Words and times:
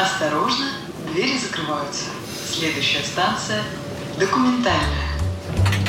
Осторожно, 0.00 0.64
двери 1.12 1.36
закрываются. 1.36 2.06
Следующая 2.50 3.02
станция– 3.04 3.60
документальная. 4.18 4.80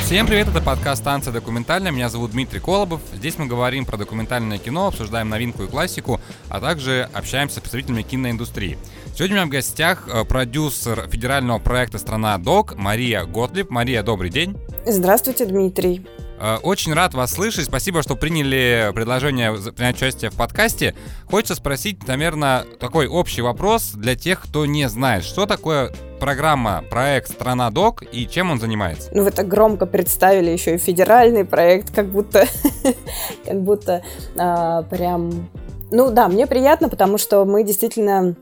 Всем 0.04 0.26
привет, 0.26 0.48
это 0.48 0.60
подкаст 0.60 1.00
«Станция 1.00 1.32
документальная». 1.32 1.92
Меня 1.92 2.10
зовут 2.10 2.32
Дмитрий 2.32 2.60
Колобов. 2.60 3.00
Здесь 3.14 3.38
мы 3.38 3.46
говорим 3.46 3.86
про 3.86 3.96
документальное 3.96 4.58
кино, 4.58 4.88
обсуждаем 4.88 5.30
новинку 5.30 5.62
и 5.62 5.66
классику, 5.66 6.20
а 6.50 6.60
также 6.60 7.08
общаемся 7.14 7.56
с 7.56 7.60
представителями 7.60 8.02
киноиндустрии. 8.02 8.76
Сегодня 9.14 9.36
у 9.36 9.38
меня 9.38 9.46
в 9.46 9.50
гостях 9.50 10.06
э, 10.06 10.24
продюсер 10.24 11.08
федерального 11.08 11.58
проекта 11.58 11.96
«Страна 11.96 12.36
Док» 12.36 12.74
Мария 12.74 13.24
Готлиб. 13.24 13.70
Мария, 13.70 14.02
добрый 14.02 14.28
день. 14.28 14.58
Здравствуйте, 14.84 15.46
Дмитрий. 15.46 16.06
Э, 16.42 16.56
очень 16.56 16.92
рад 16.92 17.14
вас 17.14 17.30
слышать. 17.30 17.66
Спасибо, 17.66 18.02
что 18.02 18.16
приняли 18.16 18.90
предложение 18.94 19.54
принять 19.72 19.96
участие 19.96 20.30
в 20.30 20.34
подкасте. 20.34 20.92
Хочется 21.30 21.54
спросить, 21.54 22.06
наверное, 22.08 22.64
такой 22.80 23.06
общий 23.06 23.42
вопрос 23.42 23.92
для 23.92 24.16
тех, 24.16 24.42
кто 24.42 24.66
не 24.66 24.88
знает, 24.88 25.22
что 25.22 25.46
такое 25.46 25.92
программа, 26.18 26.82
проект 26.90 27.30
«Страна 27.30 27.70
Док» 27.70 28.02
и 28.10 28.26
чем 28.26 28.50
он 28.50 28.58
занимается? 28.58 29.08
Ну, 29.14 29.22
вы 29.22 29.30
так 29.30 29.46
громко 29.46 29.86
представили 29.86 30.50
еще 30.50 30.74
и 30.74 30.78
федеральный 30.78 31.44
проект, 31.44 31.94
как 31.94 32.08
будто, 32.08 32.46
как 33.44 33.60
будто 33.62 34.02
а, 34.36 34.82
прям... 34.82 35.48
Ну 35.92 36.10
да, 36.10 36.26
мне 36.28 36.48
приятно, 36.48 36.88
потому 36.88 37.18
что 37.18 37.44
мы 37.44 37.62
действительно 37.62 38.34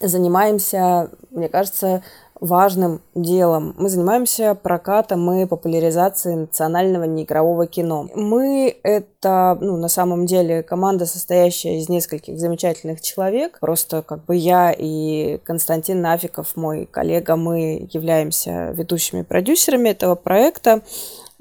занимаемся, 0.00 1.10
мне 1.30 1.48
кажется, 1.48 2.02
важным 2.42 3.00
делом. 3.14 3.72
Мы 3.78 3.88
занимаемся 3.88 4.56
прокатом 4.56 5.30
и 5.32 5.46
популяризацией 5.46 6.36
национального 6.36 7.04
неигрового 7.04 7.68
кино. 7.68 8.08
Мы— 8.16 8.76
это, 8.82 9.56
ну, 9.60 9.76
на 9.76 9.88
самом 9.88 10.26
деле, 10.26 10.64
команда, 10.64 11.06
состоящая 11.06 11.78
из 11.78 11.88
нескольких 11.88 12.38
замечательных 12.40 13.00
человек. 13.00 13.58
Просто 13.60 14.02
как 14.02 14.24
бы 14.24 14.34
я 14.34 14.74
и 14.76 15.38
Константин 15.44 16.00
Нафиков, 16.00 16.56
мой 16.56 16.86
коллега, 16.86 17.36
мы 17.36 17.88
являемся 17.92 18.72
ведущими 18.72 19.22
продюсерами 19.22 19.90
этого 19.90 20.16
проекта. 20.16 20.82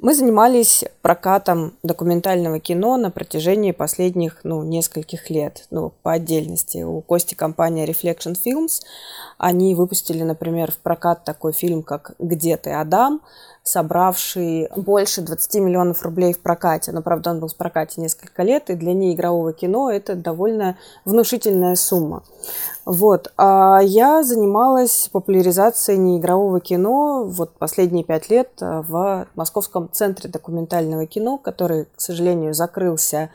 Мы 0.02 0.16
занимались 0.16 0.84
прокатом 1.04 1.74
документального 1.84 2.60
кино 2.60 2.98
на 2.98 3.12
протяжении 3.12 3.72
последних, 3.72 4.40
ну, 4.44 4.64
нескольких 4.64 5.30
лет, 5.30 5.68
ну, 5.70 5.94
по 6.02 6.14
отдельности. 6.14 6.82
У 6.82 7.02
Кости 7.02 7.36
компания 7.36 7.86
Reflection 7.86 8.36
Films. 8.36 8.82
Они 9.38 9.76
выпустили, 9.76 10.24
например, 10.24 10.72
в 10.72 10.80
прокат 10.80 11.24
такой 11.24 11.54
фильм, 11.54 11.84
как 11.84 12.16
«Где 12.18 12.58
ты, 12.58 12.72
Адам?», 12.72 13.22
собравший 13.64 14.70
больше 14.76 15.22
20 15.22 15.56
миллионов 15.56 16.02
рублей 16.04 16.34
в 16.34 16.40
прокате. 16.40 16.92
Но, 16.92 17.02
правда, 17.02 17.32
он 17.32 17.40
был 17.40 17.48
в 17.48 17.56
прокате 17.56 18.02
несколько 18.02 18.44
лет, 18.44 18.70
и 18.70 18.76
для 18.76 18.94
неигрового 18.94 19.54
кино 19.54 19.92
это 19.92 20.16
довольно 20.16 20.78
внушительная 21.06 21.76
сумма. 21.76 22.24
Вот. 22.86 23.32
А 23.38 23.80
я 23.84 24.24
занималась 24.24 25.10
популяризацией 25.12 26.00
неигрового 26.00 26.60
кино 26.60 27.24
вот 27.26 27.52
последние 27.58 28.04
пять 28.04 28.30
лет 28.30 28.50
в 28.60 29.28
Московском 29.36 29.90
центре 29.92 30.30
документального 30.30 31.06
кино, 31.06 31.38
который, 31.38 31.86
к 31.86 32.02
сожалению, 32.02 32.54
закрылся 32.54 33.30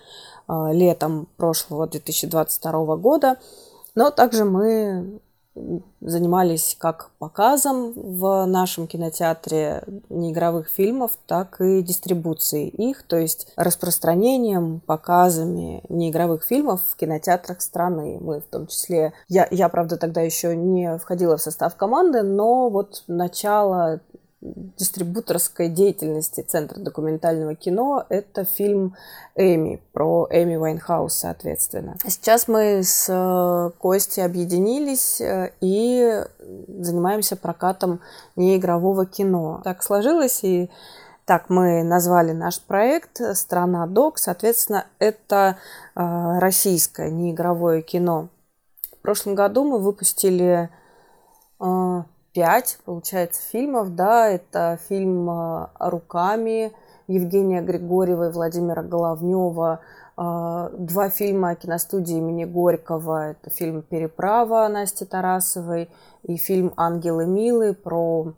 а, 0.48 0.72
летом 0.72 1.28
прошлого 1.36 1.86
2022 1.86 2.97
года. 2.97 3.36
Но 3.94 4.10
также 4.10 4.44
мы 4.44 5.20
занимались 6.00 6.76
как 6.78 7.10
показом 7.18 7.92
в 7.94 8.44
нашем 8.46 8.86
кинотеатре 8.86 9.82
неигровых 10.08 10.68
фильмов, 10.68 11.12
так 11.26 11.60
и 11.60 11.82
дистрибуцией 11.82 12.68
их, 12.68 13.02
то 13.02 13.16
есть 13.16 13.52
распространением, 13.56 14.80
показами 14.80 15.82
неигровых 15.88 16.44
фильмов 16.44 16.82
в 16.82 16.96
кинотеатрах 16.96 17.60
страны. 17.60 18.18
Мы 18.20 18.40
в 18.40 18.44
том 18.44 18.66
числе... 18.66 19.12
Я, 19.28 19.48
я 19.50 19.68
правда, 19.68 19.96
тогда 19.96 20.20
еще 20.20 20.54
не 20.54 20.98
входила 20.98 21.36
в 21.36 21.42
состав 21.42 21.76
команды, 21.76 22.22
но 22.22 22.68
вот 22.68 23.04
начало 23.06 24.00
дистрибуторской 24.76 25.68
деятельности 25.68 26.40
Центра 26.40 26.80
документального 26.80 27.54
кино. 27.54 28.04
Это 28.08 28.44
фильм 28.44 28.94
Эми, 29.34 29.82
про 29.92 30.26
Эми 30.30 30.56
Вайнхаус, 30.56 31.14
соответственно. 31.14 31.96
Сейчас 32.06 32.48
мы 32.48 32.82
с 32.82 33.06
э, 33.08 33.70
Костей 33.78 34.24
объединились 34.24 35.20
э, 35.20 35.52
и 35.60 36.22
занимаемся 36.38 37.36
прокатом 37.36 38.00
неигрового 38.36 39.06
кино. 39.06 39.60
Так 39.64 39.82
сложилось, 39.82 40.44
и 40.44 40.70
так 41.24 41.50
мы 41.50 41.82
назвали 41.82 42.32
наш 42.32 42.60
проект 42.60 43.20
«Страна 43.36 43.86
Док». 43.86 44.18
Соответственно, 44.18 44.86
это 44.98 45.56
э, 45.94 46.38
российское 46.38 47.10
неигровое 47.10 47.82
кино. 47.82 48.28
В 48.92 49.02
прошлом 49.02 49.34
году 49.34 49.64
мы 49.64 49.78
выпустили 49.78 50.68
пять, 52.36 52.78
получается, 52.84 53.41
фильмов, 53.50 53.94
да, 53.94 54.28
это 54.28 54.78
фильм 54.91 55.30
э, 55.30 55.69
«Руками» 55.80 56.70
Евгения 57.08 57.62
Григорьева 57.62 58.28
и 58.28 58.32
Владимира 58.32 58.82
Головнева, 58.82 59.80
э, 60.19 60.69
два 60.76 61.08
фильма 61.08 61.54
киностудии 61.54 62.19
имени 62.19 62.44
Горького, 62.44 63.30
это 63.30 63.48
фильм 63.48 63.80
«Переправа» 63.80 64.69
Насти 64.69 65.06
Тарасовой 65.06 65.88
и 66.25 66.36
фильм 66.36 66.75
«Ангелы 66.76 67.25
Милы» 67.25 67.72
про 67.72 68.34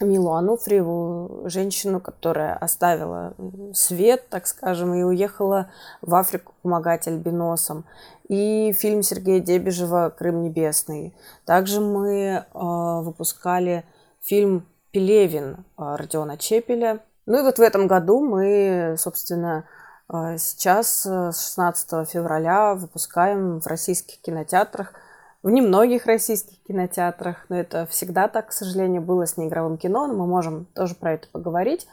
Милу 0.00 0.32
Ануфриеву, 0.32 1.48
женщину, 1.48 2.00
которая 2.00 2.54
оставила 2.54 3.32
свет, 3.72 4.28
так 4.28 4.46
скажем, 4.46 4.92
и 4.92 5.02
уехала 5.02 5.70
в 6.02 6.14
Африку 6.14 6.52
помогать 6.62 7.08
альбиносам. 7.08 7.84
И 8.32 8.72
фильм 8.72 9.02
Сергея 9.02 9.40
Дебежева 9.40 10.08
«Крым 10.08 10.42
небесный». 10.42 11.14
Также 11.44 11.82
мы 11.82 12.16
э, 12.18 12.42
выпускали 12.54 13.84
фильм 14.22 14.66
«Пелевин» 14.90 15.66
э, 15.76 15.96
Родиона 15.96 16.38
Чепеля. 16.38 17.00
Ну 17.26 17.40
и 17.40 17.42
вот 17.42 17.58
в 17.58 17.60
этом 17.60 17.86
году 17.86 18.24
мы, 18.24 18.94
собственно, 18.96 19.66
э, 20.08 20.38
сейчас 20.38 21.04
с 21.04 21.44
16 21.44 22.08
февраля 22.08 22.74
выпускаем 22.74 23.60
в 23.60 23.66
российских 23.66 24.18
кинотеатрах 24.22 24.94
в 25.42 25.50
немногих 25.50 26.06
российских 26.06 26.56
кинотеатрах, 26.68 27.46
но 27.48 27.56
это 27.58 27.86
всегда 27.86 28.28
так, 28.28 28.50
к 28.50 28.52
сожалению, 28.52 29.02
было 29.02 29.26
с 29.26 29.36
неигровым 29.36 29.76
кино, 29.76 30.06
но 30.06 30.14
мы 30.14 30.26
можем 30.26 30.66
тоже 30.74 30.94
про 30.94 31.14
это 31.14 31.26
поговорить. 31.32 31.88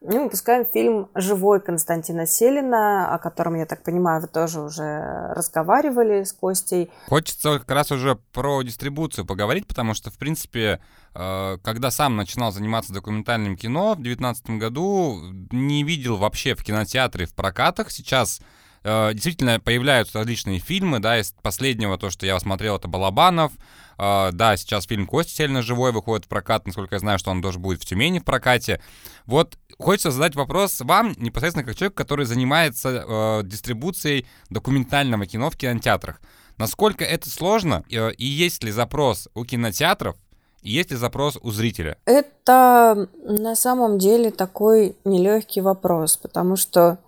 Мы 0.00 0.24
выпускаем 0.24 0.64
фильм 0.64 1.08
«Живой» 1.14 1.60
Константина 1.60 2.26
Селина, 2.26 3.12
о 3.12 3.18
котором, 3.18 3.56
я 3.56 3.66
так 3.66 3.82
понимаю, 3.82 4.20
вы 4.20 4.28
тоже 4.28 4.60
уже 4.60 5.32
разговаривали 5.34 6.22
с 6.22 6.32
Костей. 6.32 6.90
Хочется 7.08 7.58
как 7.58 7.70
раз 7.70 7.90
уже 7.92 8.16
про 8.32 8.62
дистрибуцию 8.62 9.26
поговорить, 9.26 9.66
потому 9.66 9.94
что, 9.94 10.10
в 10.10 10.18
принципе, 10.18 10.80
э, 11.14 11.58
когда 11.62 11.90
сам 11.90 12.16
начинал 12.16 12.52
заниматься 12.52 12.92
документальным 12.92 13.56
кино 13.56 13.94
в 13.94 14.02
2019 14.02 14.58
году, 14.58 15.20
не 15.50 15.82
видел 15.84 16.16
вообще 16.16 16.54
в 16.54 16.64
кинотеатре 16.64 17.26
в 17.26 17.34
прокатах. 17.34 17.90
Сейчас 17.90 18.40
Э, 18.84 19.12
действительно 19.12 19.60
появляются 19.60 20.18
различные 20.18 20.58
фильмы, 20.58 20.98
да, 20.98 21.18
из 21.20 21.34
последнего, 21.42 21.98
то, 21.98 22.10
что 22.10 22.26
я 22.26 22.38
смотрел, 22.40 22.76
это 22.76 22.88
«Балабанов», 22.88 23.52
э, 23.98 24.30
да, 24.32 24.56
сейчас 24.56 24.86
фильм 24.86 25.06
«Кости 25.06 25.30
сильно 25.30 25.62
живой» 25.62 25.92
выходит 25.92 26.26
в 26.26 26.28
прокат, 26.28 26.66
насколько 26.66 26.96
я 26.96 26.98
знаю, 26.98 27.18
что 27.18 27.30
он 27.30 27.42
тоже 27.42 27.58
будет 27.58 27.82
в 27.82 27.86
Тюмени 27.86 28.18
в 28.18 28.24
прокате. 28.24 28.80
Вот 29.26 29.56
хочется 29.78 30.10
задать 30.10 30.34
вопрос 30.34 30.80
вам, 30.80 31.14
непосредственно 31.16 31.64
как 31.64 31.76
человек, 31.76 31.94
который 31.94 32.24
занимается 32.26 33.04
э, 33.06 33.42
дистрибуцией 33.44 34.26
документального 34.50 35.26
кино 35.26 35.50
в 35.50 35.56
кинотеатрах. 35.56 36.20
Насколько 36.58 37.04
это 37.04 37.30
сложно, 37.30 37.84
э, 37.90 38.12
и 38.12 38.24
есть 38.24 38.64
ли 38.64 38.72
запрос 38.72 39.28
у 39.34 39.44
кинотеатров, 39.44 40.16
есть 40.62 40.90
ли 40.90 40.96
запрос 40.96 41.38
у 41.42 41.50
зрителя? 41.50 41.98
Это 42.04 43.08
на 43.24 43.56
самом 43.56 43.98
деле 43.98 44.30
такой 44.30 44.96
нелегкий 45.04 45.60
вопрос, 45.60 46.16
потому 46.16 46.56
что 46.56 46.98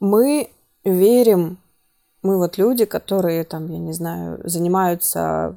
мы 0.00 0.50
верим, 0.84 1.58
мы 2.22 2.38
вот 2.38 2.56
люди, 2.56 2.84
которые 2.84 3.44
там, 3.44 3.66
я 3.68 3.78
не 3.78 3.92
знаю, 3.92 4.40
занимаются 4.44 5.56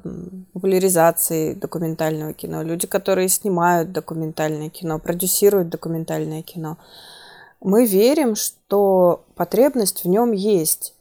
популяризацией 0.52 1.54
документального 1.54 2.32
кино, 2.32 2.62
люди, 2.62 2.86
которые 2.86 3.28
снимают 3.28 3.92
документальное 3.92 4.68
кино, 4.68 4.98
продюсируют 4.98 5.68
документальное 5.68 6.42
кино, 6.42 6.76
мы 7.60 7.86
верим, 7.86 8.34
что 8.34 9.24
потребность 9.34 10.04
в 10.04 10.08
нем 10.08 10.32
есть 10.32 10.94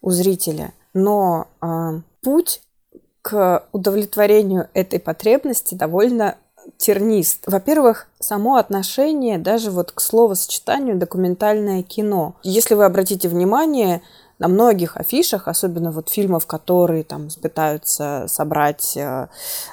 у 0.00 0.10
зрителя, 0.10 0.72
но 0.92 1.46
э, 1.60 2.00
путь 2.20 2.62
к 3.22 3.64
удовлетворению 3.72 4.68
этой 4.74 4.98
потребности 4.98 5.74
довольно 5.76 6.36
тернист. 6.76 7.44
Во-первых, 7.46 8.08
само 8.18 8.56
отношение 8.56 9.38
даже 9.38 9.70
вот 9.70 9.92
к 9.92 10.00
словосочетанию 10.00 10.96
документальное 10.96 11.82
кино. 11.82 12.34
Если 12.42 12.74
вы 12.74 12.84
обратите 12.84 13.28
внимание, 13.28 14.02
на 14.42 14.48
многих 14.48 14.96
афишах, 14.96 15.46
особенно 15.46 15.92
вот 15.92 16.08
фильмов, 16.08 16.46
которые 16.46 17.04
там 17.04 17.28
пытаются 17.40 18.24
собрать 18.26 18.96
э, 18.96 19.28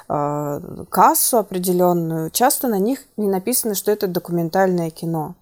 э, 0.08 0.60
кассу 0.88 1.38
определенную, 1.38 2.30
часто 2.30 2.68
на 2.68 2.78
них 2.78 3.00
не 3.16 3.26
написано, 3.26 3.74
что 3.74 3.90
это 3.90 4.06
документальное 4.06 4.90
кино. 4.90 5.34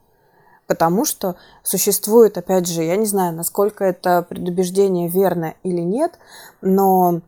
Потому 0.67 1.05
что 1.05 1.37
существует, 1.63 2.39
опять 2.39 2.69
же, 2.69 2.83
я 2.83 2.97
не 2.97 3.05
знаю, 3.05 3.35
насколько 3.35 3.85
это 3.85 4.23
предубеждение 4.23 5.11
верно 5.11 5.53
или 5.63 5.83
нет, 5.83 6.19
но 6.63 7.21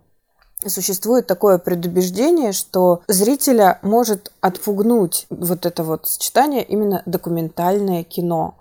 существует 0.66 1.26
такое 1.26 1.58
предубеждение, 1.58 2.52
что 2.52 3.02
зрителя 3.08 3.78
может 3.82 4.32
отпугнуть 4.40 5.26
вот 5.30 5.66
это 5.66 5.82
вот 5.84 6.06
сочетание 6.06 6.62
именно 6.62 7.02
документальное 7.06 8.04
кино. 8.04 8.54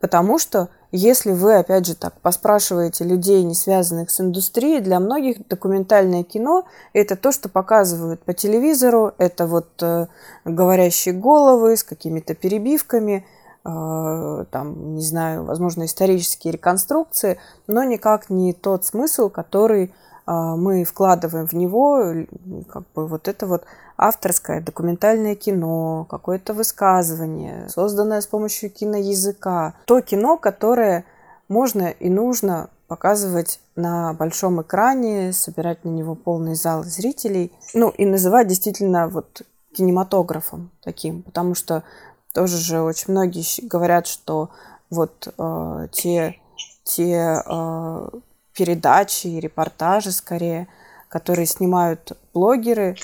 Потому 0.00 0.38
что 0.38 0.68
если 0.92 1.30
вы, 1.30 1.56
опять 1.56 1.86
же, 1.86 1.94
так 1.94 2.14
поспрашиваете 2.20 3.04
людей, 3.04 3.44
не 3.44 3.54
связанных 3.54 4.10
с 4.10 4.20
индустрией, 4.20 4.80
для 4.80 4.98
многих 4.98 5.46
документальное 5.46 6.24
кино– 6.24 6.64
это 6.92 7.14
то, 7.16 7.30
что 7.30 7.48
показывают 7.48 8.22
по 8.24 8.32
телевизору, 8.32 9.12
это 9.18 9.46
вот 9.46 9.68
э, 9.82 10.08
говорящие 10.44 11.14
головы 11.14 11.76
с 11.76 11.84
какими-то 11.84 12.34
перебивками, 12.34 13.24
э, 13.64 14.44
там, 14.50 14.96
не 14.96 15.02
знаю, 15.02 15.44
возможно, 15.44 15.84
исторические 15.84 16.54
реконструкции, 16.54 17.38
но 17.68 17.84
никак 17.84 18.28
не 18.28 18.52
тот 18.52 18.84
смысл, 18.84 19.28
который 19.28 19.92
мы 20.32 20.84
вкладываем 20.84 21.46
в 21.46 21.52
него, 21.54 22.26
как 22.68 22.84
бы 22.94 23.06
вот 23.06 23.26
это 23.26 23.46
вот 23.46 23.64
авторское 23.96 24.60
документальное 24.60 25.34
кино, 25.34 26.06
какое-то 26.08 26.54
высказывание, 26.54 27.68
созданное 27.68 28.20
с 28.20 28.26
помощью 28.26 28.70
киноязыка. 28.70 29.74
То 29.84 30.00
кино, 30.00 30.36
которое 30.36 31.04
можно 31.48 31.88
и 31.88 32.08
нужно 32.08 32.70
показывать 32.88 33.60
на 33.76 34.14
большом 34.14 34.62
экране, 34.62 35.32
собирать 35.32 35.84
на 35.84 35.90
него 35.90 36.14
полный 36.14 36.54
зал 36.54 36.82
зрителей, 36.82 37.52
ну 37.74 37.90
и 37.90 38.04
называть 38.04 38.48
действительно 38.48 39.08
вот 39.08 39.42
кинематографом 39.72 40.70
таким, 40.82 41.22
потому 41.22 41.54
что 41.54 41.84
тоже 42.32 42.56
же 42.56 42.80
очень 42.80 43.12
многие 43.12 43.44
говорят, 43.66 44.06
что 44.06 44.50
вот 44.90 45.32
э, 45.36 45.88
те, 45.92 46.36
те 46.84 47.42
э, 47.46 48.08
передачи 48.54 49.26
и 49.26 49.40
репортажи 49.40 50.12
скорее, 50.12 50.68
которые 51.08 51.46
снимают 51.46 52.16
блогеры, 52.34 52.96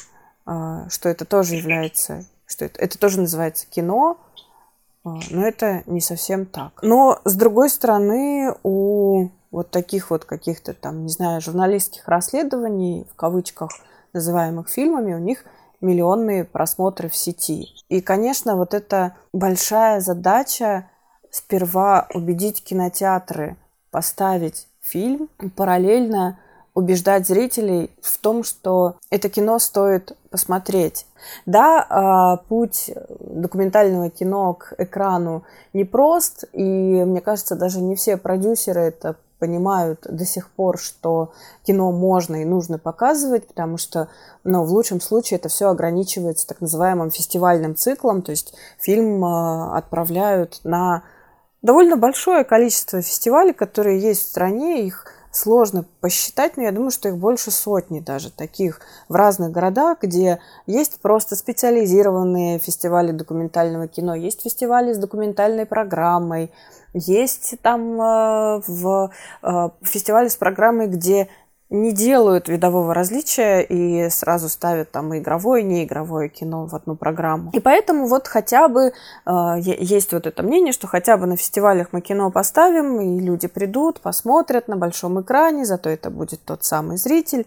а, 0.45 0.89
что 0.89 1.09
это 1.09 1.25
тоже 1.25 1.57
является, 1.57 2.25
что 2.47 2.65
это, 2.65 2.81
это 2.81 2.99
тоже 2.99 3.21
называется 3.21 3.67
кино, 3.69 4.19
а, 5.05 5.19
но 5.31 5.47
это 5.47 5.83
не 5.87 6.01
совсем 6.01 6.47
так. 6.47 6.81
Но, 6.83 7.21
с 7.25 7.35
другой 7.35 7.71
стороны, 7.71 8.55
у 8.63 9.29
вот 9.51 9.71
таких 9.71 10.11
вот 10.11 10.25
каких-то 10.25 10.75
там, 10.75 11.05
не 11.05 11.09
знаю, 11.09 11.41
журналистских 11.41 12.07
расследований, 12.09 13.07
в 13.13 13.17
кавычках, 13.17 13.71
называемых 14.13 14.69
фильмами, 14.69 15.15
у 15.15 15.19
них 15.19 15.45
миллионные 15.81 16.45
просмотры 16.45 17.09
в 17.09 17.17
сети. 17.17 17.69
И, 17.89 18.01
конечно, 18.01 18.57
вот 18.57 18.75
эта 18.75 19.17
большая 19.33 20.01
задача 20.01 20.89
сперва 21.31 22.09
убедить 22.15 22.65
кинотеатры 22.65 23.57
поставить 23.91 24.69
фильм, 24.87 25.29
параллельно 25.57 26.39
убеждать 26.75 27.27
зрителей 27.27 27.91
в 28.03 28.19
том, 28.19 28.45
что 28.45 28.97
это 29.11 29.31
кино 29.31 29.59
стоит 29.59 30.15
посмотреть. 30.31 31.07
Да, 31.47 31.87
а, 31.89 32.37
путь 32.49 32.93
документального 33.21 34.11
кино 34.11 34.53
к 34.55 34.75
экрану 34.77 35.43
непрост, 35.73 36.45
и 36.53 36.63
мне 36.63 37.23
кажется, 37.23 37.57
даже 37.57 37.81
не 37.81 37.97
все 37.97 38.19
продюсеры 38.19 38.81
это 38.81 39.17
понимают 39.39 40.07
до 40.09 40.27
сих 40.27 40.51
пор, 40.51 40.79
что 40.79 41.33
кино 41.65 41.93
можно 41.93 42.43
и 42.43 42.45
нужно 42.45 42.79
показывать, 42.79 43.47
потому 43.47 43.79
что, 43.79 44.09
ну, 44.45 44.65
в 44.65 44.71
лучшем 44.71 45.01
случае 45.01 45.39
это 45.39 45.49
все 45.49 45.69
ограничивается 45.69 46.47
так 46.47 46.61
называемым 46.61 47.11
фестивальным 47.11 47.75
циклом, 47.75 48.21
то 48.21 48.33
есть 48.33 48.55
фильм 48.79 49.25
а, 49.25 49.77
отправляют 49.77 50.61
на 50.63 51.05
довольно 51.63 51.97
большое 51.97 52.45
количество 52.45 53.03
фестивалей, 53.03 53.53
которые 53.53 54.01
есть 54.01 54.23
в 54.23 54.31
стране, 54.31 54.87
их 54.87 55.07
сложно 55.37 55.85
посчитать, 56.01 56.57
но 56.57 56.63
я 56.63 56.73
думаю, 56.73 56.91
что 56.91 57.09
их 57.09 57.17
больше 57.17 57.51
сотни 57.51 58.01
даже 58.01 58.31
таких 58.31 58.81
в 59.09 59.15
разных 59.15 59.53
городах, 59.53 59.99
где 60.03 60.41
есть 60.67 61.01
просто 61.01 61.37
специализированные 61.37 62.59
фестивали 62.59 63.13
документального 63.13 63.87
кино, 63.87 64.15
есть 64.15 64.43
фестивали 64.43 64.93
с 64.93 64.99
документальной 64.99 65.67
программой, 65.67 66.53
есть 66.95 67.57
там 67.63 68.01
э, 68.01 68.63
в 68.67 69.11
э, 69.43 69.69
фестивали 69.83 70.29
с 70.29 70.37
программой, 70.37 70.87
где 70.87 71.29
не 71.69 71.93
делают 71.93 72.49
видового 72.49 72.95
различия 72.95 73.61
и 73.61 74.09
сразу 74.11 74.49
ставят 74.49 74.93
там 74.93 75.17
игровое, 75.17 75.63
и 75.63 75.65
неигровое 75.65 76.29
кино 76.29 76.67
в 76.67 76.75
одну 76.75 76.95
программу. 76.95 77.51
И 77.53 77.61
поэтому 77.61 78.07
вот 78.07 78.29
хотя 78.29 78.69
бы 78.69 78.93
э, 79.27 79.33
есть 79.61 80.13
вот 80.13 80.27
это 80.27 80.43
мнение, 80.45 80.73
что 80.73 80.87
хотя 80.87 81.17
бы 81.17 81.27
на 81.27 81.37
фестивалях 81.37 81.89
мы 81.91 82.01
кино 82.01 82.31
поставим, 82.31 83.01
и 83.01 83.21
люди 83.21 83.49
придут, 83.49 84.01
посмотрят 84.01 84.69
на 84.69 84.77
большом 84.77 85.21
экране, 85.21 85.65
зато 85.65 85.91
это 85.91 86.11
будет 86.11 86.41
тот 86.45 86.63
самый 86.63 86.99
зритель. 86.99 87.47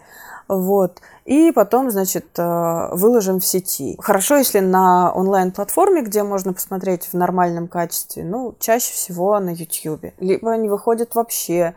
Вот. 0.50 1.00
И 1.26 1.52
потом, 1.52 1.92
значит, 1.92 2.28
э, 2.38 2.90
выложим 2.94 3.40
в 3.40 3.46
сети. 3.46 3.96
Хорошо, 4.00 4.38
если 4.38 4.60
на 4.60 5.14
онлайн-платформе, 5.14 6.02
где 6.02 6.24
можно 6.24 6.54
посмотреть 6.54 7.06
в 7.06 7.14
нормальном 7.14 7.68
качестве, 7.68 8.26
ну, 8.26 8.56
чаще 8.60 8.92
всего 8.92 9.40
на 9.40 9.52
YouTube. 9.52 10.12
Либо 10.20 10.52
они 10.52 10.68
выходят 10.68 11.16
вообще 11.16 11.76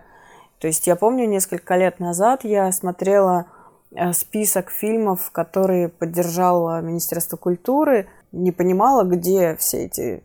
то 0.62 0.68
есть 0.68 0.86
я 0.86 0.94
помню, 0.94 1.26
несколько 1.26 1.74
лет 1.74 1.98
назад 1.98 2.44
я 2.44 2.70
смотрела 2.70 3.46
э, 3.90 4.12
список 4.12 4.70
фильмов, 4.70 5.32
которые 5.32 5.88
поддержало 5.88 6.80
Министерство 6.80 7.36
культуры, 7.36 8.06
не 8.30 8.52
понимала, 8.52 9.02
где 9.02 9.56
все 9.56 9.86
эти, 9.86 10.22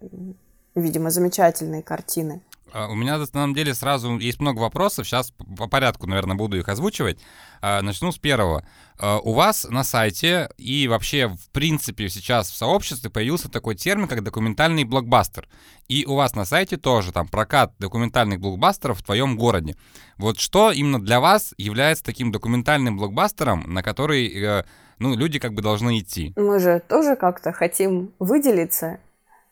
видимо, 0.76 1.10
замечательные 1.10 1.82
картины. 1.82 2.44
А, 2.74 2.88
у 2.88 2.96
меня 2.96 3.18
на 3.18 3.26
самом 3.26 3.54
деле 3.54 3.74
сразу 3.74 4.18
есть 4.18 4.40
много 4.40 4.60
вопросов. 4.60 5.08
Сейчас 5.08 5.32
по 5.58 5.68
порядку, 5.68 6.08
наверное, 6.08 6.36
буду 6.36 6.58
их 6.58 6.68
озвучивать. 6.70 7.20
А, 7.62 7.82
начну 7.82 8.12
с 8.12 8.18
первого. 8.18 8.66
А, 9.00 9.20
у 9.20 9.34
вас 9.34 9.68
на 9.70 9.84
сайте 9.84 10.50
и 10.58 10.88
вообще, 10.88 11.28
в 11.28 11.50
принципе, 11.52 12.10
сейчас 12.10 12.50
в 12.50 12.56
сообществе 12.56 13.10
появился 13.10 13.50
такой 13.50 13.76
термин, 13.76 14.08
как 14.08 14.24
документальный 14.24 14.84
блокбастер. 14.84 15.48
И 15.88 16.06
у 16.06 16.16
вас 16.16 16.36
на 16.36 16.46
сайте 16.46 16.78
тоже 16.78 17.12
там 17.12 17.28
прокат 17.28 17.74
документальных 17.80 18.40
блокбастеров 18.40 19.00
в 19.00 19.04
твоем 19.04 19.38
городе. 19.38 19.76
Вот 20.18 20.40
что 20.40 20.72
именно 20.72 21.00
для 21.00 21.20
вас 21.20 21.54
является 21.58 22.04
таким 22.04 22.32
документальным 22.32 22.98
блокбастером, 22.98 23.64
на 23.74 23.84
который 23.84 24.28
э, 24.28 24.64
ну, 25.00 25.16
люди 25.16 25.40
как 25.40 25.54
бы 25.54 25.62
должны 25.62 26.00
идти? 26.00 26.34
Мы 26.36 26.60
же 26.60 26.82
тоже 26.88 27.16
как-то 27.16 27.52
хотим 27.52 28.14
выделиться 28.20 29.00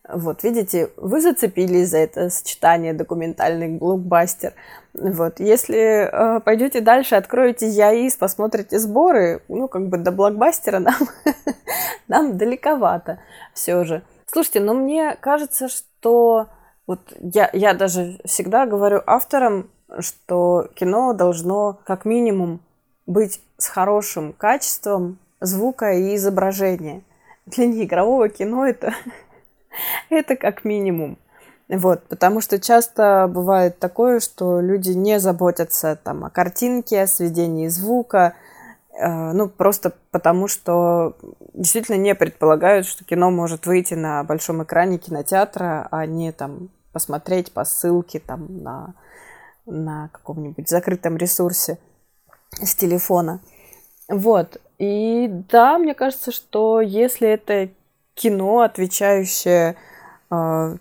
вот, 0.07 0.43
видите, 0.43 0.91
вы 0.97 1.19
зацепились 1.19 1.89
за 1.89 1.97
это 1.99 2.29
сочетание 2.29 2.93
документальный 2.93 3.69
блокбастер. 3.69 4.53
Вот, 4.93 5.39
если 5.39 6.05
э, 6.05 6.39
пойдете 6.41 6.81
дальше, 6.81 7.15
откроете 7.15 7.67
ЯИС, 7.67 8.15
посмотрите 8.15 8.79
сборы, 8.79 9.41
ну, 9.47 9.67
как 9.67 9.87
бы 9.87 9.97
до 9.97 10.11
блокбастера 10.11 10.79
нам, 10.79 10.95
нам 12.07 12.37
далековато 12.37 13.19
все 13.53 13.83
же. 13.83 14.03
Слушайте, 14.27 14.59
но 14.59 14.73
мне 14.73 15.17
кажется, 15.19 15.67
что 15.67 16.47
вот 16.87 16.99
я, 17.19 17.49
я 17.53 17.73
даже 17.73 18.19
всегда 18.25 18.65
говорю 18.65 19.01
авторам, 19.07 19.69
что 19.99 20.69
кино 20.75 21.13
должно 21.13 21.79
как 21.83 22.05
минимум 22.05 22.61
быть 23.05 23.41
с 23.57 23.67
хорошим 23.67 24.33
качеством 24.33 25.17
звука 25.39 25.93
и 25.93 26.15
изображения. 26.15 27.01
Для 27.45 27.67
неигрового 27.67 28.29
кино 28.29 28.65
это 28.65 28.93
Это 30.09 30.35
как 30.35 30.65
минимум. 30.65 31.17
Вот, 31.67 32.03
потому 32.07 32.41
что 32.41 32.59
часто 32.59 33.27
бывает 33.27 33.79
такое, 33.79 34.19
что 34.19 34.59
люди 34.59 34.91
не 34.91 35.19
заботятся 35.19 35.95
там 35.95 36.23
о 36.23 36.29
картинке, 36.29 37.01
о 37.01 37.07
сведении 37.07 37.69
звука, 37.69 38.35
э, 38.93 39.31
ну, 39.31 39.49
просто 39.49 39.93
потому 40.11 40.47
что 40.47 41.17
действительно 41.53 41.95
не 41.95 42.13
предполагают, 42.13 42.85
что 42.85 43.03
кино 43.03 43.31
может 43.31 43.65
выйти 43.65 43.95
на 43.95 44.23
большом 44.23 44.63
экране 44.63 44.99
кинотеатра, 44.99 45.87
а 45.89 46.05
не 46.05 46.31
там 46.31 46.69
посмотреть 46.93 47.51
по 47.51 47.65
ссылке 47.65 48.19
там 48.19 48.61
на, 48.61 48.93
на 49.65 50.09
каком-нибудь 50.09 50.69
закрытом 50.69 51.17
ресурсе 51.17 51.79
с 52.61 52.75
телефона. 52.75 53.39
Вот. 54.07 54.61
И 54.77 55.27
да, 55.49 55.79
мне 55.79 55.95
кажется, 55.95 56.31
что 56.31 56.79
если 56.79 57.27
это 57.27 57.69
кино, 58.15 58.61
отвечающее 58.61 59.75
э, 60.31 60.77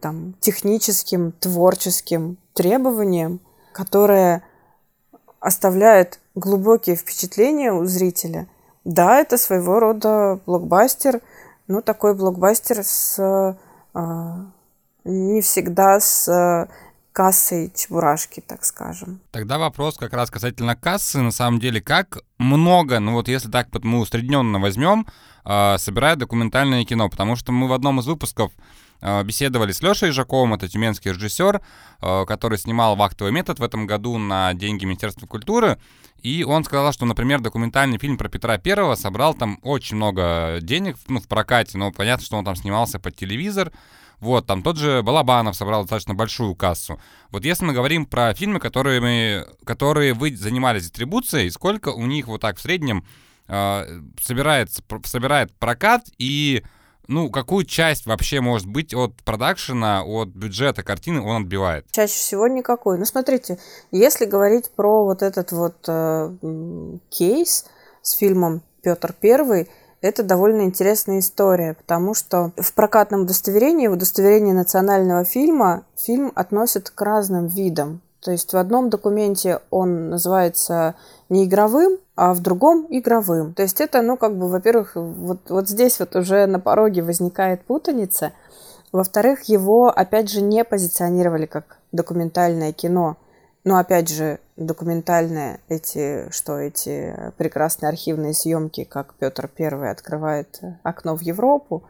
там, 0.00 0.34
техническим, 0.40 1.32
творческим 1.32 2.36
требованиям, 2.52 3.40
которое 3.72 4.42
оставляет 5.40 6.20
глубокие 6.34 6.96
впечатления 6.96 7.72
у 7.72 7.84
зрителя. 7.84 8.46
Да, 8.84 9.18
это 9.18 9.36
своего 9.36 9.80
рода 9.80 10.40
блокбастер, 10.46 11.20
ну 11.66 11.82
такой 11.82 12.14
блокбастер 12.14 12.82
с 12.82 13.18
э, 13.18 14.34
не 15.04 15.40
всегда 15.40 16.00
с 16.00 16.68
кассой 17.18 17.72
чебурашки, 17.74 18.38
так 18.38 18.64
скажем. 18.64 19.20
Тогда 19.32 19.58
вопрос 19.58 19.96
как 19.96 20.12
раз 20.12 20.30
касательно 20.30 20.76
кассы, 20.76 21.18
на 21.18 21.32
самом 21.32 21.58
деле, 21.58 21.80
как 21.80 22.18
много, 22.38 23.00
ну 23.00 23.14
вот 23.14 23.26
если 23.26 23.50
так 23.50 23.66
мы 23.82 23.98
усредненно 23.98 24.60
возьмем, 24.60 25.04
э, 25.44 25.78
собирает 25.78 26.20
документальное 26.20 26.84
кино, 26.84 27.08
потому 27.08 27.34
что 27.34 27.50
мы 27.50 27.66
в 27.66 27.72
одном 27.72 27.98
из 27.98 28.06
выпусков 28.06 28.52
э, 29.00 29.24
беседовали 29.24 29.72
с 29.72 29.82
Лешей 29.82 30.12
Жаковым, 30.12 30.54
это 30.54 30.68
тюменский 30.68 31.10
режиссер, 31.10 31.60
э, 32.00 32.24
который 32.24 32.56
снимал 32.56 32.94
«Вахтовый 32.94 33.32
метод» 33.32 33.58
в 33.58 33.64
этом 33.64 33.88
году 33.88 34.16
на 34.16 34.54
деньги 34.54 34.84
Министерства 34.84 35.26
культуры. 35.26 35.76
И 36.22 36.44
он 36.44 36.62
сказал, 36.62 36.92
что, 36.92 37.04
например, 37.04 37.40
документальный 37.40 37.98
фильм 37.98 38.16
про 38.16 38.28
Петра 38.28 38.58
Первого 38.58 38.94
собрал 38.94 39.34
там 39.34 39.58
очень 39.62 39.96
много 39.96 40.58
денег 40.62 40.96
ну, 41.08 41.18
в 41.18 41.26
прокате, 41.26 41.78
но 41.78 41.90
понятно, 41.90 42.24
что 42.24 42.36
он 42.36 42.44
там 42.44 42.54
снимался 42.54 43.00
под 43.00 43.16
телевизор. 43.16 43.72
Вот, 44.20 44.46
там 44.46 44.62
тот 44.62 44.76
же 44.76 45.02
Балабанов 45.02 45.56
собрал 45.56 45.82
достаточно 45.82 46.14
большую 46.14 46.54
кассу. 46.54 47.00
Вот 47.30 47.44
если 47.44 47.64
мы 47.64 47.72
говорим 47.72 48.04
про 48.06 48.34
фильмы, 48.34 48.58
которые, 48.58 49.00
мы, 49.00 49.46
которые 49.64 50.12
вы 50.14 50.34
занимались 50.34 50.82
дистрибуцией, 50.84 51.50
сколько 51.50 51.90
у 51.90 52.04
них 52.06 52.26
вот 52.26 52.40
так 52.40 52.56
в 52.56 52.60
среднем 52.60 53.06
э, 53.46 54.00
собирается, 54.20 54.82
собирает 55.04 55.52
прокат 55.54 56.06
и 56.18 56.64
ну, 57.08 57.30
какую 57.30 57.64
часть 57.64 58.06
вообще 58.06 58.40
может 58.40 58.66
быть 58.68 58.92
от 58.92 59.14
продакшена, 59.24 60.04
от 60.04 60.28
бюджета 60.28 60.82
картины 60.82 61.22
он 61.22 61.42
отбивает? 61.42 61.86
Чаще 61.90 62.12
всего 62.12 62.46
никакой. 62.48 62.98
Ну, 62.98 63.06
смотрите, 63.06 63.58
если 63.90 64.26
говорить 64.26 64.70
про 64.70 65.04
вот 65.04 65.22
этот 65.22 65.50
вот 65.52 65.76
э, 65.88 66.30
кейс 67.08 67.64
с 68.02 68.12
фильмом 68.12 68.62
Петр 68.82 69.14
Первый, 69.18 69.68
это 70.00 70.22
довольно 70.22 70.62
интересная 70.62 71.18
история, 71.18 71.74
потому 71.74 72.14
что 72.14 72.52
в 72.56 72.72
прокатном 72.74 73.22
удостоверении, 73.22 73.88
в 73.88 73.92
удостоверении 73.92 74.52
национального 74.52 75.24
фильма, 75.24 75.84
фильм 75.96 76.32
относят 76.34 76.90
к 76.90 77.00
разным 77.02 77.46
видам. 77.46 78.00
То 78.20 78.32
есть 78.32 78.52
в 78.52 78.56
одном 78.56 78.90
документе 78.90 79.60
он 79.70 80.10
называется 80.10 80.96
не 81.28 81.44
игровым, 81.44 81.98
а 82.16 82.34
в 82.34 82.40
другом 82.40 82.86
игровым. 82.90 83.54
То 83.54 83.62
есть 83.62 83.80
это, 83.80 84.02
ну, 84.02 84.16
как 84.16 84.36
бы, 84.36 84.48
во-первых, 84.48 84.92
вот, 84.96 85.38
вот 85.48 85.68
здесь 85.68 86.00
вот 86.00 86.16
уже 86.16 86.46
на 86.46 86.58
пороге 86.58 87.02
возникает 87.02 87.62
путаница. 87.62 88.32
Во-вторых, 88.90 89.44
его, 89.44 89.88
опять 89.88 90.30
же, 90.30 90.40
не 90.40 90.64
позиционировали 90.64 91.46
как 91.46 91.78
документальное 91.92 92.72
кино. 92.72 93.16
Но 93.64 93.76
опять 93.76 94.08
же, 94.08 94.38
документальные 94.56 95.60
эти, 95.68 96.30
что 96.30 96.58
эти 96.58 97.32
прекрасные 97.36 97.88
архивные 97.88 98.32
съемки, 98.32 98.84
как 98.84 99.14
Петр 99.14 99.48
Первый 99.48 99.90
открывает 99.90 100.60
окно 100.82 101.16
в 101.16 101.20
Европу, 101.20 101.82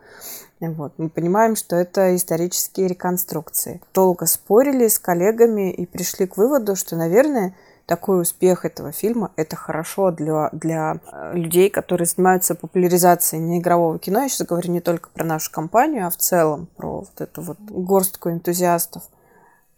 вот, 0.61 0.95
мы 0.99 1.09
понимаем, 1.09 1.55
что 1.55 1.77
это 1.77 2.17
исторические 2.17 2.89
реконструкции. 2.89 3.81
Долго 3.95 4.27
спорили 4.27 4.89
с 4.89 4.99
коллегами 4.99 5.71
и 5.71 5.87
пришли 5.87 6.27
к 6.27 6.37
выводу, 6.37 6.75
что, 6.75 6.97
наверное, 6.97 7.55
такой 7.87 8.21
успех 8.21 8.65
этого 8.65 8.93
фильма– 8.93 9.33
это 9.37 9.57
хорошо 9.57 10.11
для, 10.11 10.51
для 10.53 11.01
э, 11.11 11.33
людей, 11.35 11.71
которые 11.71 12.07
занимаются 12.07 12.55
популяризацией 12.55 13.43
неигрового 13.43 13.99
кино. 13.99 14.23
Я 14.23 14.29
сейчас 14.29 14.47
говорю 14.47 14.73
не 14.73 14.81
только 14.81 15.09
про 15.09 15.25
нашу 15.25 15.51
компанию, 15.51 16.07
а 16.07 16.11
в 16.11 16.17
целом 16.17 16.69
про 16.77 16.99
вот 17.01 17.21
эту 17.21 17.41
вот 17.41 17.59
горстку 17.61 18.29
энтузиастов. 18.31 19.05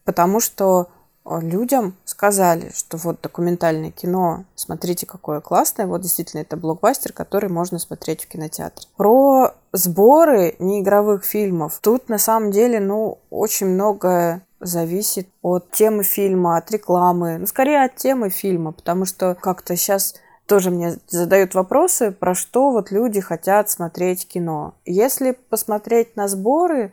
Потому 0.04 0.40
что 0.40 0.88
людям 1.26 1.94
сказали, 2.04 2.72
что 2.74 2.96
вот 2.96 3.20
документальное 3.20 3.90
кино, 3.90 4.44
смотрите, 4.54 5.06
какое 5.06 5.40
классное, 5.40 5.86
вот 5.86 6.00
действительно 6.00 6.40
это 6.40 6.56
блокбастер, 6.56 7.12
который 7.12 7.50
можно 7.50 7.78
смотреть 7.78 8.24
в 8.24 8.28
кинотеатре. 8.28 8.88
Про 8.96 9.54
сборы 9.72 10.56
неигровых 10.58 11.24
фильмов. 11.24 11.78
Тут 11.82 12.08
на 12.08 12.18
самом 12.18 12.50
деле, 12.50 12.80
ну, 12.80 13.18
очень 13.30 13.66
многое 13.66 14.42
зависит 14.60 15.28
от 15.42 15.70
темы 15.70 16.02
фильма, 16.02 16.56
от 16.56 16.70
рекламы, 16.70 17.38
ну, 17.38 17.46
скорее 17.46 17.84
от 17.84 17.96
темы 17.96 18.30
фильма, 18.30 18.72
потому 18.72 19.04
что 19.04 19.34
как-то 19.34 19.76
сейчас 19.76 20.14
тоже 20.46 20.70
мне 20.70 20.96
задают 21.06 21.54
вопросы, 21.54 22.10
про 22.10 22.34
что 22.34 22.70
вот 22.70 22.90
люди 22.90 23.20
хотят 23.20 23.70
смотреть 23.70 24.26
кино. 24.26 24.74
Если 24.84 25.30
посмотреть 25.48 26.16
на 26.16 26.26
сборы, 26.26 26.92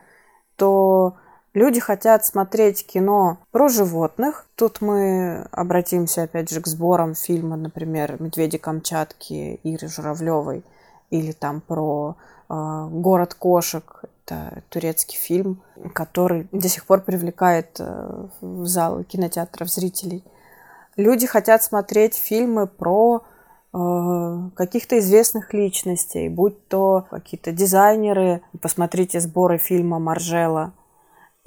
то 0.55 1.15
Люди 1.57 1.79
хотят 1.79 2.23
смотреть 2.23 2.85
кино 2.85 3.39
про 3.49 3.67
животных. 3.67 4.45
Тут 4.53 4.79
мы 4.79 5.47
обратимся 5.49 6.21
опять 6.21 6.51
же 6.51 6.61
к 6.61 6.67
сборам 6.67 7.15
фильма, 7.15 7.55
например, 7.55 8.21
«Медведи 8.21 8.59
Камчатки» 8.59 9.59
Иры 9.63 9.87
Журавлевой 9.87 10.63
или 11.09 11.31
там 11.31 11.61
про 11.61 12.15
э, 12.47 12.87
«Город 12.91 13.33
кошек». 13.33 14.03
Это 14.23 14.61
турецкий 14.69 15.17
фильм, 15.17 15.59
который 15.93 16.47
до 16.51 16.69
сих 16.69 16.85
пор 16.85 17.01
привлекает 17.01 17.77
э, 17.79 18.27
в 18.39 18.67
залы 18.67 19.03
кинотеатров 19.03 19.67
зрителей. 19.67 20.23
Люди 20.95 21.25
хотят 21.25 21.63
смотреть 21.63 22.13
фильмы 22.13 22.67
про 22.67 23.23
э, 23.73 24.49
каких-то 24.53 24.99
известных 24.99 25.55
личностей, 25.55 26.29
будь 26.29 26.67
то 26.67 27.07
какие-то 27.09 27.51
дизайнеры. 27.51 28.43
Посмотрите 28.61 29.19
сборы 29.19 29.57
фильма 29.57 29.97
Маржела 29.97 30.71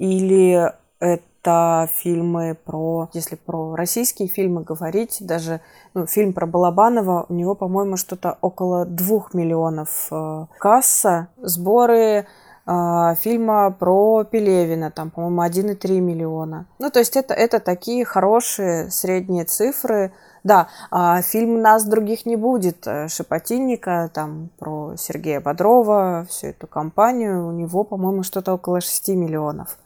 или 0.01 0.73
это 0.99 1.87
фильмы 1.93 2.57
про, 2.65 3.09
если 3.13 3.35
про 3.35 3.75
российские 3.75 4.27
фильмы 4.27 4.63
говорить, 4.63 5.17
даже 5.21 5.61
ну, 5.93 6.07
фильм 6.07 6.33
про 6.33 6.47
Балабанова, 6.47 7.27
у 7.29 7.33
него, 7.33 7.53
по-моему, 7.53 7.97
что-то 7.97 8.37
около 8.41 8.85
двух 8.85 9.35
миллионов 9.35 10.07
э, 10.11 10.45
касса, 10.57 11.27
сборы 11.37 12.25
э, 12.65 13.15
фильма 13.19 13.69
про 13.71 14.23
Пелевина, 14.23 14.89
там, 14.89 15.11
по-моему, 15.11 15.43
1,3 15.43 15.99
миллиона. 15.99 16.65
Ну, 16.79 16.89
то 16.89 16.97
есть 16.97 17.15
это, 17.15 17.35
это 17.35 17.59
такие 17.59 18.03
хорошие 18.03 18.89
средние 18.89 19.45
цифры, 19.45 20.13
да, 20.43 20.69
а 20.89 21.21
фильм 21.21 21.61
«Нас 21.61 21.85
других 21.85 22.25
не 22.25 22.35
будет» 22.35 22.87
э, 22.87 23.07
Шепотинника, 23.07 24.09
там 24.13 24.49
про 24.57 24.95
Сергея 24.97 25.39
Бодрова, 25.39 26.25
всю 26.29 26.47
эту 26.47 26.65
компанию, 26.65 27.47
у 27.47 27.51
него, 27.51 27.83
по-моему, 27.83 28.23
что-то 28.23 28.53
около 28.53 28.81
6 28.81 29.09
миллионов. 29.09 29.77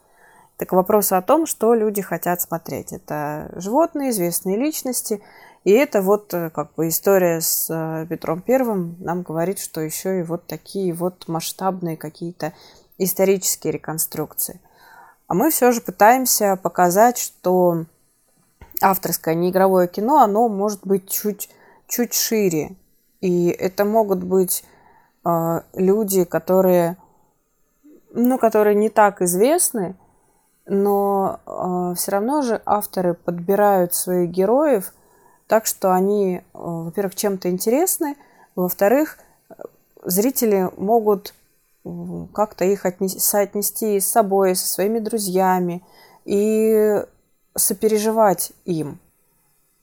Так 0.56 0.72
вопрос 0.72 1.12
о 1.12 1.20
том, 1.20 1.46
что 1.46 1.74
люди 1.74 2.00
хотят 2.00 2.40
смотреть. 2.40 2.92
Это 2.92 3.52
животные, 3.56 4.10
известные 4.10 4.56
личности. 4.56 5.22
И 5.64 5.70
это 5.70 6.00
вот 6.00 6.32
э, 6.32 6.48
как 6.50 6.74
бы 6.74 6.88
история 6.88 7.40
с 7.40 7.68
э, 7.68 8.06
Петром 8.08 8.40
Первым 8.40 8.96
нам 9.00 9.22
говорит, 9.22 9.58
что 9.58 9.80
еще 9.82 10.20
и 10.20 10.22
вот 10.22 10.46
такие 10.46 10.94
вот 10.94 11.28
масштабные 11.28 11.96
какие-то 11.96 12.54
исторические 12.96 13.74
реконструкции. 13.74 14.60
А 15.26 15.34
мы 15.34 15.50
все 15.50 15.72
же 15.72 15.82
пытаемся 15.82 16.56
показать, 16.56 17.18
что 17.18 17.84
авторское 18.80 19.34
неигровое 19.34 19.88
кино, 19.88 20.22
оно 20.22 20.48
может 20.48 20.86
быть 20.86 21.10
чуть, 21.10 21.50
чуть 21.86 22.14
шире. 22.14 22.76
И 23.20 23.48
это 23.48 23.84
могут 23.84 24.22
быть 24.22 24.64
э, 25.24 25.60
люди, 25.74 26.24
которые, 26.24 26.96
ну, 28.12 28.38
которые 28.38 28.74
не 28.74 28.88
так 28.88 29.20
известны, 29.20 29.96
но 30.66 31.40
э, 31.46 31.94
все 31.96 32.12
равно 32.12 32.42
же 32.42 32.60
авторы 32.66 33.14
подбирают 33.14 33.94
своих 33.94 34.30
героев 34.30 34.92
так, 35.46 35.66
что 35.66 35.92
они, 35.92 36.38
э, 36.38 36.42
во-первых, 36.52 37.14
чем-то 37.14 37.48
интересны, 37.50 38.16
во-вторых, 38.56 39.18
зрители 40.02 40.70
могут 40.76 41.34
э, 41.84 41.88
как-то 42.32 42.64
их 42.64 42.84
отнести, 42.84 43.20
соотнести 43.20 44.00
с 44.00 44.08
собой, 44.10 44.56
со 44.56 44.66
своими 44.66 44.98
друзьями 44.98 45.84
и 46.24 47.04
сопереживать 47.54 48.52
им. 48.64 48.98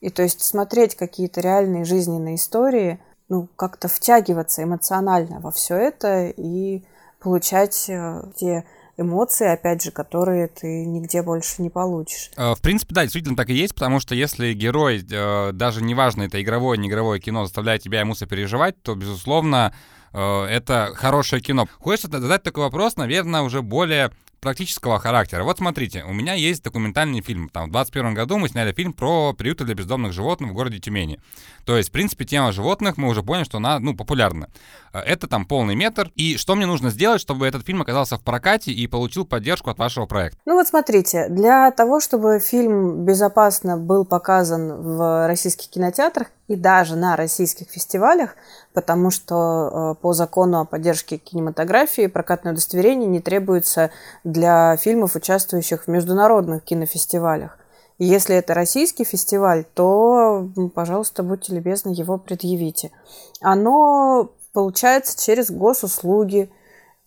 И 0.01 0.09
то 0.09 0.21
есть 0.21 0.41
смотреть 0.41 0.95
какие-то 0.95 1.39
реальные 1.39 1.85
жизненные 1.85 2.35
истории, 2.35 2.99
ну, 3.29 3.47
как-то 3.55 3.87
втягиваться 3.87 4.63
эмоционально 4.63 5.39
во 5.39 5.51
все 5.51 5.75
это 5.75 6.27
и 6.27 6.83
получать 7.19 7.89
э, 7.89 8.23
те 8.35 8.65
эмоции, 8.97 9.47
опять 9.47 9.83
же, 9.83 9.91
которые 9.91 10.47
ты 10.47 10.85
нигде 10.85 11.21
больше 11.21 11.61
не 11.61 11.69
получишь. 11.69 12.31
Э, 12.37 12.53
в 12.53 12.61
принципе, 12.61 12.93
да, 12.93 13.03
действительно 13.03 13.35
так 13.35 13.49
и 13.49 13.53
есть, 13.53 13.73
потому 13.73 13.99
что 13.99 14.15
если 14.15 14.53
герой, 14.53 15.05
э, 15.09 15.51
даже 15.53 15.83
неважно, 15.83 16.23
это 16.23 16.41
игровое, 16.41 16.77
не 16.77 16.87
игровое 16.87 17.19
кино, 17.19 17.45
заставляет 17.45 17.81
тебя 17.81 18.01
ему 18.01 18.15
сопереживать, 18.15 18.81
то, 18.81 18.95
безусловно, 18.95 19.73
э, 20.13 20.43
это 20.45 20.91
хорошее 20.95 21.41
кино. 21.41 21.67
Хочется 21.79 22.19
задать 22.19 22.43
такой 22.43 22.63
вопрос, 22.63 22.95
наверное, 22.97 23.41
уже 23.41 23.61
более 23.61 24.11
практического 24.43 24.99
характера. 24.99 25.43
Вот 25.43 25.57
смотрите, 25.57 26.03
у 26.03 26.13
меня 26.13 26.33
есть 26.33 26.63
документальный 26.63 27.21
фильм. 27.21 27.49
Там, 27.49 27.69
в 27.69 27.71
2021 27.71 28.13
году 28.13 28.37
мы 28.37 28.49
сняли 28.49 28.73
фильм 28.73 28.93
про 28.93 29.33
приюты 29.33 29.63
для 29.63 29.73
бездомных 29.73 30.13
животных 30.13 30.51
в 30.51 30.53
городе 30.53 30.79
Тюмени. 30.79 31.19
То 31.65 31.77
есть, 31.77 31.89
в 31.89 31.91
принципе, 31.93 32.25
тема 32.25 32.51
животных, 32.51 32.97
мы 32.97 33.07
уже 33.07 33.23
поняли, 33.23 33.45
что 33.45 33.57
она, 33.57 33.79
ну, 33.79 33.95
популярна. 33.95 34.49
Э, 34.93 34.99
это 34.99 35.27
там 35.27 35.45
полный 35.45 35.75
метр. 35.75 36.11
И 36.15 36.37
что 36.37 36.55
мне 36.55 36.65
нужно 36.65 36.89
сделать, 36.89 37.21
чтобы 37.21 37.47
этот 37.47 37.65
фильм 37.65 37.81
оказался 37.81 38.17
в 38.17 38.21
прокате 38.21 38.71
и 38.71 38.85
получил 38.87 39.25
поддержку 39.25 39.69
от 39.69 39.79
вашего 39.79 40.05
проекта? 40.05 40.37
Ну 40.45 40.55
вот 40.55 40.67
смотрите, 40.67 41.29
для 41.29 41.71
того, 41.71 41.99
чтобы 41.99 42.39
фильм 42.39 43.05
безопасно 43.05 43.77
был 43.77 44.05
показан 44.05 44.73
в 44.81 45.27
российских 45.27 45.69
кинотеатрах 45.69 46.27
и 46.47 46.55
даже 46.55 46.95
на 46.95 47.15
российских 47.15 47.69
фестивалях, 47.69 48.35
потому 48.73 49.11
что 49.11 49.95
э, 49.97 50.01
по 50.01 50.13
закону 50.13 50.59
о 50.59 50.65
поддержке 50.65 51.17
кинематографии 51.17 52.07
прокатное 52.07 52.51
удостоверение 52.51 53.07
не 53.07 53.21
требуется 53.21 53.91
для 54.33 54.75
фильмов, 54.75 55.15
участвующих 55.15 55.83
в 55.83 55.87
международных 55.87 56.63
кинофестивалях. 56.63 57.57
Если 57.99 58.35
это 58.35 58.53
российский 58.53 59.05
фестиваль, 59.05 59.65
то, 59.75 60.49
пожалуйста, 60.73 61.23
будьте 61.23 61.53
любезны, 61.53 61.91
его 61.91 62.17
предъявите. 62.17 62.91
Оно 63.39 64.31
получается 64.51 65.23
через 65.23 65.51
госуслуги. 65.51 66.49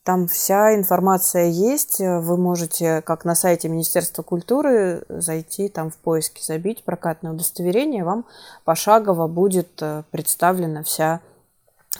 Там 0.04 0.28
вся 0.28 0.76
информация 0.76 1.46
есть. 1.46 1.98
Вы 1.98 2.36
можете, 2.36 3.02
как 3.02 3.24
на 3.24 3.34
сайте 3.34 3.68
Министерства 3.68 4.22
культуры, 4.22 5.04
зайти 5.08 5.68
там 5.68 5.90
в 5.90 5.96
поиске, 5.96 6.42
забить 6.44 6.84
прокатное 6.84 7.32
удостоверение. 7.32 8.04
Вам 8.04 8.24
пошагово 8.64 9.26
будет 9.26 9.82
э, 9.82 10.04
представлена 10.12 10.84
вся 10.84 11.20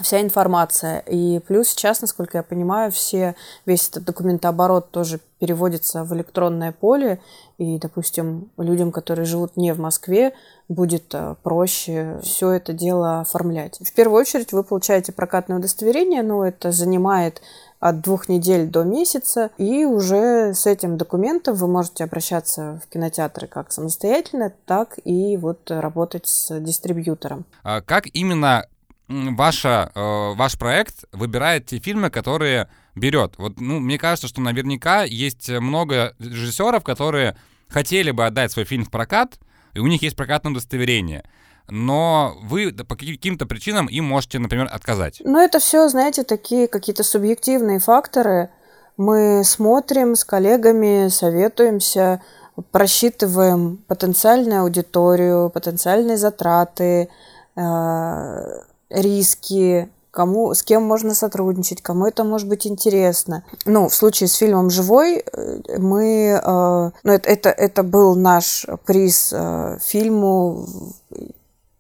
вся 0.00 0.20
информация. 0.20 1.00
И 1.00 1.40
плюс 1.40 1.68
сейчас, 1.68 2.00
насколько 2.00 2.38
я 2.38 2.42
понимаю, 2.42 2.90
все, 2.92 3.34
весь 3.64 3.88
этот 3.88 4.04
документооборот 4.04 4.90
тоже 4.90 5.20
переводится 5.38 6.04
в 6.04 6.14
электронное 6.14 6.72
поле. 6.72 7.20
И, 7.58 7.78
допустим, 7.78 8.50
людям, 8.56 8.92
которые 8.92 9.24
живут 9.24 9.56
не 9.56 9.72
в 9.72 9.80
Москве, 9.80 10.32
будет 10.68 11.14
э, 11.14 11.36
проще 11.42 12.18
все 12.22 12.50
это 12.52 12.72
дело 12.72 13.20
оформлять. 13.20 13.78
В 13.80 13.92
первую 13.92 14.20
очередь 14.20 14.52
вы 14.52 14.62
получаете 14.62 15.12
прокатное 15.12 15.58
удостоверение, 15.58 16.22
но 16.22 16.46
это 16.46 16.72
занимает 16.72 17.42
от 17.78 18.00
двух 18.00 18.28
недель 18.28 18.68
до 18.68 18.84
месяца, 18.84 19.50
и 19.58 19.84
уже 19.84 20.54
с 20.54 20.66
этим 20.66 20.96
документом 20.96 21.54
вы 21.54 21.68
можете 21.68 22.04
обращаться 22.04 22.80
в 22.84 22.92
кинотеатры 22.92 23.46
как 23.46 23.70
самостоятельно, 23.70 24.52
так 24.64 24.98
и 25.04 25.36
вот 25.36 25.70
работать 25.70 26.26
с 26.26 26.58
дистрибьютором. 26.58 27.44
А 27.62 27.82
как 27.82 28.06
именно 28.12 28.66
ваша, 29.08 29.90
э, 29.94 30.34
ваш 30.34 30.58
проект 30.58 31.04
выбирает 31.12 31.66
те 31.66 31.78
фильмы, 31.78 32.10
которые 32.10 32.68
берет? 32.94 33.34
Вот, 33.38 33.60
ну, 33.60 33.80
мне 33.80 33.98
кажется, 33.98 34.28
что 34.28 34.40
наверняка 34.40 35.04
есть 35.04 35.48
много 35.48 36.14
режиссеров, 36.18 36.82
которые 36.84 37.36
хотели 37.68 38.10
бы 38.10 38.26
отдать 38.26 38.52
свой 38.52 38.64
фильм 38.64 38.84
в 38.84 38.90
прокат, 38.90 39.38
и 39.74 39.78
у 39.78 39.86
них 39.86 40.02
есть 40.02 40.16
прокатное 40.16 40.52
удостоверение 40.52 41.24
но 41.68 42.36
вы 42.42 42.72
по 42.72 42.96
каким-то 42.96 43.46
причинам 43.46 43.86
им 43.86 44.04
можете, 44.04 44.38
например, 44.38 44.68
отказать. 44.70 45.20
Ну, 45.24 45.40
это 45.40 45.58
все, 45.58 45.88
знаете, 45.88 46.22
такие 46.22 46.68
какие-то 46.68 47.02
субъективные 47.02 47.78
факторы. 47.78 48.50
Мы 48.96 49.42
смотрим 49.44 50.14
с 50.14 50.24
коллегами, 50.24 51.08
советуемся, 51.08 52.22
просчитываем 52.70 53.78
потенциальную 53.88 54.62
аудиторию, 54.62 55.50
потенциальные 55.50 56.16
затраты, 56.16 57.08
э, 57.56 58.60
риски, 58.90 59.90
кому, 60.16 60.54
с 60.54 60.62
кем 60.62 60.82
можно 60.82 61.14
сотрудничать, 61.14 61.82
кому 61.82 62.06
это 62.06 62.24
может 62.24 62.48
быть 62.48 62.66
интересно. 62.66 63.44
Ну, 63.66 63.88
в 63.88 63.94
случае 63.94 64.28
с 64.28 64.34
фильмом 64.34 64.70
«Живой» 64.70 65.18
э, 65.18 65.78
мы... 65.78 66.40
Э, 66.42 66.90
ну, 67.04 67.12
это, 67.12 67.28
это, 67.28 67.50
это 67.50 67.82
был 67.82 68.16
наш 68.16 68.66
приз 68.86 69.32
э, 69.32 69.78
фильму 69.82 70.66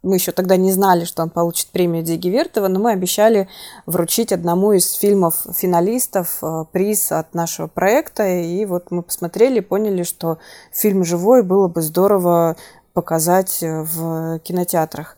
мы 0.02 0.16
еще 0.16 0.30
тогда 0.30 0.56
не 0.56 0.70
знали, 0.70 1.04
что 1.04 1.24
он 1.24 1.30
получит 1.30 1.66
премию 1.70 2.04
Диги 2.04 2.28
Вертова, 2.28 2.68
но 2.68 2.78
мы 2.78 2.92
обещали 2.92 3.48
вручить 3.86 4.30
одному 4.30 4.70
из 4.70 4.92
фильмов 4.92 5.44
финалистов 5.52 6.40
приз 6.70 7.10
от 7.10 7.34
нашего 7.34 7.66
проекта. 7.66 8.24
И 8.28 8.64
вот 8.66 8.92
мы 8.92 9.02
посмотрели 9.02 9.58
и 9.58 9.62
поняли, 9.62 10.04
что 10.04 10.38
фильм 10.72 11.04
«Живой» 11.04 11.42
было 11.42 11.66
бы 11.66 11.82
здорово 11.82 12.54
показать 12.92 13.58
в 13.60 14.38
кинотеатрах. 14.44 15.16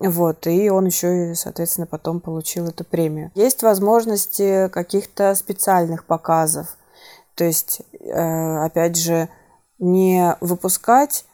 Вот, 0.00 0.46
и 0.46 0.70
он 0.70 0.86
еще 0.86 1.32
и, 1.32 1.34
соответственно, 1.34 1.86
потом 1.86 2.20
получил 2.20 2.68
эту 2.68 2.84
премию. 2.84 3.32
Есть 3.34 3.62
возможности 3.62 4.68
каких-то 4.68 5.34
специальных 5.34 6.04
показов. 6.04 6.76
То 7.34 7.44
есть, 7.44 7.82
э, 7.98 8.58
опять 8.64 8.96
же, 8.96 9.28
не 9.78 10.36
выпускать 10.40 11.24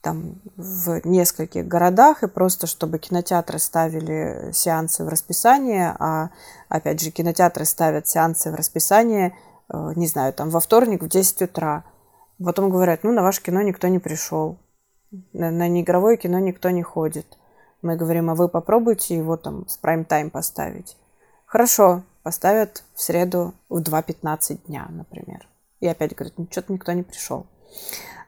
там 0.00 0.40
в 0.56 1.00
нескольких 1.04 1.66
городах 1.66 2.22
и 2.22 2.28
просто 2.28 2.66
чтобы 2.66 2.98
кинотеатры 2.98 3.58
ставили 3.58 4.50
сеансы 4.52 5.04
в 5.04 5.08
расписание, 5.08 5.94
а 5.98 6.30
опять 6.68 7.00
же 7.00 7.10
кинотеатры 7.10 7.64
ставят 7.64 8.08
сеансы 8.08 8.50
в 8.50 8.54
расписание, 8.54 9.36
э, 9.72 9.92
не 9.94 10.08
знаю, 10.08 10.32
там 10.32 10.50
во 10.50 10.60
вторник 10.60 11.02
в 11.02 11.08
10 11.08 11.42
утра. 11.42 11.84
Потом 12.42 12.70
говорят, 12.70 13.04
ну 13.04 13.12
на 13.12 13.22
ваше 13.22 13.42
кино 13.42 13.62
никто 13.62 13.86
не 13.88 14.00
пришел, 14.00 14.58
на, 15.32 15.50
на 15.50 15.68
неигровое 15.68 16.16
кино 16.16 16.40
никто 16.40 16.70
не 16.70 16.82
ходит. 16.82 17.37
Мы 17.82 17.96
говорим, 17.96 18.30
а 18.30 18.34
вы 18.34 18.48
попробуйте 18.48 19.16
его 19.16 19.36
там 19.36 19.68
с 19.68 19.76
прайм-тайм 19.76 20.30
поставить. 20.30 20.96
Хорошо, 21.46 22.02
поставят 22.22 22.82
в 22.94 23.02
среду 23.02 23.54
в 23.68 23.80
2.15 23.80 24.66
дня, 24.66 24.86
например. 24.90 25.46
И 25.80 25.86
опять 25.86 26.14
говорят, 26.14 26.34
ну 26.36 26.46
что-то 26.50 26.72
никто 26.72 26.92
не 26.92 27.02
пришел. 27.02 27.46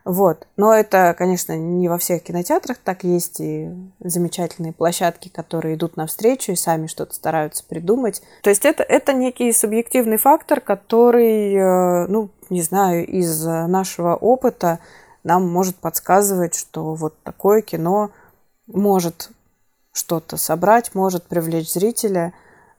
Вот. 0.03 0.47
Но 0.57 0.73
это, 0.73 1.13
конечно, 1.17 1.55
не 1.55 1.87
во 1.87 1.97
всех 1.97 2.23
кинотеатрах 2.23 2.77
так 2.77 3.03
есть 3.03 3.39
и 3.39 3.69
замечательные 3.99 4.73
площадки, 4.73 5.29
которые 5.29 5.75
идут 5.75 5.97
навстречу 5.97 6.53
и 6.53 6.55
сами 6.55 6.87
что-то 6.87 7.13
стараются 7.13 7.63
придумать. 7.63 8.23
То 8.41 8.49
есть 8.49 8.65
это, 8.65 8.83
это 8.83 9.13
некий 9.13 9.51
субъективный 9.53 10.17
фактор, 10.17 10.59
который, 10.61 11.53
э, 11.53 12.07
ну, 12.07 12.29
не 12.49 12.61
знаю, 12.63 13.05
из 13.05 13.45
нашего 13.45 14.15
опыта 14.15 14.79
нам 15.23 15.47
может 15.47 15.75
подсказывать, 15.75 16.55
что 16.55 16.95
вот 16.95 17.13
такое 17.23 17.61
кино 17.61 18.09
может 18.65 19.29
что-то 19.93 20.37
собрать, 20.37 20.93
может 20.95 21.23
привлечь 21.27 21.71
зрителя, 21.71 22.33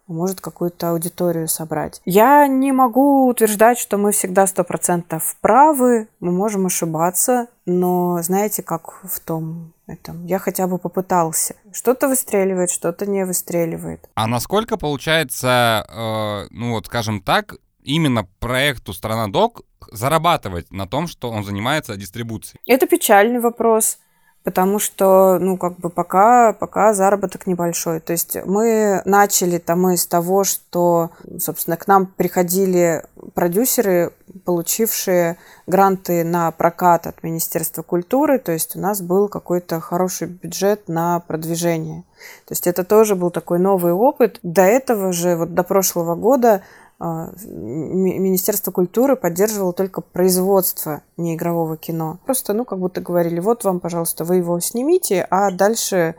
может 0.07 0.41
какую-то 0.41 0.91
аудиторию 0.91 1.49
собрать. 1.49 2.01
Я 2.05 2.47
не 2.47 2.73
могу 2.73 3.29
утверждать, 3.29 3.79
что 3.79 3.99
мы 3.99 4.13
всегда 4.13 4.47
сто 4.47 4.65
процентов 4.65 5.37
правы, 5.41 6.09
мы 6.21 6.33
можем 6.33 6.67
ошибаться, 6.67 7.49
но 7.67 8.21
знаете, 8.23 8.63
как 8.63 9.05
в 9.05 9.21
том 9.21 9.73
этом, 9.87 10.27
я 10.27 10.39
хотя 10.39 10.67
бы 10.67 10.79
попытался. 10.79 11.57
Что-то 11.73 12.09
выстреливает, 12.09 12.71
что-то 12.71 13.07
не 13.07 13.25
выстреливает. 13.25 14.09
А 14.15 14.27
насколько 14.27 14.77
получается, 14.77 15.87
э, 15.89 16.49
ну 16.51 16.73
вот 16.73 16.87
скажем 16.87 17.21
так, 17.21 17.57
именно 17.83 18.27
проекту 18.39 18.93
«Страна 18.93 19.29
Док» 19.29 19.63
зарабатывать 19.91 20.71
на 20.71 20.87
том, 20.87 21.07
что 21.07 21.31
он 21.31 21.45
занимается 21.45 21.97
дистрибуцией? 21.97 22.61
Это 22.67 22.87
печальный 22.87 23.41
вопрос 23.41 23.99
потому 24.45 24.79
что, 24.79 25.39
ну, 25.41 25.57
как 25.57 25.79
бы 25.79 25.89
пока, 25.89 26.53
пока 26.53 26.95
заработок 26.95 27.47
небольшой. 27.47 28.01
То 28.01 28.13
есть 28.13 28.37
мы 28.45 29.03
начали 29.05 29.59
там 29.59 29.91
из 29.91 30.07
того, 30.07 30.45
что, 30.45 31.11
собственно, 31.39 31.77
к 31.77 31.87
нам 31.87 32.07
приходили 32.07 33.05
продюсеры, 33.35 34.13
получившие 34.45 35.37
гранты 35.67 36.25
на 36.25 36.51
прокат 36.51 37.07
от 37.07 37.23
Министерства 37.23 37.83
культуры, 37.83 38.39
то 38.39 38.53
есть 38.53 38.77
у 38.77 38.81
нас 38.81 39.01
был 39.03 39.29
какой-то 39.29 39.81
хороший 39.81 40.27
бюджет 40.29 40.89
на 40.89 41.21
продвижение. 41.21 42.03
То 42.47 42.53
есть 42.53 42.67
это 42.67 42.85
тоже 42.85 43.15
был 43.15 43.31
такой 43.31 43.59
новый 43.59 43.93
опыт. 43.93 44.39
До 44.43 44.63
этого 44.63 45.13
же, 45.13 45.37
вот 45.37 45.55
до 45.55 45.63
прошлого 45.63 46.15
года 46.15 46.63
Министерство 47.03 48.71
культуры 48.71 49.17
поддерживало 49.17 49.73
только 49.73 50.01
производство 50.01 51.03
неигрового 51.17 51.77
кино. 51.77 52.21
Просто, 52.25 52.53
ну, 52.53 52.65
как 52.65 52.79
будто 52.79 53.01
говорили, 53.01 53.41
вот 53.41 53.65
вам, 53.65 53.81
пожалуйста, 53.81 54.25
вы 54.25 54.37
его 54.37 54.61
снимите, 54.61 55.27
а 55.29 55.51
дальше, 55.51 56.15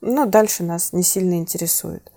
ну, 0.00 0.26
дальше 0.26 0.64
нас 0.64 0.92
не 0.92 1.04
сильно 1.04 1.34
интересует. 1.34 2.10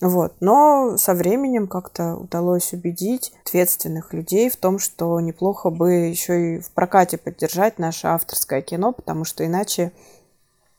Вот. 0.00 0.34
Но 0.40 0.96
со 0.96 1.14
временем 1.14 1.68
как-то 1.68 2.16
удалось 2.16 2.72
убедить 2.72 3.32
ответственных 3.46 4.12
людей 4.12 4.50
в 4.50 4.56
том, 4.56 4.80
что 4.80 5.20
неплохо 5.20 5.70
бы 5.70 5.92
еще 5.92 6.56
и 6.56 6.60
в 6.60 6.72
прокате 6.72 7.16
поддержать 7.16 7.78
наше 7.78 8.08
авторское 8.08 8.62
кино, 8.62 8.92
потому 8.92 9.24
что 9.24 9.46
иначе, 9.46 9.92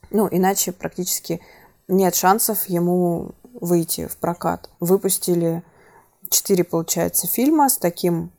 ну, 0.09 0.27
иначе 0.29 0.73
практически 0.73 1.39
нет 1.87 2.15
шансов 2.15 2.67
ему 2.67 3.31
выйти 3.53 4.07
в 4.07 4.17
прокат. 4.17 4.69
Выпустили 4.81 5.63
четыре, 6.29 6.63
получается, 6.63 7.27
фильма 7.27 7.69
с 7.69 7.77
таким 7.77 8.31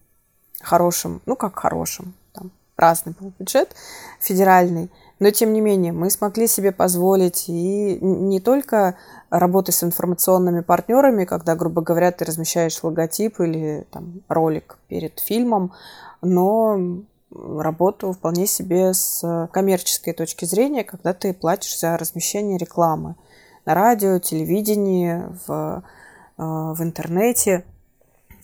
хорошим, 0.61 1.20
ну 1.27 1.37
как 1.37 1.59
хорошим, 1.59 2.14
там 2.33 2.51
разный 2.77 3.14
был 3.18 3.33
бюджет 3.38 3.75
федеральный, 4.20 4.90
но 5.20 5.31
тем 5.31 5.53
не 5.53 5.61
менее 5.61 5.92
мы 5.92 6.11
смогли 6.11 6.47
себе 6.47 6.73
позволить 6.73 7.49
и 7.49 7.99
не 8.01 8.40
только 8.40 8.97
работы 9.31 9.73
с 9.73 9.83
информационными 9.83 10.61
партнерами, 10.61 11.25
когда, 11.25 11.55
грубо 11.55 11.83
говоря, 11.83 12.11
ты 12.12 12.25
размещаешь 12.25 12.83
логотип 12.83 13.40
или 13.40 13.87
там, 13.90 14.23
ролик 14.29 14.79
перед 14.88 15.20
фильмом, 15.20 15.73
но 16.20 17.05
работу 17.31 18.12
вполне 18.12 18.47
себе 18.47 18.94
с 18.94 19.49
коммерческой 19.53 20.12
точки 20.12 20.44
зрения, 20.44 20.85
когда 20.85 21.12
ты 21.12 21.33
платишь 21.33 21.79
за 21.79 21.97
размещение 21.97 22.59
рекламы 22.59 23.16
на 23.66 23.75
радио, 23.75 24.18
телевидении, 24.18 25.23
в, 25.47 25.83
э, 26.38 26.42
в 26.42 26.83
интернете. 26.83 27.64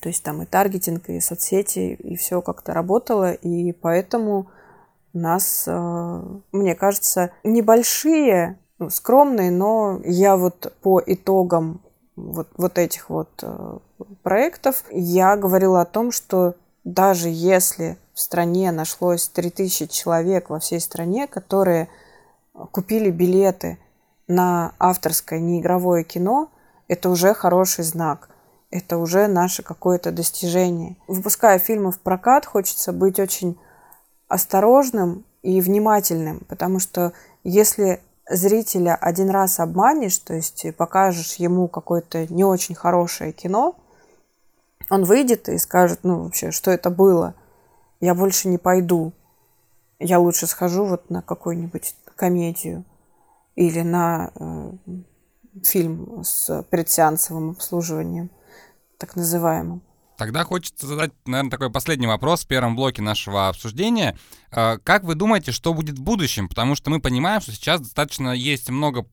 То 0.01 0.09
есть 0.09 0.23
там 0.23 0.43
и 0.43 0.47
таргетинг, 0.47 1.09
и 1.09 1.21
соцсети, 1.21 1.95
и 1.95 2.17
все 2.17 2.41
как-то 2.41 2.73
работало. 2.73 3.33
И 3.33 3.73
поэтому 3.73 4.51
у 5.13 5.19
нас, 5.19 5.65
э, 5.67 6.23
мне 6.53 6.75
кажется, 6.75 7.33
небольшие, 7.45 8.59
ну, 8.79 8.91
скромные, 8.91 9.51
но 9.51 10.01
я 10.05 10.37
вот 10.37 10.73
по 10.83 11.03
итогам 11.05 11.83
вот, 12.17 12.49
вот 12.57 12.79
этих 12.79 13.11
вот 13.11 13.29
э, 13.43 13.79
проектов, 14.23 14.85
я 14.91 15.37
говорила 15.37 15.83
о 15.83 15.87
том, 15.87 16.13
что 16.13 16.55
даже 16.85 17.29
если 17.29 17.99
в 18.15 18.21
стране 18.21 18.73
нашлось 18.73 19.29
3000 19.29 19.87
человек 19.87 20.51
во 20.51 20.61
всей 20.61 20.81
стране, 20.81 21.27
которые 21.27 21.89
купили 22.73 23.11
билеты 23.11 23.79
на 24.29 24.73
авторское 24.79 25.41
неигровое 25.41 26.05
кино, 26.05 26.51
это 26.89 27.11
уже 27.11 27.35
хороший 27.35 27.85
знак. 27.85 28.31
Это 28.71 28.99
уже 28.99 29.27
наше 29.27 29.63
какое-то 29.63 30.13
достижение. 30.13 30.97
Выпуская 31.09 31.59
фильмы 31.59 31.93
в 31.93 31.99
прокат, 31.99 32.47
хочется 32.47 32.93
быть 32.93 33.19
очень 33.19 33.59
осторожным 34.29 35.25
и 35.43 35.61
внимательным, 35.61 36.41
потому 36.49 36.79
что 36.79 37.13
если 37.43 38.01
зрителя 38.29 38.95
один 38.95 39.31
раз 39.31 39.59
обманешь, 39.59 40.19
то 40.19 40.35
есть 40.35 40.65
покажешь 40.77 41.35
ему 41.35 41.67
какое-то 41.67 42.33
не 42.33 42.45
очень 42.45 42.75
хорошее 42.75 43.33
кино, 43.33 43.77
он 44.89 45.05
выйдет 45.05 45.49
и 45.49 45.59
скажет, 45.59 46.01
ну 46.03 46.25
вообще, 46.25 46.51
что 46.53 46.71
это 46.71 46.91
было, 46.91 47.35
я 48.01 48.15
больше 48.15 48.49
не 48.49 48.59
пойду, 48.59 49.13
я 49.99 50.19
лучше 50.19 50.47
схожу 50.47 50.85
вот 50.85 51.11
на 51.11 51.23
какую-нибудь 51.23 51.97
комедию 52.17 52.85
или 53.57 53.83
на 53.83 54.31
э, 54.35 54.73
фильм 55.65 56.23
с 56.25 56.65
предсеансовым 56.71 57.51
обслуживанием, 57.51 58.31
так 59.01 59.17
называемым. 59.17 59.83
Тогда 60.17 60.45
хочется 60.45 60.87
задать, 60.87 61.13
наверное, 61.25 61.51
такой 61.51 61.71
последний 61.71 62.07
вопрос 62.07 62.45
в 62.45 62.47
первом 62.47 62.77
блоке 62.77 63.01
нашего 63.01 63.49
обсуждения. 63.49 64.19
А, 64.53 64.79
как 64.79 65.05
вы 65.05 65.15
думаете, 65.15 65.53
что 65.53 65.73
будет 65.75 65.99
в 65.99 66.03
будущем? 66.03 66.49
Потому 66.49 66.75
что 66.75 66.91
мы 66.91 67.01
понимаем, 67.01 67.41
что 67.41 67.53
сейчас 67.53 67.81
достаточно 67.81 68.31
есть 68.31 68.69
много 68.69 69.07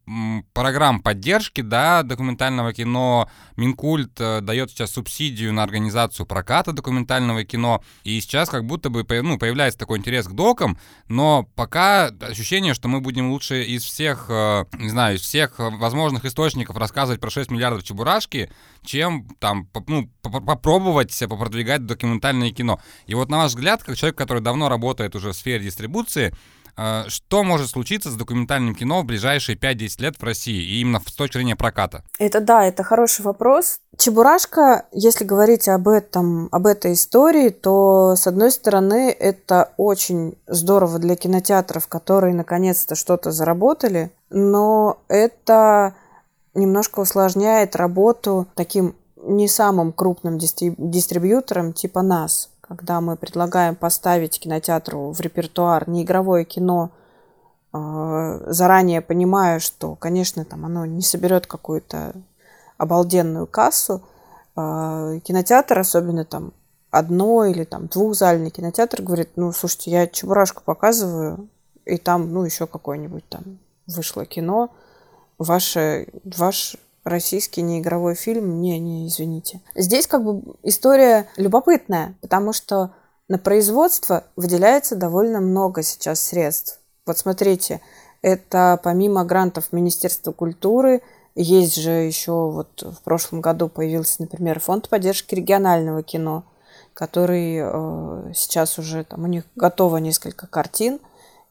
программ 0.54 1.00
поддержки, 1.02 1.62
да, 1.62 2.04
документального 2.04 2.74
кино. 2.74 3.30
Минкульт 3.56 4.20
э, 4.20 4.42
дает 4.42 4.72
сейчас 4.72 4.92
субсидию 4.92 5.54
на 5.54 5.64
организацию 5.64 6.26
проката 6.26 6.74
документального 6.74 7.44
кино. 7.44 7.84
И 8.04 8.20
сейчас 8.20 8.50
как 8.50 8.66
будто 8.66 8.90
бы 8.90 9.06
ну, 9.22 9.38
появляется 9.38 9.78
такой 9.80 10.00
интерес 10.00 10.28
к 10.28 10.32
докам, 10.32 10.80
но 11.08 11.48
пока 11.56 12.08
ощущение, 12.08 12.74
что 12.74 12.88
мы 12.88 13.00
будем 13.02 13.30
лучше 13.30 13.64
из 13.64 13.84
всех, 13.84 14.26
э, 14.30 14.66
не 14.74 14.90
знаю, 14.90 15.18
из 15.18 15.22
всех 15.22 15.54
возможных 15.58 16.26
источников 16.26 16.78
рассказывать 16.78 17.22
про 17.22 17.30
6 17.30 17.52
миллиардов 17.52 17.84
чебурашки, 17.84 18.50
чем 18.84 19.28
там, 19.40 19.70
ну, 19.88 20.10
попробовать 20.22 21.18
попродвигать 21.28 21.86
документальное 21.86 22.52
кино. 22.52 22.80
И 23.06 23.14
вот 23.14 23.30
на 23.30 23.38
ваш 23.38 23.50
взгляд, 23.50 23.84
как 23.84 23.98
человек, 23.98 24.18
который 24.18 24.42
давно 24.42 24.70
работает 24.70 25.16
уже 25.16 25.27
в 25.34 25.36
сфере 25.36 25.64
дистрибуции, 25.66 26.34
э, 26.78 27.04
что 27.08 27.44
может 27.44 27.70
случиться 27.70 28.12
с 28.12 28.16
документальным 28.16 28.76
кино 28.76 29.02
в 29.02 29.06
ближайшие 29.06 29.58
5-10 29.58 30.02
лет 30.02 30.16
в 30.18 30.24
России, 30.24 30.62
и 30.62 30.82
именно 30.82 31.00
с 31.00 31.14
точки 31.14 31.38
зрения 31.38 31.56
проката? 31.56 32.04
Это 32.20 32.40
да, 32.40 32.66
это 32.66 32.84
хороший 32.84 33.22
вопрос. 33.22 33.80
Чебурашка, 33.98 34.86
если 34.92 35.26
говорить 35.26 35.68
об 35.68 35.88
этом, 35.88 36.50
об 36.52 36.68
этой 36.68 36.94
истории, 36.94 37.50
то, 37.50 38.16
с 38.16 38.28
одной 38.28 38.52
стороны, 38.52 39.10
это 39.10 39.72
очень 39.78 40.36
здорово 40.48 41.00
для 41.00 41.16
кинотеатров, 41.16 41.88
которые 41.88 42.34
наконец-то 42.34 42.96
что-то 42.96 43.32
заработали, 43.32 44.12
но 44.30 45.00
это 45.08 45.96
немножко 46.54 47.00
усложняет 47.00 47.76
работу 47.76 48.48
таким 48.56 48.96
не 49.24 49.48
самым 49.48 49.92
крупным 49.92 50.38
дистрибьютором 50.38 51.74
типа 51.74 52.02
нас, 52.02 52.50
когда 52.68 53.02
мы 53.02 53.16
предлагаем 53.16 53.76
поставить 53.76 54.40
кинотеатру 54.40 55.12
в 55.12 55.20
репертуар 55.22 55.88
неигровое 55.90 56.44
кино, 56.44 56.92
а, 57.72 58.40
заранее 58.48 59.02
понимая, 59.02 59.60
что, 59.60 59.96
конечно, 59.96 60.44
там 60.46 60.66
оно 60.66 60.86
не 60.86 61.02
соберет 61.02 61.48
какую-то 61.48 62.14
обалденную 62.78 63.48
кассу, 63.48 64.02
а, 64.56 65.20
кинотеатр, 65.20 65.80
особенно 65.80 66.26
там 66.26 66.54
одно 66.92 67.46
или 67.46 67.64
там 67.64 67.88
двухзальный 67.88 68.50
кинотеатр, 68.50 69.02
говорит, 69.02 69.32
ну, 69.36 69.52
слушайте, 69.52 69.92
я 69.92 70.08
Чебурашку 70.08 70.64
показываю, 70.64 71.48
и 71.86 71.98
там, 71.98 72.34
ну, 72.34 72.44
еще 72.44 72.68
какое-нибудь 72.68 73.28
там 73.30 73.60
вышло 73.86 74.26
кино, 74.26 74.72
ваше, 75.38 76.08
ваш 76.24 76.76
российский 77.08 77.62
неигровой 77.62 78.16
фильм. 78.16 78.62
Не, 78.62 78.80
не, 78.80 79.08
извините. 79.08 79.62
Здесь 79.76 80.08
как 80.08 80.24
бы 80.24 80.56
история 80.64 81.28
любопытная, 81.38 82.16
потому 82.22 82.54
что 82.54 82.92
на 83.28 83.38
производство 83.38 84.24
выделяется 84.36 84.96
довольно 84.96 85.42
много 85.42 85.84
сейчас 85.84 86.22
средств. 86.22 86.80
Вот 87.06 87.18
смотрите, 87.18 87.82
это 88.22 88.80
помимо 88.84 89.24
грантов 89.24 89.72
Министерства 89.72 90.32
культуры, 90.32 91.02
есть 91.36 91.76
же 91.76 91.92
еще 91.92 92.32
вот 92.32 92.82
в 92.82 93.04
прошлом 93.04 93.42
году 93.42 93.70
появился, 93.70 94.24
например, 94.24 94.60
фонд 94.60 94.90
поддержки 94.90 95.36
регионального 95.36 96.02
кино, 96.02 96.44
который 96.94 97.60
э, 97.62 98.34
сейчас 98.34 98.80
уже 98.80 99.04
там 99.04 99.24
у 99.24 99.28
них 99.28 99.44
готово 99.56 99.98
несколько 99.98 100.48
картин, 100.48 101.00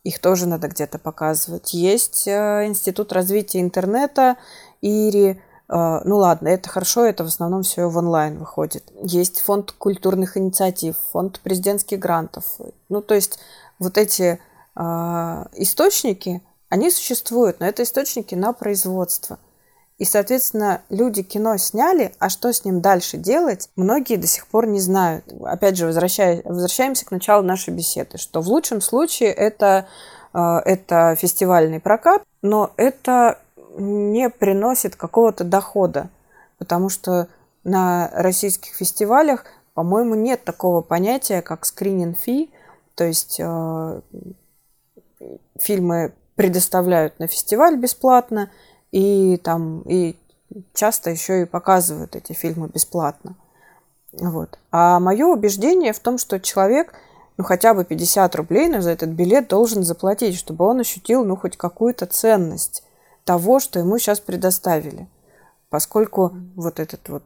их 0.02 0.18
тоже 0.18 0.46
надо 0.46 0.68
где-то 0.68 0.98
показывать. 0.98 1.72
Есть 1.72 2.26
э, 2.26 2.66
Институт 2.66 3.12
развития 3.12 3.60
интернета, 3.60 4.36
ИРИ, 4.80 5.40
ну 5.68 6.18
ладно, 6.18 6.48
это 6.48 6.68
хорошо, 6.68 7.05
это 7.05 7.24
в 7.24 7.26
основном 7.26 7.62
все 7.62 7.88
в 7.88 7.96
онлайн 7.96 8.38
выходит. 8.38 8.85
Есть 9.02 9.40
фонд 9.40 9.72
культурных 9.72 10.37
инициатив, 10.37 10.96
фонд 11.12 11.40
президентских 11.40 11.98
грантов. 11.98 12.44
Ну, 12.88 13.02
то 13.02 13.14
есть 13.14 13.38
вот 13.79 13.98
эти 13.98 14.38
э, 14.76 15.44
источники, 15.55 16.42
они 16.68 16.90
существуют, 16.90 17.61
но 17.61 17.66
это 17.66 17.83
источники 17.83 18.35
на 18.35 18.52
производство. 18.52 19.38
И, 19.98 20.05
соответственно, 20.05 20.83
люди 20.90 21.22
кино 21.22 21.57
сняли, 21.57 22.12
а 22.18 22.29
что 22.29 22.52
с 22.52 22.64
ним 22.64 22.83
дальше 22.83 23.16
делать, 23.16 23.70
многие 23.76 24.16
до 24.16 24.26
сих 24.26 24.46
пор 24.46 24.66
не 24.66 24.79
знают. 24.79 25.24
Опять 25.42 25.79
же, 25.79 25.87
возвращаясь, 25.87 26.44
возвращаемся 26.44 27.07
к 27.07 27.11
началу 27.11 27.42
нашей 27.42 27.72
беседы, 27.72 28.18
что 28.18 28.42
в 28.42 28.48
лучшем 28.48 28.83
случае 28.83 29.33
это, 29.33 29.87
э, 30.35 30.38
это 30.38 31.16
фестивальный 31.16 31.81
прокат, 31.81 32.22
но 32.42 32.72
это 32.76 33.38
не 33.76 34.30
приносит 34.30 34.96
какого-то 34.96 35.44
дохода, 35.44 36.08
потому 36.58 36.88
что 36.88 37.28
на 37.64 38.10
российских 38.12 38.74
фестивалях, 38.74 39.44
по-моему, 39.74 40.14
нет 40.14 40.44
такого 40.44 40.80
понятия, 40.80 41.42
как 41.42 41.64
скрининг 41.66 42.18
фи, 42.18 42.50
то 42.94 43.04
есть 43.04 43.38
э, 43.38 44.00
фильмы 45.58 46.12
предоставляют 46.34 47.18
на 47.18 47.26
фестиваль 47.26 47.76
бесплатно, 47.76 48.50
и 48.92 49.36
там 49.38 49.82
и 49.82 50.16
часто 50.74 51.10
еще 51.10 51.42
и 51.42 51.46
показывают 51.46 52.16
эти 52.16 52.32
фильмы 52.32 52.68
бесплатно. 52.68 53.34
Вот. 54.12 54.58
А 54.70 55.00
мое 55.00 55.26
убеждение 55.26 55.92
в 55.92 55.98
том, 55.98 56.18
что 56.18 56.40
человек 56.40 56.94
ну, 57.36 57.44
хотя 57.44 57.74
бы 57.74 57.84
50 57.84 58.34
рублей 58.36 58.80
за 58.80 58.90
этот 58.90 59.10
билет 59.10 59.48
должен 59.48 59.82
заплатить, 59.82 60.36
чтобы 60.36 60.64
он 60.64 60.80
ощутил 60.80 61.24
ну, 61.24 61.36
хоть 61.36 61.56
какую-то 61.56 62.06
ценность 62.06 62.82
того, 63.26 63.60
что 63.60 63.78
ему 63.78 63.98
сейчас 63.98 64.20
предоставили. 64.20 65.08
Поскольку 65.68 66.32
вот 66.54 66.78
этот 66.78 67.08
вот 67.08 67.24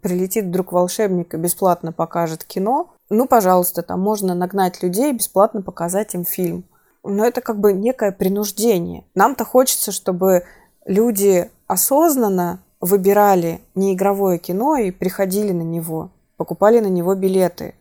прилетит 0.00 0.46
вдруг 0.46 0.72
волшебник 0.72 1.34
и 1.34 1.36
бесплатно 1.36 1.92
покажет 1.92 2.42
кино, 2.42 2.94
ну, 3.10 3.26
пожалуйста, 3.28 3.82
там 3.82 4.00
можно 4.00 4.34
нагнать 4.34 4.82
людей, 4.82 5.12
бесплатно 5.12 5.60
показать 5.60 6.14
им 6.14 6.24
фильм. 6.24 6.64
Но 7.04 7.24
это 7.24 7.42
как 7.42 7.60
бы 7.60 7.74
некое 7.74 8.12
принуждение. 8.12 9.04
Нам-то 9.14 9.44
хочется, 9.44 9.92
чтобы 9.92 10.44
люди 10.86 11.50
осознанно 11.66 12.60
выбирали 12.80 13.60
неигровое 13.74 14.38
кино 14.38 14.76
и 14.76 14.90
приходили 14.90 15.52
на 15.52 15.62
него, 15.62 16.10
покупали 16.36 16.80
на 16.80 16.86
него 16.86 17.14
билеты, 17.14 17.74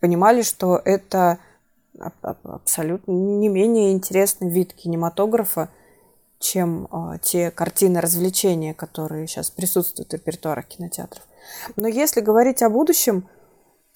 понимали, 0.00 0.42
что 0.42 0.80
это 0.84 1.38
абсолютно 2.42 3.12
не 3.12 3.48
менее 3.48 3.92
интересный 3.92 4.50
вид 4.50 4.72
кинематографа, 4.72 5.68
чем 6.42 6.88
э, 6.90 7.18
те 7.22 7.50
картины 7.50 8.00
развлечения, 8.00 8.74
которые 8.74 9.26
сейчас 9.26 9.50
присутствуют 9.50 10.10
в 10.10 10.14
репертуарах 10.14 10.66
кинотеатров. 10.66 11.22
Но 11.76 11.88
если 11.88 12.20
говорить 12.20 12.62
о 12.62 12.68
будущем, 12.68 13.28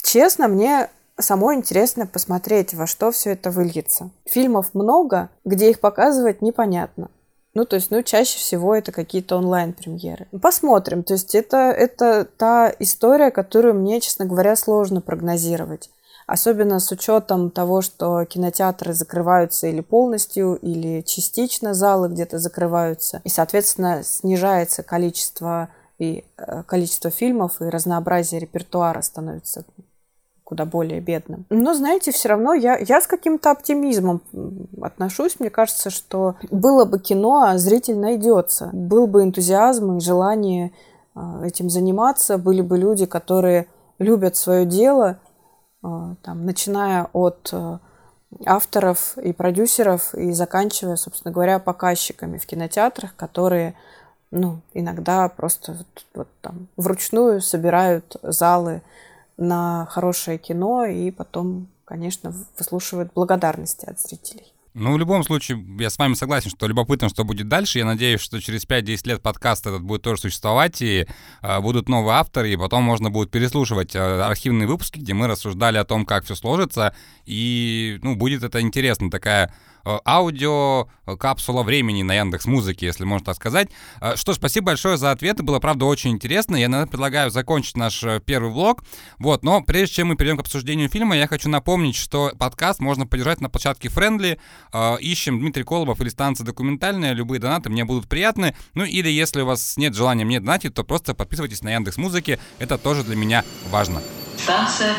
честно, 0.02 0.48
мне 0.48 0.88
самой 1.18 1.56
интересно 1.56 2.06
посмотреть, 2.06 2.74
во 2.74 2.86
что 2.86 3.10
все 3.10 3.32
это 3.32 3.50
выльется. 3.50 4.10
Фильмов 4.24 4.74
много, 4.74 5.30
где 5.44 5.70
их 5.70 5.80
показывать 5.80 6.42
непонятно. 6.42 7.10
Ну, 7.54 7.64
то 7.64 7.76
есть, 7.76 7.90
ну, 7.90 8.02
чаще 8.02 8.38
всего 8.38 8.74
это 8.74 8.92
какие-то 8.92 9.36
онлайн-премьеры. 9.36 10.26
Посмотрим. 10.42 11.02
То 11.02 11.14
есть, 11.14 11.34
это, 11.34 11.56
это 11.56 12.26
та 12.36 12.70
история, 12.78 13.30
которую 13.30 13.74
мне, 13.74 14.00
честно 14.00 14.26
говоря, 14.26 14.56
сложно 14.56 15.00
прогнозировать. 15.00 15.90
Особенно 16.26 16.80
с 16.80 16.90
учетом 16.90 17.50
того, 17.50 17.82
что 17.82 18.24
кинотеатры 18.24 18.92
закрываются 18.92 19.68
или 19.68 19.80
полностью, 19.80 20.56
или 20.56 21.02
частично 21.02 21.72
залы 21.72 22.08
где-то 22.08 22.38
закрываются. 22.38 23.20
И, 23.22 23.28
соответственно, 23.28 24.02
снижается 24.02 24.82
количество 24.82 25.68
и 25.98 26.24
э, 26.36 26.62
количество 26.64 27.10
фильмов, 27.10 27.62
и 27.62 27.66
разнообразие 27.66 28.40
репертуара 28.40 29.00
становится 29.02 29.64
куда 30.46 30.64
более 30.64 31.00
бедным. 31.00 31.44
Но, 31.50 31.74
знаете, 31.74 32.12
все 32.12 32.28
равно 32.28 32.54
я, 32.54 32.76
я 32.78 33.00
с 33.00 33.08
каким-то 33.08 33.50
оптимизмом 33.50 34.22
отношусь. 34.80 35.40
Мне 35.40 35.50
кажется, 35.50 35.90
что 35.90 36.36
было 36.52 36.84
бы 36.84 37.00
кино, 37.00 37.46
а 37.48 37.58
зритель 37.58 37.98
найдется. 37.98 38.70
Был 38.72 39.08
бы 39.08 39.24
энтузиазм 39.24 39.96
и 39.96 40.00
желание 40.00 40.70
а, 41.16 41.44
этим 41.44 41.68
заниматься. 41.68 42.38
Были 42.38 42.60
бы 42.60 42.78
люди, 42.78 43.06
которые 43.06 43.66
любят 43.98 44.36
свое 44.36 44.66
дело, 44.66 45.18
там, 46.22 46.44
начиная 46.44 47.08
от 47.12 47.50
а, 47.52 47.80
авторов 48.44 49.16
и 49.18 49.32
продюсеров 49.32 50.14
и 50.14 50.32
заканчивая, 50.32 50.96
собственно 50.96 51.32
говоря, 51.32 51.58
показчиками 51.58 52.38
в 52.38 52.46
кинотеатрах, 52.46 53.14
которые 53.16 53.74
ну, 54.30 54.60
иногда 54.74 55.28
просто 55.28 55.72
вот, 55.72 56.06
вот 56.14 56.28
там 56.40 56.68
вручную 56.76 57.40
собирают 57.40 58.16
залы 58.22 58.82
на 59.36 59.86
хорошее 59.90 60.38
кино 60.38 60.84
и 60.84 61.10
потом, 61.10 61.68
конечно, 61.84 62.32
выслушивают 62.58 63.12
благодарности 63.14 63.86
от 63.86 64.00
зрителей. 64.00 64.52
Ну, 64.78 64.92
в 64.92 64.98
любом 64.98 65.24
случае, 65.24 65.64
я 65.78 65.88
с 65.88 65.96
вами 65.96 66.12
согласен, 66.12 66.50
что 66.50 66.66
любопытно, 66.66 67.08
что 67.08 67.24
будет 67.24 67.48
дальше. 67.48 67.78
Я 67.78 67.86
надеюсь, 67.86 68.20
что 68.20 68.38
через 68.42 68.66
5-10 68.66 69.08
лет 69.08 69.22
подкаст 69.22 69.66
этот 69.66 69.80
будет 69.80 70.02
тоже 70.02 70.20
существовать, 70.20 70.82
и 70.82 71.06
э, 71.40 71.60
будут 71.60 71.88
новые 71.88 72.16
авторы, 72.16 72.52
и 72.52 72.56
потом 72.58 72.84
можно 72.84 73.08
будет 73.08 73.30
переслушивать 73.30 73.96
э, 73.96 74.20
архивные 74.20 74.68
выпуски, 74.68 74.98
где 74.98 75.14
мы 75.14 75.28
рассуждали 75.28 75.78
о 75.78 75.86
том, 75.86 76.04
как 76.04 76.26
все 76.26 76.34
сложится, 76.34 76.94
и, 77.24 77.98
ну, 78.02 78.16
будет 78.16 78.42
это 78.42 78.60
интересно, 78.60 79.10
такая 79.10 79.50
аудио 80.04 80.88
э, 81.06 81.16
капсула 81.16 81.62
времени 81.62 82.02
на 82.02 82.14
Яндекс 82.14 82.46
Музыке, 82.46 82.86
если 82.86 83.04
можно 83.04 83.26
так 83.26 83.36
сказать. 83.36 83.68
Э, 84.00 84.16
что 84.16 84.32
ж, 84.32 84.36
спасибо 84.36 84.66
большое 84.66 84.96
за 84.96 85.10
ответы, 85.10 85.42
было, 85.42 85.58
правда, 85.60 85.84
очень 85.84 86.10
интересно. 86.10 86.56
Я, 86.56 86.68
наверное, 86.68 86.90
предлагаю 86.90 87.30
закончить 87.30 87.76
наш 87.76 88.04
первый 88.24 88.50
влог. 88.50 88.82
Вот, 89.18 89.44
но 89.44 89.62
прежде 89.62 89.96
чем 89.96 90.08
мы 90.08 90.16
перейдем 90.16 90.38
к 90.38 90.40
обсуждению 90.40 90.88
фильма, 90.88 91.16
я 91.16 91.26
хочу 91.26 91.48
напомнить, 91.48 91.96
что 91.96 92.32
подкаст 92.38 92.80
можно 92.80 93.06
поддержать 93.06 93.40
на 93.40 93.48
площадке 93.48 93.88
Friendly. 93.88 94.38
Ищем 95.00 95.38
Дмитрий 95.38 95.64
Колобов 95.64 96.00
или 96.00 96.08
станция 96.08 96.44
документальная. 96.44 97.12
Любые 97.12 97.40
донаты 97.40 97.70
мне 97.70 97.84
будут 97.84 98.08
приятны. 98.08 98.56
Ну 98.74 98.84
или 98.84 99.08
если 99.08 99.42
у 99.42 99.46
вас 99.46 99.76
нет 99.76 99.94
желания 99.94 100.24
мне 100.24 100.40
донатить, 100.40 100.74
то 100.74 100.84
просто 100.84 101.14
подписывайтесь 101.14 101.62
на 101.62 101.72
Яндекс 101.72 101.96
Музыке. 101.96 102.38
Это 102.58 102.78
тоже 102.78 103.04
для 103.04 103.16
меня 103.16 103.44
важно. 103.70 104.02
Станция 104.38 104.94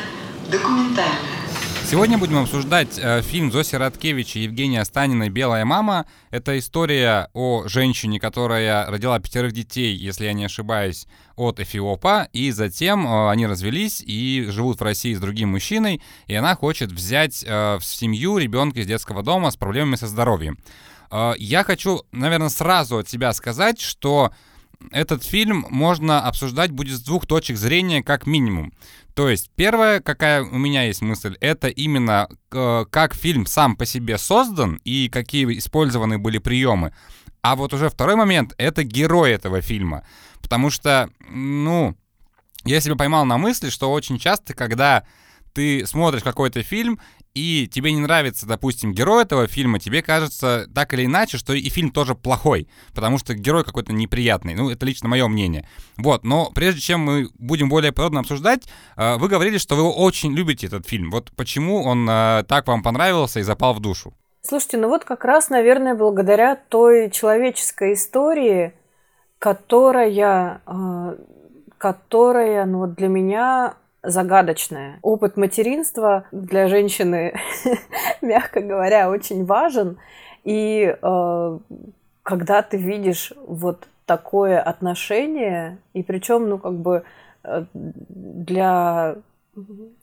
документальная. 0.49 1.46
Сегодня 1.89 2.17
будем 2.17 2.39
обсуждать 2.39 2.99
э, 2.99 3.21
фильм 3.21 3.49
Зоси 3.49 3.75
Радкевич 3.75 4.35
и 4.35 4.41
Евгения 4.41 4.83
Станиной 4.83 5.29
«Белая 5.29 5.63
мама». 5.63 6.05
Это 6.31 6.59
история 6.59 7.29
о 7.33 7.63
женщине, 7.69 8.19
которая 8.19 8.85
родила 8.87 9.17
пятерых 9.19 9.53
детей, 9.53 9.95
если 9.95 10.25
я 10.25 10.33
не 10.33 10.43
ошибаюсь, 10.43 11.07
от 11.37 11.61
Эфиопа, 11.61 12.27
и 12.33 12.51
затем 12.51 13.07
э, 13.07 13.29
они 13.29 13.47
развелись 13.47 14.03
и 14.05 14.47
живут 14.49 14.81
в 14.81 14.83
России 14.83 15.13
с 15.13 15.19
другим 15.21 15.51
мужчиной, 15.51 16.01
и 16.25 16.35
она 16.35 16.55
хочет 16.55 16.91
взять 16.91 17.45
э, 17.47 17.77
в 17.77 17.85
семью 17.85 18.37
ребенка 18.37 18.81
из 18.81 18.85
детского 18.85 19.23
дома 19.23 19.49
с 19.49 19.55
проблемами 19.55 19.95
со 19.95 20.07
здоровьем. 20.07 20.59
Э, 21.09 21.35
я 21.37 21.63
хочу, 21.63 22.01
наверное, 22.11 22.49
сразу 22.49 22.97
от 22.97 23.07
себя 23.07 23.31
сказать, 23.31 23.79
что 23.79 24.33
этот 24.91 25.23
фильм 25.23 25.65
можно 25.69 26.21
обсуждать 26.21 26.71
будет 26.71 26.97
с 26.97 27.01
двух 27.01 27.25
точек 27.25 27.55
зрения 27.55 28.03
как 28.03 28.27
минимум. 28.27 28.73
То 29.17 29.29
есть, 29.29 29.49
первая, 29.55 29.99
какая 29.99 30.43
у 30.43 30.59
меня 30.59 30.83
есть 30.83 31.01
мысль, 31.01 31.37
это 31.41 31.69
именно 31.69 32.29
э, 32.51 32.85
как 32.87 33.15
фильм 33.15 33.47
сам 33.47 33.75
по 33.75 33.83
себе 33.83 34.19
создан 34.19 34.79
и 34.83 35.09
какие 35.09 35.57
использованы 35.57 36.19
были 36.19 36.37
приемы. 36.37 36.93
А 37.41 37.55
вот 37.55 37.73
уже 37.73 37.89
второй 37.89 38.15
момент— 38.15 38.53
это 38.59 38.83
герой 38.83 39.31
этого 39.31 39.61
фильма. 39.61 40.05
Потому 40.39 40.69
что, 40.69 41.09
ну, 41.31 41.97
я 42.63 42.79
себя 42.79 42.95
поймал 42.95 43.25
на 43.25 43.39
мысли, 43.39 43.71
что 43.71 43.91
очень 43.91 44.19
часто, 44.19 44.53
когда 44.53 45.03
ты 45.51 45.87
смотришь 45.87 46.21
какой-то 46.21 46.61
фильм, 46.61 46.99
и 47.37 47.67
тебе 47.67 47.91
не 47.91 47.99
нравится, 47.99 48.47
допустим, 48.47 48.93
герой 48.93 49.23
этого 49.23 49.47
фильма, 49.47 49.79
тебе 49.79 50.01
кажется 50.01 50.67
так 50.73 50.93
или 50.93 51.05
иначе, 51.05 51.37
что 51.37 51.53
и 51.53 51.69
фильм 51.69 51.91
тоже 51.91 52.15
плохой, 52.15 52.67
потому 52.95 53.19
что 53.19 53.35
герой 53.35 53.63
какой-то 53.63 53.93
неприятный. 53.93 54.55
Ну, 54.55 54.71
это 54.71 54.85
лично 54.85 55.07
мое 55.07 55.27
мнение. 55.27 55.67
Вот, 55.97 56.23
но 56.23 56.51
прежде 56.55 56.81
чем 56.81 57.01
мы 57.01 57.29
будем 57.37 57.69
более 57.69 57.91
подробно 57.91 58.21
обсуждать, 58.21 58.63
э, 58.95 59.17
вы 59.17 59.27
говорили, 59.27 59.59
что 59.59 59.75
вы 59.75 59.83
очень 59.83 60.33
любите 60.33 60.67
этот 60.67 60.87
фильм. 60.87 61.11
Вот 61.11 61.31
почему 61.35 61.83
он 61.83 62.09
э, 62.09 62.43
так 62.47 62.67
вам 62.67 62.81
понравился 62.81 63.39
и 63.39 63.43
запал 63.43 63.73
в 63.73 63.79
душу? 63.79 64.13
Слушайте, 64.41 64.77
ну 64.77 64.87
вот 64.87 65.03
как 65.05 65.23
раз, 65.25 65.49
наверное, 65.49 65.93
благодаря 65.93 66.55
той 66.55 67.11
человеческой 67.11 67.93
истории, 67.93 68.73
которая, 69.39 70.61
э, 70.65 71.17
которая 71.77 72.65
ну, 72.65 72.79
вот 72.79 72.95
для 72.95 73.09
меня 73.09 73.75
загадочное. 74.03 74.99
Опыт 75.01 75.37
материнства 75.37 76.25
для 76.31 76.67
женщины, 76.67 77.33
мягко 78.21 78.61
говоря, 78.61 79.09
очень 79.09 79.45
важен. 79.45 79.97
И 80.43 80.95
э, 81.01 81.59
когда 82.23 82.61
ты 82.61 82.77
видишь 82.77 83.33
вот 83.45 83.87
такое 84.05 84.61
отношение, 84.61 85.79
и 85.93 86.03
причем, 86.03 86.47
ну, 86.47 86.57
как 86.57 86.73
бы 86.73 87.03
э, 87.43 87.65
для, 87.73 89.15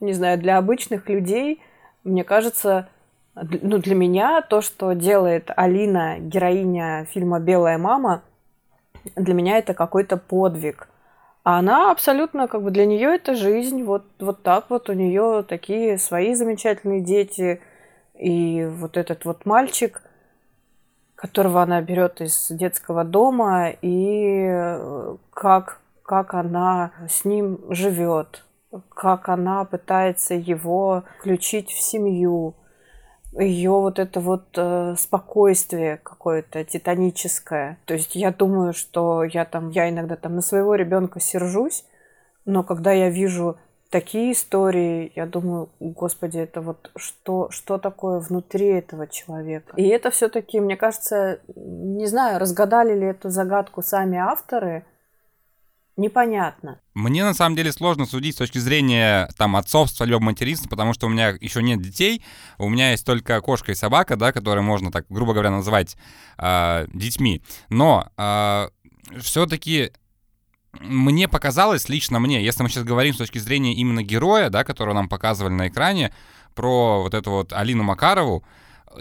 не 0.01 0.13
знаю, 0.13 0.39
для 0.39 0.59
обычных 0.59 1.09
людей, 1.09 1.63
мне 2.03 2.25
кажется, 2.25 2.89
ну, 3.35 3.79
для 3.79 3.95
меня 3.95 4.43
то, 4.43 4.61
что 4.61 4.93
делает 4.93 5.51
Алина, 5.57 6.19
героиня 6.19 7.07
фильма 7.07 7.41
«Белая 7.41 7.79
мама», 7.79 8.23
для 9.17 9.35
меня 9.35 9.59
это 9.59 9.75
какой-то 9.75 10.17
подвиг– 10.17 10.89
а 11.45 11.59
она 11.59 11.91
абсолютно, 11.91 12.49
как 12.49 12.63
бы 12.63 12.71
для 12.71 12.87
нее 12.87 13.15
это 13.15 13.35
жизнь, 13.35 13.83
вот, 13.85 14.05
вот 14.19 14.43
так 14.43 14.71
вот, 14.71 14.89
у 14.89 14.95
нее 14.95 15.45
такие 15.47 15.99
свои 15.99 16.35
замечательные 16.35 17.03
дети, 17.03 17.61
и 18.19 18.65
вот 18.65 18.97
этот 18.97 19.27
вот 19.27 19.45
мальчик, 19.45 20.03
которого 21.15 21.63
она 21.63 21.83
берет 21.83 22.23
из 22.23 22.49
детского 22.49 23.05
дома, 23.05 23.69
и 23.83 24.47
э, 24.49 25.17
как, 25.35 25.81
как 26.03 26.33
она 26.33 26.93
с 27.11 27.27
ним 27.27 27.61
живет, 27.69 28.43
как 28.89 29.29
она 29.29 29.67
пытается 29.67 30.33
его 30.35 31.05
включить 31.19 31.71
в 31.71 31.79
семью, 31.79 32.55
ее 33.39 33.71
вот 33.71 33.99
это 33.99 34.21
вот 34.21 34.47
э, 34.57 34.95
спокойствие 34.97 35.99
какое-то 36.03 36.65
титаническое. 36.65 37.79
То 37.85 37.95
есть 37.95 38.15
я 38.15 38.33
думаю, 38.33 38.73
что 38.73 39.25
я 39.25 39.45
там, 39.45 39.71
я 39.71 39.89
иногда 39.89 40.17
там 40.17 40.37
на 40.37 40.43
своего 40.43 40.75
ребенка 40.75 41.21
сержусь, 41.21 41.85
но 42.45 42.63
когда 42.63 42.93
я 42.93 43.11
вижу 43.11 43.59
такие 43.91 44.33
истории, 44.33 45.13
я 45.15 45.27
думаю, 45.27 45.71
господи, 45.79 46.39
это 46.39 46.61
вот 46.61 46.91
что, 46.97 47.49
что 47.51 47.79
такое 47.79 48.19
внутри 48.19 48.67
этого 48.67 49.07
человека. 49.07 49.75
И 49.77 49.87
это 49.87 50.11
все-таки, 50.11 50.59
мне 50.59 50.77
кажется, 50.77 51.39
не 51.55 52.07
знаю, 52.07 52.41
разгадали 52.41 52.99
ли 52.99 53.07
эту 53.07 53.31
загадку 53.31 53.83
сами 53.83 54.19
авторы, 54.19 54.85
непонятно. 55.97 56.81
Мне 56.95 57.25
на 57.25 57.35
самом 57.35 57.57
деле 57.57 57.73
сложно 57.73 58.07
судить 58.07 58.35
с 58.35 58.39
точки 58.39 58.59
зрения 58.59 59.29
там 59.37 59.57
отцовства 59.57 60.05
либо 60.05 60.21
материнства, 60.21 60.69
потому 60.69 60.93
что 60.93 61.07
у 61.07 61.11
меня 61.11 61.31
еще 61.41 61.63
нет 61.63 61.81
детей, 61.81 62.25
у 62.59 62.69
меня 62.69 62.93
есть 62.93 63.05
только 63.05 63.41
кошка 63.41 63.73
и 63.73 63.75
собака, 63.75 64.17
да, 64.17 64.33
которые 64.33 64.63
можно 64.63 64.91
так, 64.91 65.07
грубо 65.09 65.33
говоря, 65.33 65.51
называть 65.51 65.97
э, 66.39 66.87
детьми. 66.93 67.43
Но 67.69 68.09
э, 68.17 68.69
все-таки 69.21 69.93
мне 70.81 71.29
показалось, 71.29 71.89
лично 71.89 72.19
мне, 72.19 72.45
если 72.45 72.63
мы 72.63 72.69
сейчас 72.69 72.85
говорим 72.85 73.15
с 73.15 73.19
точки 73.19 73.39
зрения 73.39 73.75
именно 73.75 74.03
героя, 74.03 74.51
да, 74.51 74.65
которого 74.65 74.95
нам 74.95 75.09
показывали 75.09 75.53
на 75.53 75.69
экране, 75.69 76.13
про 76.55 77.03
вот 77.03 77.15
эту 77.15 77.31
вот 77.31 77.53
Алину 77.53 77.83
Макарову, 77.83 78.45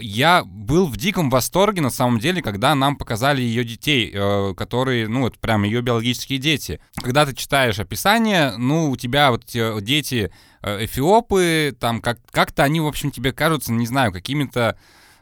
я 0.00 0.44
был 0.44 0.86
в 0.86 0.96
диком 0.96 1.30
восторге, 1.30 1.82
на 1.82 1.90
самом 1.90 2.18
деле, 2.18 2.42
когда 2.42 2.74
нам 2.74 2.96
показали 2.96 3.42
ее 3.42 3.64
детей, 3.64 4.10
э, 4.12 4.54
которые, 4.56 5.08
ну, 5.08 5.22
вот 5.22 5.38
прям 5.38 5.64
ее 5.64 5.82
биологические 5.82 6.38
дети. 6.38 6.80
Когда 6.96 7.26
ты 7.26 7.34
читаешь 7.34 7.78
описание, 7.78 8.54
ну, 8.56 8.90
у 8.90 8.96
тебя 8.96 9.30
вот 9.30 9.44
дети 9.82 10.30
э, 10.62 10.84
эфиопы, 10.84 11.76
там 11.78 12.00
как- 12.00 12.20
как-то 12.30 12.64
они, 12.64 12.80
в 12.80 12.86
общем, 12.86 13.10
тебе 13.10 13.32
кажутся, 13.32 13.72
не 13.72 13.86
знаю, 13.86 14.12
какими-то 14.12 14.76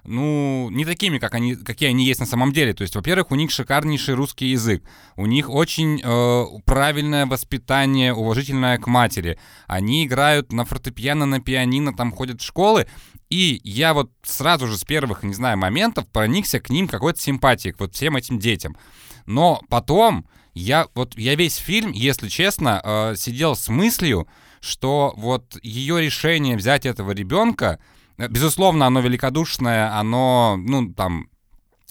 ну, 0.05 0.69
не 0.71 0.85
такими, 0.85 1.19
как 1.19 1.35
они, 1.35 1.55
какие 1.55 1.91
они 1.91 2.05
есть 2.05 2.21
на 2.21 2.27
самом 2.27 2.53
деле. 2.53 2.75
То 2.75 2.83
есть, 2.83 2.95
во-первых, 2.97 3.31
у 3.31 3.37
них 3.37 3.51
шикарнейший 3.51 4.15
русский 4.15 4.47
язык, 4.47 4.83
у 5.17 5.27
них 5.27 5.49
очень 5.49 6.01
э, 6.03 6.45
правильное 6.65 7.27
воспитание, 7.27 8.13
уважительное 8.13 8.79
к 8.79 8.87
матери. 8.87 9.39
Они 9.67 10.05
играют 10.05 10.53
на 10.53 10.65
фортепиано, 10.65 11.27
на 11.27 11.41
пианино, 11.41 11.95
там 11.95 12.11
ходят 12.11 12.41
в 12.41 12.45
школы, 12.45 12.87
и 13.33 13.63
я 13.65 13.95
вот 13.95 14.11
сразу 14.23 14.67
же 14.67 14.77
с 14.77 14.85
первых, 14.85 15.23
не 15.23 15.33
знаю, 15.33 15.57
моментов 15.57 16.07
проникся 16.07 16.61
к 16.61 16.69
ним 16.69 16.87
какой-то 16.87 17.19
симпатией, 17.19 17.73
к 17.73 17.81
вот 17.81 17.95
всем 17.95 18.15
этим 18.15 18.39
детям. 18.39 18.77
Но 19.25 19.63
потом 19.71 20.27
я 20.53 20.87
вот 20.95 21.17
я 21.17 21.35
весь 21.35 21.57
фильм, 21.57 21.93
если 21.93 22.29
честно, 22.29 22.83
э, 22.85 23.15
сидел 23.17 23.57
с 23.57 23.71
мыслью, 23.71 24.29
что 24.61 25.15
вот 25.17 25.57
ее 25.63 26.03
решение 26.03 26.59
взять 26.59 26.85
этого 26.85 27.13
ребенка, 27.13 27.79
э, 28.19 28.29
безусловно, 28.29 28.87
оно 28.87 29.01
великодушное, 29.01 29.99
оно, 29.99 30.59
ну, 30.59 30.93
там, 30.93 31.31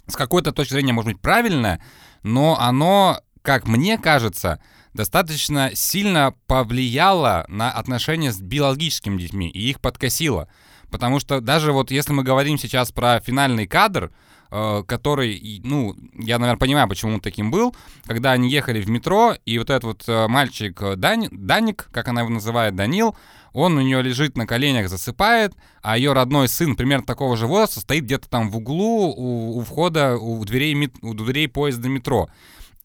с 0.05 0.15
какой-то 0.15 0.51
точки 0.51 0.73
зрения, 0.73 0.93
может 0.93 1.11
быть, 1.11 1.21
правильное, 1.21 1.83
но 2.21 2.55
оно, 2.59 3.19
как 3.41 3.67
мне 3.67 3.97
кажется, 3.97 4.61
достаточно 4.93 5.71
сильно 5.73 6.35
повлияло 6.45 7.45
на 7.47 7.71
отношения 7.71 8.31
с 8.31 8.39
биологическими 8.39 9.17
детьми 9.19 9.49
и 9.49 9.71
их 9.71 9.81
подкосило. 9.81 10.47
Потому 10.91 11.19
что 11.19 11.39
даже 11.39 11.71
вот 11.71 11.89
если 11.89 12.11
мы 12.11 12.21
говорим 12.21 12.57
сейчас 12.57 12.91
про 12.91 13.21
финальный 13.21 13.65
кадр, 13.65 14.11
э, 14.51 14.83
который, 14.85 15.61
ну, 15.63 15.95
я, 16.13 16.37
наверное, 16.37 16.59
понимаю, 16.59 16.89
почему 16.89 17.13
он 17.15 17.21
таким 17.21 17.49
был, 17.49 17.73
когда 18.05 18.33
они 18.33 18.51
ехали 18.51 18.81
в 18.81 18.89
метро, 18.89 19.33
и 19.45 19.57
вот 19.57 19.69
этот 19.69 19.83
вот 19.85 20.03
э, 20.07 20.27
мальчик 20.27 20.79
э, 20.81 20.95
Дани, 20.97 21.29
Даник, 21.31 21.87
как 21.93 22.09
она 22.09 22.21
его 22.21 22.29
называет, 22.29 22.75
Данил, 22.75 23.15
он 23.53 23.77
у 23.77 23.81
нее 23.81 24.01
лежит 24.01 24.37
на 24.37 24.45
коленях, 24.45 24.89
засыпает, 24.89 25.53
а 25.81 25.97
ее 25.97 26.11
родной 26.11 26.49
сын, 26.49 26.75
примерно 26.75 27.05
такого 27.05 27.37
же 27.37 27.47
возраста, 27.47 27.79
стоит 27.79 28.03
где-то 28.03 28.29
там 28.29 28.51
в 28.51 28.57
углу 28.57 29.13
у, 29.15 29.57
у 29.57 29.61
входа, 29.61 30.17
у 30.17 30.43
дверей, 30.43 30.91
у 31.01 31.13
дверей 31.13 31.47
поезда 31.47 31.87
метро. 31.87 32.29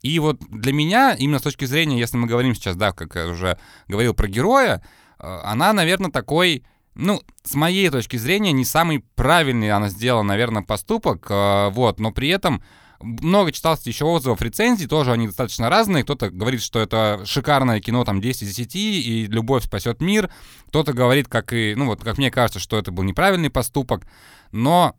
И 0.03 0.21
вот 0.21 0.39
для 0.49 0.73
меня, 0.73 1.15
именно 1.15 1.41
с 1.41 1.43
точки 1.43 1.65
зрения, 1.65 1.99
если 1.99 2.17
мы 2.17 2.29
говорим 2.29 2.55
сейчас, 2.55 2.77
да, 2.77 2.93
как 2.93 3.17
я 3.17 3.27
уже 3.27 3.59
говорил 3.89 4.15
про 4.15 4.29
героя, 4.29 4.83
она, 5.19 5.73
наверное, 5.73 6.11
такой, 6.11 6.63
ну, 6.97 7.23
с 7.45 7.55
моей 7.55 7.89
точки 7.91 8.17
зрения, 8.17 8.53
не 8.53 8.65
самый 8.65 9.05
правильный 9.15 9.71
она 9.71 9.89
сделала, 9.89 10.23
наверное, 10.23 10.63
поступок, 10.63 11.27
э, 11.29 11.69
вот, 11.71 12.01
но 12.01 12.11
при 12.11 12.29
этом 12.29 12.63
много 13.01 13.53
читалось 13.53 13.87
еще 13.87 14.07
отзывов, 14.07 14.41
рецензий, 14.41 14.87
тоже 14.87 15.13
они 15.13 15.27
достаточно 15.27 15.69
разные. 15.69 16.05
Кто-то 16.05 16.31
говорит, 16.31 16.63
что 16.63 16.81
это 16.81 17.21
шикарное 17.27 17.81
кино, 17.81 18.05
там, 18.05 18.21
10 18.23 18.43
из 18.43 18.55
10, 18.57 18.75
и 18.75 19.27
любовь 19.27 19.65
спасет 19.65 20.01
мир. 20.01 20.31
Кто-то 20.69 20.95
говорит, 20.95 21.29
как 21.29 21.53
и, 21.53 21.75
ну 21.77 21.87
вот, 21.87 22.03
как 22.03 22.17
мне 22.17 22.31
кажется, 22.31 22.59
что 22.59 22.79
это 22.79 22.93
был 22.93 23.05
неправильный 23.05 23.51
поступок. 23.51 24.07
Но 24.51 24.97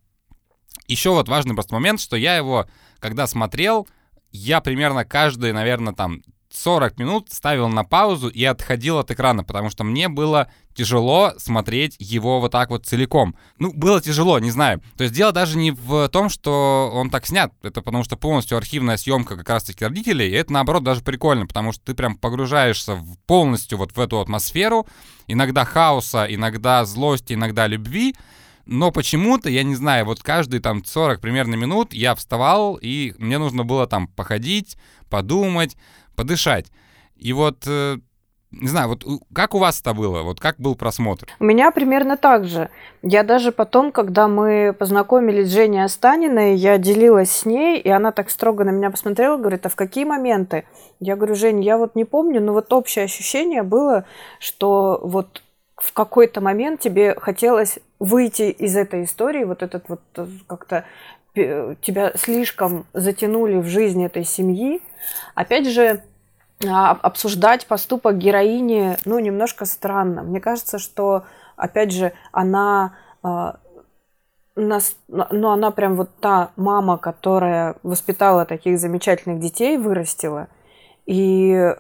еще 0.87 1.09
вот 1.09 1.27
важный 1.27 1.55
просто 1.55 1.73
момент, 1.73 1.99
что 1.99 2.15
я 2.15 2.35
его, 2.35 2.67
когда 2.99 3.25
смотрел, 3.25 3.87
я 4.31 4.61
примерно 4.61 5.03
каждый, 5.03 5.51
наверное, 5.51 5.93
там 5.93 6.21
40 6.57 6.99
минут 6.99 7.29
ставил 7.31 7.69
на 7.69 7.83
паузу 7.83 8.29
и 8.29 8.43
отходил 8.43 8.97
от 8.99 9.11
экрана, 9.11 9.43
потому 9.43 9.69
что 9.69 9.83
мне 9.83 10.09
было 10.09 10.49
тяжело 10.73 11.33
смотреть 11.37 11.95
его 11.99 12.39
вот 12.39 12.51
так 12.51 12.69
вот 12.69 12.85
целиком. 12.85 13.35
Ну, 13.57 13.71
было 13.73 14.01
тяжело, 14.01 14.37
не 14.39 14.51
знаю. 14.51 14.81
То 14.95 15.03
есть 15.03 15.15
дело 15.15 15.31
даже 15.31 15.57
не 15.57 15.71
в 15.71 16.07
том, 16.09 16.29
что 16.29 16.91
он 16.93 17.09
так 17.09 17.25
снят, 17.25 17.51
это 17.63 17.81
потому 17.81 18.03
что 18.03 18.15
полностью 18.15 18.57
архивная 18.57 18.97
съемка 18.97 19.35
как 19.35 19.49
раз-таки 19.49 19.85
родителей, 19.85 20.29
и 20.29 20.33
это, 20.33 20.53
наоборот, 20.53 20.83
даже 20.83 21.01
прикольно, 21.01 21.47
потому 21.47 21.71
что 21.71 21.83
ты 21.83 21.93
прям 21.93 22.15
погружаешься 22.15 22.95
в, 22.95 23.17
полностью 23.25 23.77
вот 23.77 23.95
в 23.95 23.99
эту 23.99 24.19
атмосферу, 24.19 24.87
иногда 25.27 25.65
хаоса, 25.65 26.25
иногда 26.29 26.85
злости, 26.85 27.33
иногда 27.33 27.67
любви, 27.67 28.15
но 28.67 28.91
почему-то, 28.91 29.49
я 29.49 29.63
не 29.63 29.75
знаю, 29.75 30.05
вот 30.05 30.21
каждые 30.21 30.59
там 30.59 30.83
40 30.83 31.21
примерно 31.21 31.55
минут 31.55 31.93
я 31.93 32.13
вставал, 32.15 32.75
и 32.75 33.15
мне 33.17 33.37
нужно 33.37 33.63
было 33.63 33.87
там 33.87 34.07
походить, 34.09 34.77
подумать, 35.09 35.77
подышать. 36.17 36.65
И 37.15 37.31
вот, 37.31 37.63
э, 37.67 37.95
не 38.51 38.67
знаю, 38.67 38.89
вот 38.89 39.05
как 39.33 39.55
у 39.55 39.59
вас 39.59 39.79
это 39.79 39.93
было? 39.93 40.23
Вот 40.23 40.39
как 40.39 40.57
был 40.57 40.75
просмотр? 40.75 41.27
У 41.39 41.45
меня 41.45 41.71
примерно 41.71 42.17
так 42.17 42.45
же. 42.45 42.69
Я 43.03 43.23
даже 43.23 43.51
потом, 43.51 43.91
когда 43.91 44.27
мы 44.27 44.75
познакомились 44.77 45.47
с 45.47 45.53
Женей 45.53 45.83
Останиной, 45.83 46.55
я 46.55 46.77
делилась 46.77 47.31
с 47.31 47.45
ней, 47.45 47.79
и 47.79 47.89
она 47.89 48.11
так 48.11 48.29
строго 48.29 48.65
на 48.65 48.71
меня 48.71 48.89
посмотрела, 48.89 49.37
говорит, 49.37 49.65
а 49.65 49.69
в 49.69 49.75
какие 49.75 50.03
моменты? 50.03 50.65
Я 50.99 51.15
говорю, 51.15 51.35
Жень, 51.35 51.63
я 51.63 51.77
вот 51.77 51.95
не 51.95 52.03
помню, 52.03 52.41
но 52.41 52.53
вот 52.53 52.73
общее 52.73 53.05
ощущение 53.05 53.63
было, 53.63 54.05
что 54.39 54.99
вот 55.03 55.43
в 55.75 55.93
какой-то 55.93 56.41
момент 56.41 56.79
тебе 56.79 57.15
хотелось 57.15 57.79
выйти 57.99 58.49
из 58.49 58.75
этой 58.75 59.03
истории, 59.03 59.43
вот 59.43 59.61
этот 59.61 59.87
вот 59.89 60.01
э, 60.15 60.25
как-то 60.47 60.85
тебя 61.81 62.13
слишком 62.15 62.85
затянули 62.93 63.57
в 63.57 63.67
жизнь 63.67 64.03
этой 64.03 64.23
семьи. 64.23 64.81
Опять 65.35 65.69
же, 65.69 66.03
а, 66.67 66.91
обсуждать 66.91 67.67
поступок 67.67 68.17
героини, 68.17 68.97
ну, 69.05 69.19
немножко 69.19 69.65
странно. 69.65 70.23
Мне 70.23 70.39
кажется, 70.39 70.79
что, 70.79 71.25
опять 71.55 71.91
же, 71.91 72.13
она 72.31 72.95
а, 73.21 73.59
нас, 74.57 74.95
ну, 75.07 75.49
она 75.49 75.71
прям 75.71 75.95
вот 75.95 76.09
та 76.19 76.51
мама, 76.55 76.97
которая 76.97 77.75
воспитала 77.83 78.45
таких 78.45 78.79
замечательных 78.79 79.39
детей, 79.39 79.77
вырастила. 79.77 80.47
И 81.05 81.75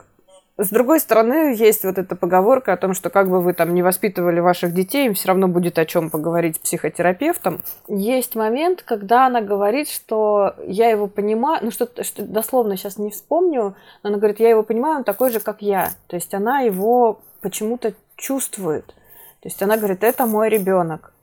с 0.57 0.69
другой 0.69 0.99
стороны, 0.99 1.53
есть 1.55 1.83
вот 1.83 1.99
эта 1.99 2.15
поговорка 2.15 2.73
о 2.73 2.77
том, 2.77 2.95
что 2.95 3.11
как 3.11 3.29
бы 3.29 3.41
вы 3.41 3.53
там 3.53 3.75
не 3.75 3.83
воспитывали 3.83 4.39
ваших 4.39 4.73
детей, 4.73 5.05
им 5.05 5.13
все 5.13 5.27
равно 5.27 5.47
будет 5.47 5.77
о 5.77 5.85
чем 5.85 6.09
поговорить 6.09 6.55
с 6.55 6.59
психотерапевтом. 6.59 7.61
Есть 7.87 8.35
момент, 8.35 8.81
когда 8.81 9.27
она 9.27 9.41
говорит, 9.41 9.87
что 9.87 10.55
я 10.65 10.89
его 10.89 11.07
понимаю, 11.07 11.59
ну 11.63 11.69
что, 11.69 11.87
что 12.03 12.23
дословно 12.23 12.75
сейчас 12.75 12.97
не 12.97 13.11
вспомню, 13.11 13.75
но 14.01 14.09
она 14.09 14.17
говорит, 14.17 14.39
я 14.39 14.49
его 14.49 14.63
понимаю, 14.63 14.97
он 14.97 15.03
такой 15.03 15.31
же, 15.31 15.39
как 15.39 15.61
я. 15.61 15.91
То 16.07 16.15
есть 16.15 16.33
она 16.33 16.61
его 16.61 17.19
почему-то 17.41 17.93
чувствует. 18.15 18.87
То 19.41 19.49
есть 19.49 19.61
она 19.61 19.77
говорит, 19.77 20.03
это 20.03 20.25
мой 20.25 20.49
ребенок. 20.49 21.13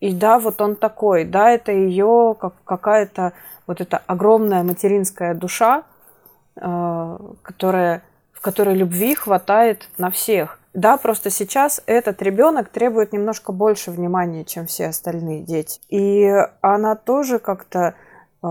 И 0.00 0.14
да, 0.14 0.38
вот 0.38 0.60
он 0.62 0.76
такой, 0.76 1.24
да, 1.24 1.50
это 1.50 1.72
ее 1.72 2.34
как, 2.40 2.54
какая-то 2.64 3.34
вот 3.66 3.80
эта 3.82 3.98
огромная 4.06 4.62
материнская 4.62 5.34
душа, 5.34 5.82
э, 6.56 7.18
которая 7.42 8.02
в 8.38 8.40
которой 8.40 8.76
любви 8.76 9.16
хватает 9.16 9.88
на 9.98 10.12
всех. 10.12 10.60
Да, 10.72 10.96
просто 10.96 11.28
сейчас 11.28 11.82
этот 11.86 12.22
ребенок 12.22 12.68
требует 12.68 13.12
немножко 13.12 13.50
больше 13.50 13.90
внимания, 13.90 14.44
чем 14.44 14.66
все 14.66 14.86
остальные 14.86 15.42
дети. 15.42 15.80
И 15.88 16.32
она 16.60 16.94
тоже 16.94 17.40
как-то, 17.40 17.94
э, 18.44 18.46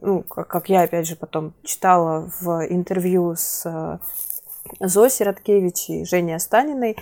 ну, 0.00 0.22
как 0.22 0.70
я 0.70 0.82
опять 0.82 1.06
же 1.06 1.16
потом 1.16 1.52
читала 1.64 2.30
в 2.40 2.66
интервью 2.70 3.34
с 3.36 3.66
э, 3.66 3.98
Зоей 4.80 5.10
Сироткевич 5.10 5.90
и 5.90 6.06
Женей 6.06 6.36
Останиной, 6.36 6.96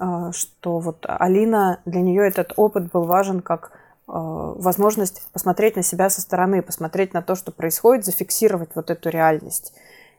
э, 0.00 0.30
что 0.32 0.80
вот 0.80 1.06
Алина, 1.06 1.78
для 1.84 2.00
нее 2.00 2.26
этот 2.26 2.52
опыт 2.56 2.90
был 2.90 3.04
важен 3.04 3.40
как 3.42 3.70
возможность 4.08 5.20
посмотреть 5.32 5.74
на 5.74 5.82
себя 5.82 6.10
со 6.10 6.20
стороны, 6.20 6.62
посмотреть 6.62 7.12
на 7.12 7.22
то, 7.22 7.34
что 7.34 7.50
происходит, 7.50 8.04
зафиксировать 8.04 8.70
вот 8.76 8.88
эту 8.90 9.08
реальность. 9.08 9.72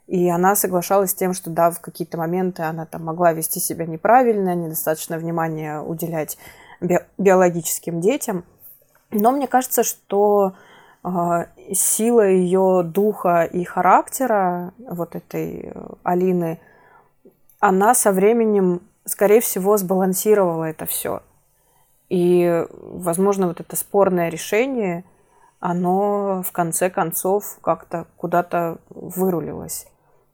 И 0.08 0.30
она 0.30 0.56
соглашалась 0.56 1.12
с 1.12 1.15
тем, 1.15 1.34
что 1.34 1.50
да, 1.50 1.70
в 1.70 1.82
какие-то 1.82 2.17
моменты 2.17 2.63
она 2.63 2.86
там 2.86 3.04
могла 3.04 3.34
вести 3.34 3.60
себя 3.60 3.86
неправильно, 3.86 4.56
недостаточно 4.56 5.17
внимания 5.17 5.82
уделять 5.82 6.38
би- 6.80 7.06
биологическим 7.17 8.00
детям. 8.00 8.46
Но 9.12 9.32
мне 9.32 9.48
кажется, 9.48 9.84
что 9.84 10.54
э, 11.04 11.10
сила 11.74 12.26
ее 12.26 12.84
духа 12.86 13.43
и 13.43 13.65
характера, 13.65 14.74
вот 14.78 15.15
этой 15.15 15.72
э, 15.74 15.88
Алины, 16.04 16.62
она 17.60 17.93
со 17.93 18.13
временем, 18.13 18.82
скорее 19.04 19.41
всего, 19.41 19.76
сбалансировала 19.78 20.65
это 20.65 20.86
все. 20.86 21.22
И, 22.08 22.65
возможно, 22.72 23.48
вот 23.48 23.60
это 23.60 23.76
спорное 23.76 24.30
решение, 24.30 25.04
оно 25.60 26.43
в 26.43 26.52
конце 26.54 26.89
концов 26.89 27.58
как-то 27.62 28.08
куда-то 28.15 28.78
вырулилось. 28.89 29.88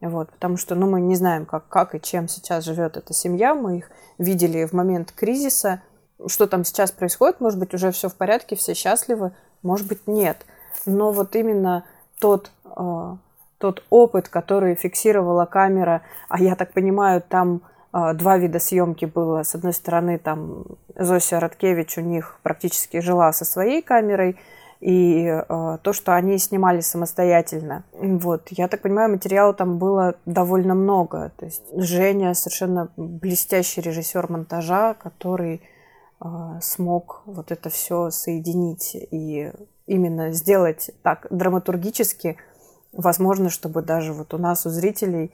Вот, 0.03 0.31
потому 0.31 0.57
что 0.57 0.75
ну, 0.75 0.89
мы 0.89 0.99
не 0.99 1.15
знаем, 1.15 1.45
как, 1.45 1.69
как 1.69 1.95
и 1.95 2.01
чем 2.01 2.27
сейчас 2.27 2.65
живет 2.65 2.97
эта 2.97 3.13
семья. 3.13 3.55
Мы 3.55 3.77
их 3.77 3.91
видели 4.17 4.65
в 4.65 4.73
момент 4.73 5.13
кризиса. 5.13 5.81
Что 6.27 6.45
там 6.45 6.65
сейчас 6.65 6.91
происходит? 6.91 7.39
Может 7.39 7.57
быть, 7.57 7.73
уже 7.73 7.91
все 7.91 8.09
в 8.09 8.15
порядке, 8.15 8.57
все 8.57 8.73
счастливы, 8.73 9.31
может 9.61 9.87
быть, 9.87 10.05
нет. 10.05 10.45
Но 10.85 11.13
вот 11.13 11.37
именно 11.37 11.85
тот, 12.19 12.51
э, 12.65 13.15
тот 13.59 13.83
опыт, 13.89 14.27
который 14.27 14.75
фиксировала 14.75 15.45
камера, 15.45 16.01
а 16.27 16.41
я 16.41 16.55
так 16.55 16.73
понимаю, 16.73 17.21
там 17.21 17.61
э, 17.93 18.13
два 18.13 18.37
вида 18.37 18.59
съемки 18.59 19.05
было. 19.05 19.43
С 19.43 19.55
одной 19.55 19.73
стороны, 19.73 20.17
там 20.17 20.65
Зося 20.97 21.39
Радкевич 21.39 21.97
у 21.97 22.01
них 22.01 22.39
практически 22.43 22.99
жила 22.99 23.31
со 23.31 23.45
своей 23.45 23.81
камерой, 23.81 24.37
и 24.83 25.25
э, 25.27 25.77
то, 25.81 25.93
что 25.93 26.13
они 26.13 26.37
снимали 26.37 26.81
самостоятельно. 26.81 27.85
Вот, 27.93 28.49
я 28.49 28.67
так 28.67 28.81
понимаю, 28.81 29.11
материала 29.11 29.53
там 29.53 29.77
было 29.77 30.15
довольно 30.25 30.75
много. 30.75 31.31
То 31.37 31.45
есть 31.45 31.63
Женя 31.73 32.33
совершенно 32.33 32.89
блестящий 32.97 33.79
режиссер 33.79 34.29
монтажа, 34.29 34.93
который 34.95 35.61
э, 36.19 36.25
смог 36.61 37.21
вот 37.25 37.51
это 37.53 37.69
все 37.69 38.09
соединить 38.09 38.93
и 38.93 39.53
именно 39.87 40.33
сделать 40.33 40.91
так 41.01 41.27
драматургически, 41.29 42.35
возможно, 42.91 43.49
чтобы 43.49 43.83
даже 43.83 44.11
вот 44.11 44.33
у 44.33 44.37
нас, 44.37 44.65
у 44.65 44.69
зрителей, 44.69 45.31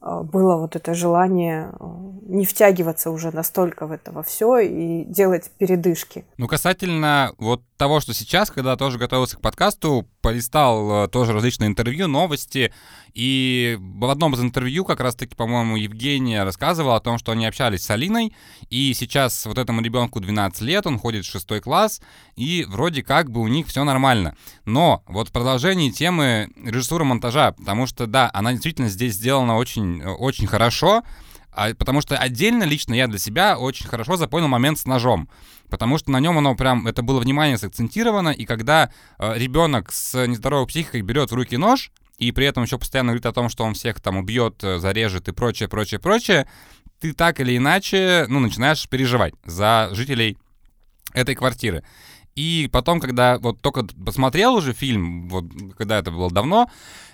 а, 0.00 0.22
было 0.22 0.56
вот 0.56 0.76
это 0.76 0.94
желание 0.94 1.72
а, 1.78 1.96
не 2.26 2.46
втягиваться 2.46 3.10
уже 3.10 3.34
настолько 3.34 3.86
в 3.86 3.92
это 3.92 4.12
во 4.12 4.22
все 4.22 4.58
и 4.58 5.04
делать 5.04 5.50
передышки. 5.58 6.24
Ну, 6.38 6.48
касательно 6.48 7.32
вот 7.38 7.62
того, 7.80 8.00
что 8.00 8.12
сейчас, 8.12 8.50
когда 8.50 8.76
тоже 8.76 8.98
готовился 8.98 9.38
к 9.38 9.40
подкасту, 9.40 10.06
полистал 10.20 11.04
э, 11.04 11.08
тоже 11.08 11.32
различные 11.32 11.68
интервью, 11.68 12.08
новости, 12.08 12.74
и 13.14 13.78
в 13.80 14.10
одном 14.10 14.34
из 14.34 14.42
интервью 14.42 14.84
как 14.84 15.00
раз-таки, 15.00 15.34
по-моему, 15.34 15.76
Евгения 15.76 16.44
рассказывала 16.44 16.96
о 16.96 17.00
том, 17.00 17.16
что 17.16 17.32
они 17.32 17.46
общались 17.46 17.82
с 17.82 17.90
Алиной, 17.90 18.34
и 18.68 18.92
сейчас 18.92 19.46
вот 19.46 19.56
этому 19.56 19.80
ребенку 19.80 20.20
12 20.20 20.60
лет, 20.60 20.86
он 20.86 20.98
ходит 20.98 21.24
в 21.24 21.30
шестой 21.30 21.62
класс, 21.62 22.02
и 22.36 22.66
вроде 22.68 23.02
как 23.02 23.30
бы 23.30 23.40
у 23.40 23.48
них 23.48 23.66
все 23.66 23.82
нормально. 23.82 24.36
Но 24.66 25.02
вот 25.06 25.30
в 25.30 25.32
продолжении 25.32 25.88
темы 25.88 26.50
режиссуры 26.62 27.04
монтажа, 27.06 27.52
потому 27.52 27.86
что, 27.86 28.06
да, 28.06 28.28
она 28.34 28.52
действительно 28.52 28.90
здесь 28.90 29.14
сделана 29.14 29.56
очень, 29.56 30.02
очень 30.04 30.46
хорошо, 30.46 31.02
а, 31.52 31.74
потому 31.74 32.00
что 32.00 32.16
отдельно 32.16 32.64
лично 32.64 32.94
я 32.94 33.06
для 33.06 33.18
себя 33.18 33.58
очень 33.58 33.86
хорошо 33.86 34.16
запомнил 34.16 34.48
момент 34.48 34.78
с 34.78 34.86
ножом. 34.86 35.28
Потому 35.68 35.98
что 35.98 36.10
на 36.10 36.20
нем 36.20 36.38
оно 36.38 36.54
прям, 36.54 36.86
это 36.86 37.02
было 37.02 37.20
внимание 37.20 37.58
сакцентировано, 37.58 38.30
и 38.30 38.44
когда 38.44 38.90
э, 39.18 39.38
ребенок 39.38 39.92
с 39.92 40.26
нездоровой 40.26 40.66
психикой 40.66 41.02
берет 41.02 41.30
в 41.30 41.34
руки 41.34 41.56
нож, 41.56 41.92
и 42.18 42.32
при 42.32 42.46
этом 42.46 42.64
еще 42.64 42.78
постоянно 42.78 43.12
говорит 43.12 43.26
о 43.26 43.32
том, 43.32 43.48
что 43.48 43.64
он 43.64 43.74
всех 43.74 44.00
там 44.00 44.16
убьет, 44.16 44.62
э, 44.62 44.78
зарежет 44.78 45.28
и 45.28 45.32
прочее, 45.32 45.68
прочее, 45.68 46.00
прочее, 46.00 46.48
ты 47.00 47.12
так 47.12 47.40
или 47.40 47.56
иначе, 47.56 48.26
ну, 48.28 48.40
начинаешь 48.40 48.88
переживать 48.88 49.34
за 49.44 49.88
жителей 49.92 50.36
этой 51.14 51.34
квартиры. 51.34 51.82
И 52.40 52.70
потом, 52.72 53.00
когда 53.00 53.38
вот 53.38 53.60
только 53.60 53.84
посмотрел 54.02 54.54
уже 54.54 54.72
фильм, 54.72 55.28
вот 55.28 55.44
когда 55.76 55.98
это 55.98 56.10
было 56.10 56.30
давно, 56.30 56.70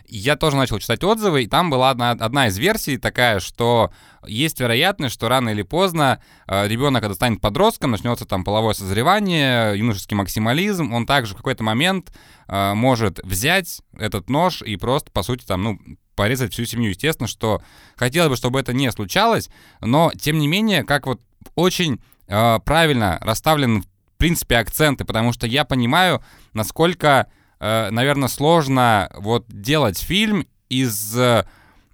я 0.06 0.36
тоже 0.36 0.56
начал 0.56 0.78
читать 0.78 1.02
отзывы, 1.02 1.42
и 1.42 1.46
там 1.48 1.68
была 1.68 1.90
одна, 1.90 2.12
одна 2.12 2.46
из 2.46 2.56
версий 2.56 2.96
такая, 2.96 3.40
что 3.40 3.90
есть 4.24 4.60
вероятность, 4.60 5.14
что 5.14 5.28
рано 5.28 5.48
или 5.48 5.62
поздно 5.62 6.22
э, 6.46 6.68
ребенок, 6.68 7.02
когда 7.02 7.16
станет 7.16 7.40
подростком, 7.40 7.90
начнется 7.90 8.24
там 8.24 8.44
половое 8.44 8.74
созревание, 8.74 9.76
юношеский 9.76 10.16
максимализм, 10.16 10.92
он 10.92 11.06
также 11.06 11.34
в 11.34 11.38
какой-то 11.38 11.64
момент 11.64 12.12
э, 12.46 12.74
может 12.74 13.18
взять 13.24 13.82
этот 13.98 14.30
нож 14.30 14.62
и 14.62 14.76
просто, 14.76 15.10
по 15.10 15.24
сути, 15.24 15.44
там, 15.44 15.60
ну, 15.64 15.78
порезать 16.14 16.52
всю 16.52 16.66
семью. 16.66 16.90
Естественно, 16.90 17.26
что 17.26 17.60
хотелось 17.96 18.30
бы, 18.30 18.36
чтобы 18.36 18.60
это 18.60 18.72
не 18.72 18.92
случалось, 18.92 19.50
но, 19.80 20.12
тем 20.16 20.38
не 20.38 20.46
менее, 20.46 20.84
как 20.84 21.08
вот 21.08 21.20
очень 21.56 22.00
э, 22.28 22.60
правильно 22.60 23.18
расставлены, 23.20 23.82
в 24.16 24.18
принципе, 24.18 24.56
акценты, 24.56 25.04
потому 25.04 25.34
что 25.34 25.46
я 25.46 25.66
понимаю, 25.66 26.24
насколько 26.54 27.26
э, 27.60 27.90
наверное, 27.90 28.28
сложно 28.28 29.10
вот 29.14 29.44
делать 29.48 29.98
фильм 29.98 30.46
из 30.70 31.16
э, 31.18 31.44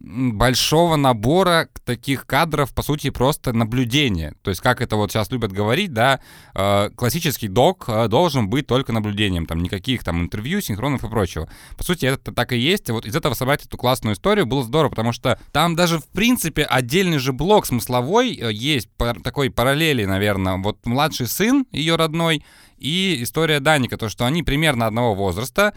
большого 0.04 0.96
набора 0.96 1.68
таких 1.84 2.26
кадров, 2.26 2.74
по 2.74 2.82
сути, 2.82 3.10
просто 3.10 3.52
наблюдения. 3.52 4.34
То 4.42 4.50
есть, 4.50 4.60
как 4.60 4.80
это 4.80 4.96
вот 4.96 5.12
сейчас 5.12 5.30
любят 5.30 5.52
говорить, 5.52 5.92
да, 5.92 6.20
э, 6.54 6.90
классический 6.96 7.48
док 7.48 7.84
э, 7.86 8.08
должен 8.08 8.48
быть 8.48 8.66
только 8.66 8.92
наблюдением, 8.92 9.46
там, 9.46 9.62
никаких 9.62 10.02
там 10.02 10.20
интервью, 10.20 10.60
синхронов 10.60 11.04
и 11.04 11.08
прочего. 11.08 11.48
По 11.76 11.84
сути, 11.84 12.06
это 12.06 12.32
так 12.32 12.52
и 12.52 12.58
есть. 12.58 12.90
вот 12.90 13.06
из 13.06 13.14
этого 13.14 13.34
собрать 13.34 13.64
эту 13.64 13.78
классную 13.78 14.14
историю 14.14 14.46
было 14.46 14.64
здорово, 14.64 14.90
потому 14.90 15.12
что 15.12 15.38
там 15.52 15.76
даже, 15.76 16.00
в 16.00 16.06
принципе, 16.08 16.64
отдельный 16.64 17.18
же 17.18 17.32
блок 17.32 17.66
смысловой 17.66 18.34
э, 18.34 18.52
есть, 18.52 18.88
такой 19.22 19.50
параллели, 19.50 20.04
наверное. 20.04 20.56
Вот 20.56 20.84
младший 20.84 21.28
сын 21.28 21.64
ее 21.70 21.94
родной, 21.94 22.42
и 22.82 23.22
история 23.22 23.60
Даника, 23.60 23.96
то, 23.96 24.08
что 24.08 24.26
они 24.26 24.42
примерно 24.42 24.88
одного 24.88 25.14
возраста, 25.14 25.72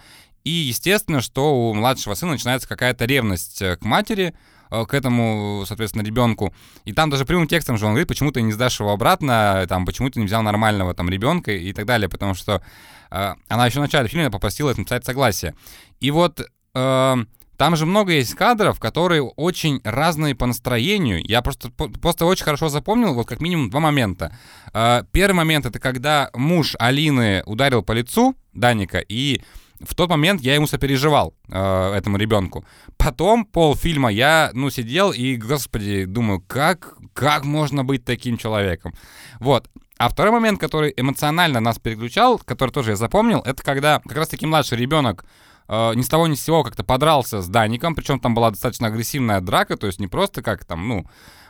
и 0.45 0.49
естественно, 0.49 1.21
что 1.21 1.69
у 1.69 1.73
младшего 1.73 2.13
сына 2.13 2.33
начинается 2.33 2.69
какая-то 2.69 3.05
ревность 3.05 3.61
э, 3.61 3.75
к 3.75 3.83
матери, 3.83 4.33
э, 4.71 4.85
к 4.85 4.93
этому, 4.93 5.65
соответственно, 5.67 6.03
ребенку. 6.03 6.53
И 6.85 6.93
там 6.93 7.09
даже 7.09 7.25
прямым 7.25 7.47
текстом 7.47 7.77
же 7.77 7.85
он 7.85 7.93
говорит, 7.93 8.07
почему 8.07 8.31
ты 8.31 8.43
не 8.43 8.53
сдашь 8.53 8.79
его 8.79 8.91
обратно, 8.91 9.65
там, 9.67 9.85
почему 9.85 10.09
ты 10.09 10.19
не 10.19 10.27
взял 10.27 10.43
нормального 10.43 10.93
там 10.93 11.09
ребенка 11.09 11.51
и 11.51 11.73
так 11.73 11.85
далее, 11.85 12.07
потому 12.07 12.35
что 12.35 12.61
э, 13.09 13.33
она 13.47 13.65
еще 13.65 13.79
в 13.79 13.83
начале 13.83 14.07
фильма 14.07 14.31
попросила 14.31 14.69
написать 14.69 15.03
согласие. 15.03 15.55
И 15.99 16.11
вот 16.11 16.39
э, 16.75 17.15
там 17.57 17.75
же 17.75 17.85
много 17.85 18.11
есть 18.11 18.35
кадров, 18.35 18.79
которые 18.79 19.23
очень 19.23 19.79
разные 19.83 20.35
по 20.35 20.45
настроению. 20.45 21.21
Я 21.25 21.41
просто, 21.41 21.69
просто 21.71 22.25
очень 22.25 22.43
хорошо 22.43 22.69
запомнил, 22.69 23.13
вот 23.13 23.27
как 23.27 23.39
минимум 23.39 23.69
два 23.69 23.79
момента. 23.79 24.37
А, 24.73 25.03
первый 25.11 25.35
момент— 25.37 25.65
это 25.65 25.79
когда 25.79 26.29
муж 26.33 26.75
Алины 26.79 27.43
ударил 27.45 27.81
по 27.81 27.93
лицу 27.93 28.35
Даника, 28.53 28.99
и 28.99 29.41
в 29.79 29.95
тот 29.95 30.09
момент 30.09 30.41
я 30.41 30.55
ему 30.55 30.67
сопереживал, 30.67 31.33
э, 31.49 31.93
этому 31.93 32.17
ребенку. 32.17 32.65
Потом 32.97 33.45
полфильма 33.45 34.09
я, 34.09 34.51
ну, 34.53 34.69
сидел 34.69 35.11
и, 35.11 35.35
господи, 35.35 36.05
думаю, 36.05 36.41
как, 36.47 36.95
как 37.13 37.45
можно 37.45 37.83
быть 37.83 38.05
таким 38.05 38.37
человеком? 38.37 38.93
Вот. 39.39 39.69
А 39.97 40.09
второй 40.09 40.31
момент, 40.31 40.59
который 40.59 40.93
эмоционально 40.95 41.59
нас 41.59 41.79
переключал, 41.79 42.37
который 42.39 42.71
тоже 42.71 42.91
я 42.91 42.95
запомнил, 42.95 43.39
это 43.39 43.63
когда 43.63 43.99
как 43.99 44.17
раз-таки 44.17 44.45
младший 44.45 44.77
ребенок 44.77 45.25
э, 45.67 45.93
ни 45.95 46.01
с 46.01 46.09
того 46.09 46.27
ни 46.27 46.35
с 46.35 46.43
сего 46.43 46.63
как-то 46.63 46.83
подрался 46.83 47.41
с 47.41 47.47
Даником, 47.47 47.95
причем 47.95 48.19
там 48.19 48.33
была 48.33 48.51
достаточно 48.51 48.87
агрессивная 48.87 49.39
драка, 49.39 49.77
то 49.77 49.87
есть 49.87 49.99
не 49.99 50.07
просто 50.07 50.41
как 50.41 50.65
там, 50.65 50.87
ну, 50.87 51.05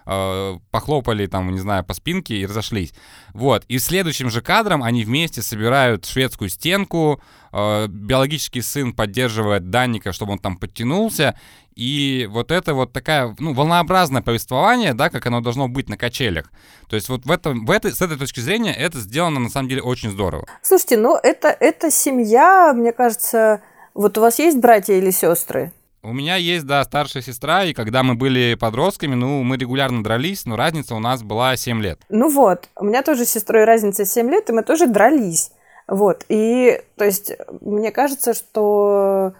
э, 0.06 0.58
похлопали 0.72 1.28
там, 1.28 1.52
не 1.52 1.60
знаю, 1.60 1.84
по 1.84 1.94
спинке 1.94 2.36
и 2.36 2.46
разошлись. 2.46 2.94
Вот. 3.34 3.66
И 3.68 3.80
следующим 3.80 4.30
же 4.30 4.42
кадром 4.42 4.84
они 4.84 5.04
вместе 5.04 5.42
собирают 5.42 6.06
шведскую 6.06 6.50
стенку, 6.50 7.22
э, 7.52 7.88
биологический 7.88 8.62
сын 8.62 8.94
поддерживает 8.94 9.70
Данника, 9.70 10.12
чтобы 10.12 10.34
он 10.34 10.40
там 10.40 10.58
подтянулся, 10.58 11.38
и 11.76 12.28
вот 12.32 12.52
это 12.52 12.74
вот 12.74 12.94
такая, 12.94 13.36
ну, 13.38 13.54
волнообразное 13.54 14.22
повествование, 14.22 14.94
да, 14.94 15.10
как 15.10 15.26
оно 15.26 15.42
должно 15.42 15.68
быть 15.68 15.90
на 15.90 15.98
качелях. 15.98 16.50
То 16.90 16.96
есть 16.96 17.10
вот 17.10 17.26
в 17.26 17.32
этом, 17.32 17.66
в 17.66 17.72
этой, 17.72 17.92
с 17.92 18.02
этой 18.02 18.18
точки 18.18 18.40
зрения 18.40 18.74
это 18.74 19.00
сделано 19.00 19.40
на 19.42 19.50
самом 19.50 19.68
деле 19.68 19.82
очень 19.82 20.12
здорово. 20.12 20.46
Слушайте, 20.62 20.98
ну 20.98 21.18
это, 21.22 21.50
это 21.50 21.92
семья, 21.92 22.74
мне 22.74 22.94
кажется, 22.94 23.62
вот 23.94 24.18
у 24.18 24.22
вас 24.22 24.40
есть 24.40 24.58
братья 24.58 24.94
или 24.94 25.12
сестры? 25.12 25.74
У 26.06 26.14
меня 26.14 26.36
есть, 26.36 26.68
да, 26.68 26.84
старшая 26.84 27.24
сестра, 27.24 27.64
и 27.64 27.74
когда 27.74 28.04
мы 28.04 28.14
были 28.14 28.56
подростками, 28.60 29.16
ну, 29.16 29.42
мы 29.42 29.58
регулярно 29.58 30.04
дрались, 30.04 30.46
но 30.46 30.56
разница 30.56 30.94
у 30.94 31.00
нас 31.00 31.24
была 31.24 31.58
7 31.58 31.82
лет. 31.82 32.00
Ну 32.10 32.30
вот, 32.30 32.70
у 32.76 32.86
меня 32.86 33.02
тоже 33.02 33.26
с 33.26 33.32
сестрой 33.32 33.64
разница 33.64 34.06
7 34.06 34.30
лет, 34.30 34.48
и 34.48 34.54
мы 34.54 34.62
тоже 34.62 34.86
дрались. 34.86 35.52
Вот, 35.88 36.24
и, 36.30 36.80
то 36.96 37.06
есть, 37.06 37.32
мне 37.62 37.92
кажется, 37.92 38.36
что 38.36 39.34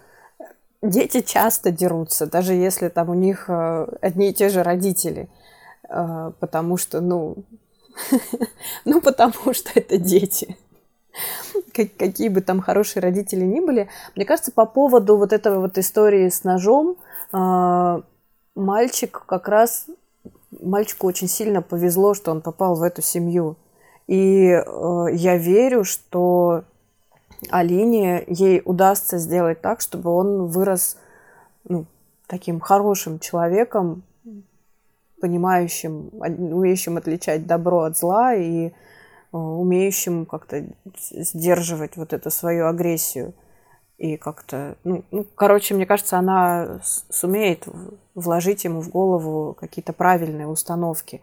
дети 0.82 1.20
часто 1.20 1.70
дерутся, 1.70 2.26
даже 2.26 2.52
если 2.52 2.88
там 2.88 3.10
у 3.10 3.14
них 3.14 3.44
э, 3.48 3.86
одни 4.00 4.30
и 4.30 4.34
те 4.34 4.48
же 4.48 4.64
родители, 4.64 5.28
э, 5.88 6.32
потому 6.40 6.78
что, 6.78 7.00
ну, 7.00 7.36
ну, 8.84 9.00
потому 9.00 9.54
что 9.54 9.70
это 9.76 9.98
дети 9.98 10.56
какие 11.76 12.28
бы 12.28 12.40
там 12.40 12.60
хорошие 12.60 13.02
родители 13.02 13.44
ни 13.44 13.60
были. 13.60 13.88
Мне 14.14 14.24
кажется, 14.24 14.52
по 14.52 14.66
поводу 14.66 15.16
вот 15.16 15.32
этого 15.32 15.60
вот 15.60 15.78
истории 15.78 16.28
с 16.28 16.44
ножом, 16.44 16.96
а, 17.32 18.02
мальчик 18.54 19.24
как 19.26 19.48
раз, 19.48 19.86
мальчику 20.60 21.06
очень 21.06 21.28
сильно 21.28 21.62
повезло, 21.62 22.14
что 22.14 22.30
он 22.30 22.40
попал 22.40 22.74
в 22.74 22.82
эту 22.82 23.02
семью. 23.02 23.56
И 24.06 24.46
э, 24.48 25.06
я 25.12 25.36
верю, 25.36 25.82
что 25.82 26.62
Алине, 27.50 28.24
ей 28.28 28.62
удастся 28.64 29.18
сделать 29.18 29.60
так, 29.60 29.80
чтобы 29.80 30.10
он 30.10 30.46
вырос 30.46 30.96
ну, 31.64 31.86
таким 32.26 32.60
хорошим 32.60 33.18
человеком, 33.18 34.02
понимающим, 35.20 36.10
умеющим 36.12 36.96
отличать 36.96 37.46
добро 37.46 37.82
от 37.82 37.96
зла 37.96 38.34
и 38.34 38.72
Э, 39.36 39.38
умеющим 39.38 40.24
как-то 40.24 40.64
сдерживать 40.98 41.96
вот 41.96 42.12
эту 42.12 42.30
свою 42.30 42.68
агрессию. 42.68 43.34
И 43.98 44.16
как-то, 44.16 44.76
ну, 44.84 45.04
ну, 45.10 45.26
короче, 45.34 45.74
мне 45.74 45.86
кажется, 45.86 46.18
она 46.18 46.80
сумеет 47.10 47.66
вложить 48.14 48.64
ему 48.64 48.80
в 48.80 48.90
голову 48.90 49.54
какие-то 49.54 49.92
правильные 49.92 50.46
установки. 50.46 51.20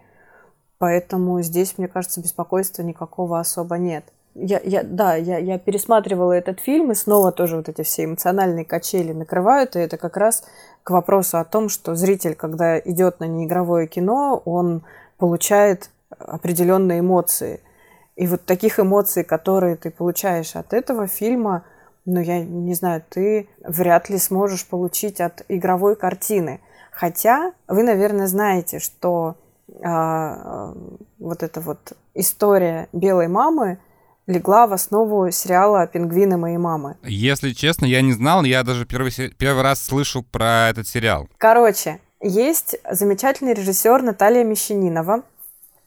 Поэтому 0.80 1.42
здесь, 1.42 1.78
мне 1.78 1.88
кажется, 1.88 2.22
беспокойства 2.22 2.84
никакого 2.84 3.40
особо 3.40 3.78
нет. 3.78 4.06
Я, 4.36 4.60
я, 4.64 4.84
да, 4.84 5.16
я, 5.16 5.38
я 5.38 5.60
пересматривала 5.60 6.34
этот 6.34 6.60
фильм, 6.60 6.92
и 6.92 6.96
снова 6.96 7.32
тоже 7.32 7.58
вот 7.58 7.70
эти 7.70 7.84
все 7.84 8.06
эмоциональные 8.06 8.66
качели 8.66 9.14
накрывают, 9.14 9.76
и 9.76 9.80
это 9.80 9.98
как 9.98 10.18
раз 10.18 10.44
к 10.84 10.90
вопросу 10.90 11.38
о 11.38 11.46
том, 11.46 11.70
что 11.70 11.96
зритель, 11.96 12.36
когда 12.36 12.80
идет 12.80 13.20
на 13.20 13.26
неигровое 13.26 13.88
кино, 13.88 14.42
он 14.46 14.84
получает 15.18 15.90
определенные 16.20 17.00
эмоции– 17.00 17.60
и 18.16 18.28
вот 18.28 18.46
таких 18.46 18.80
эмоций, 18.80 19.24
которые 19.24 19.76
ты 19.76 19.90
получаешь 19.90 20.56
от 20.56 20.74
этого 20.74 21.08
фильма, 21.08 21.64
ну, 22.06 22.20
я 22.20 22.44
не 22.44 22.74
знаю, 22.74 23.04
ты 23.08 23.48
вряд 23.64 24.10
ли 24.10 24.18
сможешь 24.18 24.66
получить 24.68 25.22
от 25.22 25.44
игровой 25.48 25.96
картины. 25.96 26.60
Хотя 26.92 27.54
вы, 27.68 27.84
наверное, 27.84 28.28
знаете, 28.28 28.80
что 28.80 29.36
а, 29.84 30.74
вот 31.18 31.44
эта 31.44 31.62
вот 31.62 31.94
история 32.14 32.88
белой 32.92 33.28
мамы 33.28 33.80
легла 34.28 34.68
в 34.68 34.74
основу 34.74 35.32
сериала 35.32 35.88
«Пингвины 35.88 36.38
моей 36.38 36.58
мамы». 36.58 36.98
Если 37.04 37.52
честно, 37.52 37.86
я 37.86 38.02
не 38.02 38.14
знал, 38.14 38.44
я 38.44 38.64
даже 38.64 38.86
первый, 38.86 39.12
первый 39.38 39.64
раз 39.64 39.82
слышу 39.82 40.24
про 40.24 40.70
этот 40.70 40.88
сериал. 40.88 41.28
Короче, 41.38 42.00
есть 42.22 42.76
замечательный 42.90 43.54
режиссер 43.54 44.02
Наталья 44.02 44.44
Мещанинова. 44.44 45.24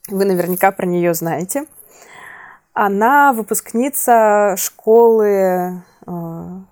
Вы 0.08 0.24
наверняка 0.24 0.70
про 0.72 0.86
нее 0.86 1.14
знаете. 1.14 1.66
Она 2.78 3.32
выпускница 3.32 4.54
школы 4.58 5.26
э, 5.26 6.10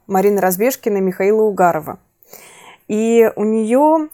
Марины 0.06 0.38
Разбежкиной 0.38 1.00
Михаила 1.00 1.44
Угарова. 1.44 1.98
И 2.88 3.32
у 3.36 3.44
нее 3.44 4.10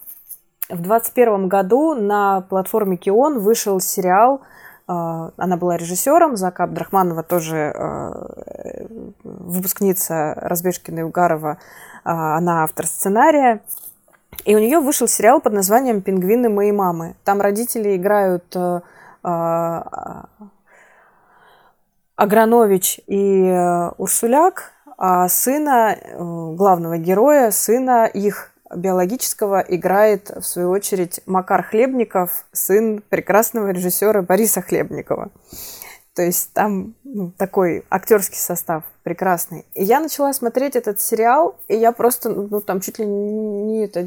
в 0.69 0.83
2021 0.83 1.49
году 1.49 1.95
на 1.95 2.43
платформе 2.43 2.97
Кион 2.97 3.41
вышел 3.41 3.81
сериал 3.81 4.41
э, 4.87 4.93
она 5.37 5.57
была 5.57 5.77
режиссером, 5.77 6.37
Зака 6.37 6.63
Абдрахманова 6.63 7.25
тоже 7.25 7.73
э, 7.75 8.87
выпускница 9.25 10.35
Разбежкина 10.37 11.01
и 11.01 11.03
Угарова, 11.03 11.59
она 12.05 12.63
автор 12.63 12.87
сценария. 12.87 13.63
И 14.45 14.55
у 14.55 14.61
нее 14.61 14.79
вышел 14.79 15.09
сериал 15.09 15.41
под 15.41 15.55
названием 15.55 16.03
«Пингвины 16.03 16.49
моей 16.51 16.71
мамы». 16.71 17.17
Там 17.25 17.41
родители 17.41 17.97
играют 17.97 18.57
Агранович 22.21 23.01
и 23.07 23.47
э, 23.47 23.93
Урсуляк, 23.97 24.73
а 24.99 25.27
сына, 25.31 25.97
э, 25.99 26.19
главного 26.55 26.99
героя, 26.99 27.51
сына 27.51 28.05
их 28.05 28.53
биологического 28.77 29.65
играет, 29.67 30.29
в 30.29 30.43
свою 30.43 30.69
очередь, 30.69 31.23
Макар 31.25 31.63
Хлебников, 31.63 32.45
сын 32.53 33.03
прекрасного 33.09 33.71
режиссера 33.71 34.21
Бориса 34.21 34.61
Хлебникова. 34.61 35.31
То 36.15 36.23
есть 36.23 36.53
там 36.53 36.95
ну, 37.05 37.31
такой 37.39 37.85
актерский 37.89 38.39
состав 38.39 38.83
прекрасный. 39.05 39.65
И 39.75 39.85
я 39.85 40.01
начала 40.01 40.33
смотреть 40.33 40.75
этот 40.75 41.01
сериал, 41.01 41.57
и 41.69 41.77
я 41.77 41.93
просто, 41.93 42.31
ну, 42.31 42.61
там 42.61 42.81
чуть 42.81 42.99
ли 42.99 43.07
не, 43.07 43.85
это, 43.85 44.03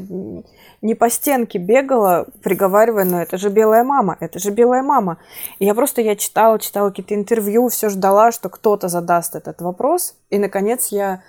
не 0.82 0.94
по 0.94 1.08
стенке 1.08 1.58
бегала, 1.58 2.26
приговаривая, 2.42 3.04
ну, 3.04 3.18
это 3.18 3.38
же 3.38 3.48
белая 3.48 3.84
мама, 3.84 4.18
это 4.20 4.38
же 4.38 4.50
белая 4.50 4.82
мама. 4.82 5.18
И 5.58 5.64
я 5.64 5.74
просто, 5.74 6.02
я 6.02 6.14
читала, 6.14 6.58
читала 6.58 6.90
какие-то 6.90 7.14
интервью, 7.14 7.68
все 7.68 7.88
ждала, 7.88 8.32
что 8.32 8.50
кто-то 8.50 8.88
задаст 8.88 9.34
этот 9.34 9.62
вопрос. 9.62 10.14
И, 10.28 10.38
наконец, 10.38 10.88
я 10.88 11.22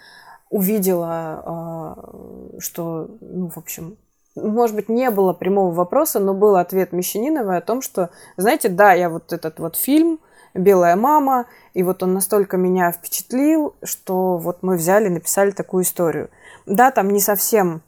увидела, 0.49 1.41
а, 1.45 2.59
что, 2.59 3.09
ну, 3.21 3.49
в 3.49 3.57
общем, 3.57 3.97
может 4.35 4.75
быть, 4.75 4.89
не 4.89 5.09
было 5.11 5.31
прямого 5.31 5.73
вопроса, 5.73 6.19
но 6.19 6.33
был 6.33 6.57
ответ 6.57 6.91
Мещаниновой 6.91 7.57
о 7.57 7.61
том, 7.61 7.81
что, 7.81 8.09
знаете, 8.35 8.67
да, 8.67 8.91
я 8.91 9.09
вот 9.09 9.31
этот 9.31 9.59
вот 9.59 9.77
фильм 9.77 10.19
«Белая 10.55 10.95
мама», 10.95 11.45
и 11.73 11.83
вот 11.83 12.01
он 12.01 12.13
настолько 12.13 12.57
меня 12.57 12.91
впечатлил, 12.91 13.75
что 13.83 14.37
вот 14.37 14.63
мы 14.63 14.77
взяли, 14.77 15.09
написали 15.09 15.51
такую 15.51 15.83
историю. 15.83 16.29
Да, 16.65 16.89
там 16.91 17.09
не 17.09 17.19
совсем, 17.19 17.81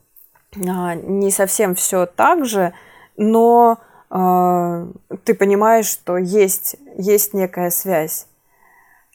а, 0.56 0.94
не 0.94 1.32
совсем 1.32 1.74
все 1.74 2.06
так 2.06 2.46
же, 2.46 2.74
но 3.16 3.80
э, 4.10 4.88
ты 5.24 5.34
понимаешь, 5.34 5.88
что 5.88 6.18
есть, 6.18 6.76
есть 6.98 7.34
некая 7.34 7.72
связь. 7.72 8.28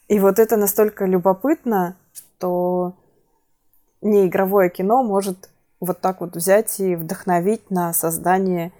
И 0.07 0.19
вот 0.19 0.39
это 0.39 0.57
настолько 0.57 1.05
любопытно, 1.05 1.95
что 2.13 2.93
неигровое 4.01 4.69
кино 4.69 5.03
может 5.03 5.49
вот 5.79 5.99
так 6.01 6.21
вот 6.21 6.35
взять 6.35 6.79
и 6.79 6.95
вдохновить 6.95 7.69
на 7.69 7.93
создание 7.93 8.71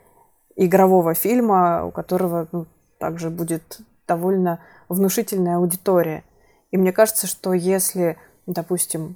игрового 0.56 1.14
фильма, 1.14 1.86
у 1.86 1.92
которого 1.92 2.48
ну, 2.52 2.66
также 2.98 3.30
будет 3.30 3.80
довольно 4.08 4.60
внушительная 4.90 5.58
аудитория. 5.58 6.24
И 6.72 6.78
мне 6.78 6.92
кажется, 6.92 7.28
что 7.28 7.54
если, 7.54 8.18
допустим, 8.46 9.16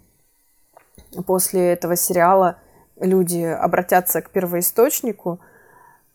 после 1.25 1.73
этого 1.73 1.95
сериала 1.95 2.57
люди 2.99 3.41
обратятся 3.41 4.21
к 4.21 4.29
первоисточнику, 4.29 5.39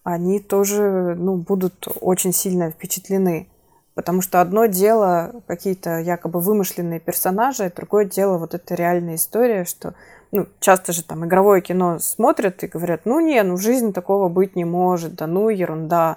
они 0.05 0.41
тоже 0.41 1.15
ну, 1.17 1.37
будут 1.37 1.87
очень 2.01 2.33
сильно 2.33 2.71
впечатлены. 2.71 3.49
Потому 3.95 4.23
что 4.23 4.41
одно 4.41 4.67
дело 4.67 5.43
какие-то 5.47 5.99
якобы 5.99 6.41
вымышленные 6.41 6.99
персонажи, 6.99 7.71
другое 7.75 8.07
дело 8.07 8.39
вот 8.39 8.55
эта 8.55 8.75
реальная 8.75 9.17
история, 9.17 9.65
что 9.65 9.95
ну, 10.31 10.47
часто 10.61 10.93
же 10.93 11.05
там 11.05 11.27
игровое 11.27 11.61
кино 11.61 11.99
смотрят 11.99 12.65
и 12.65 12.69
говорят, 12.69 13.03
ну 13.05 13.21
не, 13.21 13.43
ну 13.43 13.57
в 13.57 13.61
жизни 13.61 13.93
такого 13.93 14.31
быть 14.31 14.57
не 14.57 14.65
может, 14.65 15.15
да 15.17 15.27
ну 15.27 15.51
ерунда. 15.51 16.17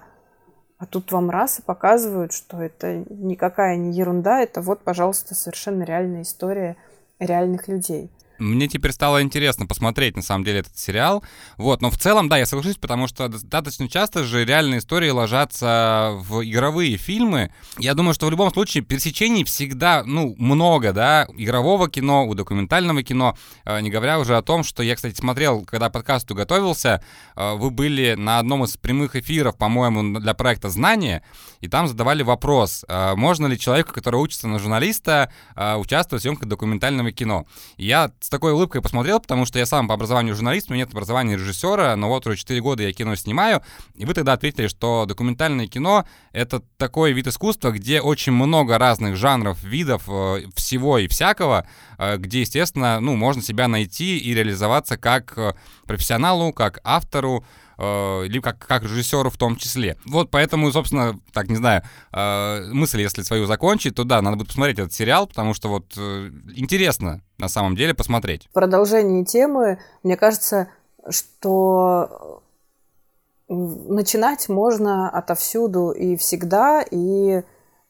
А 0.78 0.86
тут 0.86 1.11
вам 1.11 1.30
раз 1.30 1.59
и 1.59 1.61
показывают, 1.61 2.34
что 2.34 2.61
это 2.61 3.05
никакая 3.09 3.78
не 3.78 3.93
ерунда, 3.93 4.41
это 4.41 4.61
вот, 4.61 4.82
пожалуйста, 4.82 5.34
совершенно 5.34 5.84
реальная 5.84 6.23
история 6.23 6.76
реальных 7.19 7.67
людей. 7.67 8.09
Мне 8.38 8.67
теперь 8.67 8.91
стало 8.91 9.21
интересно 9.21 9.65
посмотреть, 9.65 10.15
на 10.15 10.21
самом 10.21 10.43
деле, 10.43 10.59
этот 10.59 10.77
сериал. 10.77 11.23
Вот, 11.57 11.81
но 11.81 11.89
в 11.89 11.97
целом, 11.97 12.29
да, 12.29 12.38
я 12.38 12.45
соглашусь, 12.45 12.77
потому 12.77 13.07
что 13.07 13.27
достаточно 13.27 13.88
часто 13.88 14.23
же 14.23 14.45
реальные 14.45 14.79
истории 14.79 15.09
ложатся 15.09 16.13
в 16.15 16.43
игровые 16.43 16.97
фильмы. 16.97 17.51
Я 17.77 17.93
думаю, 17.93 18.13
что 18.13 18.27
в 18.27 18.31
любом 18.31 18.51
случае 18.51 18.83
пересечений 18.83 19.43
всегда, 19.43 20.03
ну, 20.05 20.36
много, 20.38 20.93
да, 20.93 21.27
игрового 21.36 21.89
кино, 21.89 22.25
у 22.27 22.33
документального 22.36 23.03
кино, 23.03 23.38
э, 23.65 23.81
не 23.81 23.89
говоря 23.89 24.19
уже 24.19 24.36
о 24.38 24.41
том, 24.41 24.63
что 24.63 24.83
я, 24.83 24.95
кстати, 24.95 25.15
смотрел, 25.15 25.63
когда 25.65 25.89
подкасту 25.89 26.36
готовился, 26.36 27.03
э, 27.36 27.53
вы 27.55 27.71
были 27.71 28.15
на 28.15 28.39
одном 28.39 28.63
из 28.63 28.77
прямых 28.77 29.15
эфиров, 29.15 29.57
по-моему, 29.57 30.19
для 30.19 30.33
проекта 30.33 30.69
«Знание», 30.69 31.23
и 31.61 31.67
там 31.67 31.88
задавали 31.88 32.21
вопрос, 32.23 32.86
э, 32.88 33.15
можно 33.15 33.47
ли 33.47 33.57
человеку, 33.57 33.93
который 33.93 34.19
учится 34.19 34.47
на 34.47 34.59
журналиста, 34.59 35.31
участвовать 35.55 36.21
в 36.21 36.23
съемках 36.23 36.47
документального 36.47 37.11
кино. 37.11 37.45
И 37.77 37.86
я 37.86 38.11
с 38.26 38.30
такой 38.30 38.53
улыбкой 38.53 38.82
посмотрел, 38.82 39.19
потому 39.19 39.45
что 39.45 39.59
я 39.59 39.67
сам 39.67 39.88
по 39.88 39.93
образованию 39.93 40.34
журналист, 40.34 40.71
у 40.71 40.73
меня 40.73 40.84
нет 40.84 40.91
образования 40.91 41.36
режиссера, 41.36 41.95
но 41.95 42.09
вот 42.09 42.26
уже 42.26 42.38
4 42.38 42.59
года 42.59 42.82
я 42.82 42.91
кино 42.91 43.13
снимаю, 43.15 43.61
и 43.93 44.03
вы 44.03 44.15
тогда 44.15 44.34
ответили, 44.34 44.67
что 44.67 45.05
документальное 45.05 45.67
кино— 45.67 46.05
это 46.34 46.63
такой 46.78 47.13
вид 47.13 47.28
искусства, 47.28 47.69
где 47.69 48.01
очень 48.01 48.32
много 48.32 48.80
разных 48.80 49.15
жанров, 49.15 49.63
видов 49.63 50.05
э, 50.07 50.47
всего 50.55 50.97
и 50.97 51.07
всякого, 51.07 51.67
э, 51.99 52.17
где, 52.17 52.41
естественно, 52.41 52.99
ну, 52.99 53.15
можно 53.15 53.43
себя 53.43 53.67
найти 53.67 54.17
и 54.17 54.34
реализоваться 54.34 54.97
как 54.97 55.38
э, 55.38 55.53
профессионалу, 55.86 56.51
как 56.51 56.80
автору, 56.84 57.45
э, 57.78 58.26
либо 58.28 58.43
как, 58.43 58.59
как 58.59 58.84
режиссеру 58.84 59.30
в 59.30 59.38
том 59.38 59.55
числе. 59.55 59.97
Вот 60.05 60.30
поэтому, 60.32 60.71
собственно, 60.71 61.19
так, 61.34 61.49
не 61.49 61.55
знаю, 61.55 61.84
э, 62.11 62.67
мысль, 62.71 63.01
если 63.01 63.21
свою 63.21 63.45
закончить, 63.45 63.95
то 63.95 64.03
да, 64.03 64.21
надо 64.21 64.38
будет 64.38 64.47
посмотреть 64.47 64.80
этот 64.80 64.93
сериал, 64.93 65.28
потому 65.28 65.53
что 65.53 65.69
вот 65.69 65.93
э, 65.97 66.32
интересно 66.55 67.21
на 67.38 67.49
самом 67.49 67.76
деле 67.76 67.93
посмотреть. 67.93 68.47
В 68.49 68.53
продолжении 68.53 69.23
темы, 69.23 69.80
мне 70.03 70.17
кажется, 70.17 70.69
что 71.09 72.41
начинать 73.47 74.49
можно 74.49 75.09
отовсюду 75.09 75.91
и 75.91 76.15
всегда, 76.15 76.84
и 76.89 77.43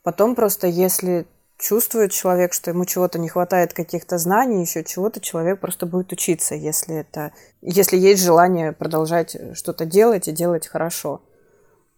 потом 0.03 0.35
просто, 0.35 0.67
если 0.67 1.25
чувствует 1.57 2.11
человек, 2.11 2.53
что 2.53 2.71
ему 2.71 2.85
чего-то 2.85 3.19
не 3.19 3.29
хватает, 3.29 3.73
каких-то 3.73 4.17
знаний, 4.17 4.61
еще 4.61 4.83
чего-то, 4.83 5.19
человек 5.19 5.59
просто 5.59 5.85
будет 5.85 6.11
учиться, 6.11 6.55
если 6.55 6.95
это, 6.95 7.31
если 7.61 7.97
есть 7.97 8.23
желание 8.23 8.71
продолжать 8.71 9.37
что-то 9.53 9.85
делать 9.85 10.27
и 10.27 10.31
делать 10.31 10.67
хорошо. 10.67 11.21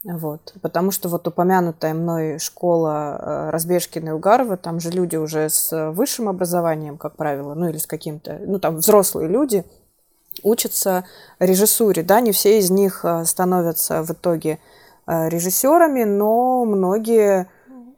Вот. 0.03 0.53
Потому 0.61 0.91
что 0.91 1.09
вот 1.09 1.27
упомянутая 1.27 1.93
мной 1.93 2.39
школа 2.39 3.17
э, 3.19 3.49
Разбежкина 3.49 4.09
и 4.09 4.11
Угарова, 4.11 4.55
там 4.55 4.79
же 4.79 4.89
люди 4.91 5.15
уже 5.15 5.49
с 5.49 5.91
высшим 5.91 6.29
образованием, 6.29 6.97
как 6.97 7.15
правило, 7.17 7.55
ну 7.55 7.67
или 7.67 7.77
с 7.77 7.87
каким-то, 7.87 8.39
ну 8.45 8.59
там 8.59 8.77
взрослые 8.77 9.27
люди, 9.27 9.65
учатся 10.43 11.03
режиссуре, 11.39 12.03
да, 12.03 12.21
не 12.21 12.31
все 12.31 12.59
из 12.59 12.69
них 12.69 13.03
э, 13.03 13.25
становятся 13.25 14.03
в 14.03 14.11
итоге 14.11 14.59
э, 15.07 15.29
режиссерами, 15.29 16.03
но 16.03 16.63
многие 16.63 17.49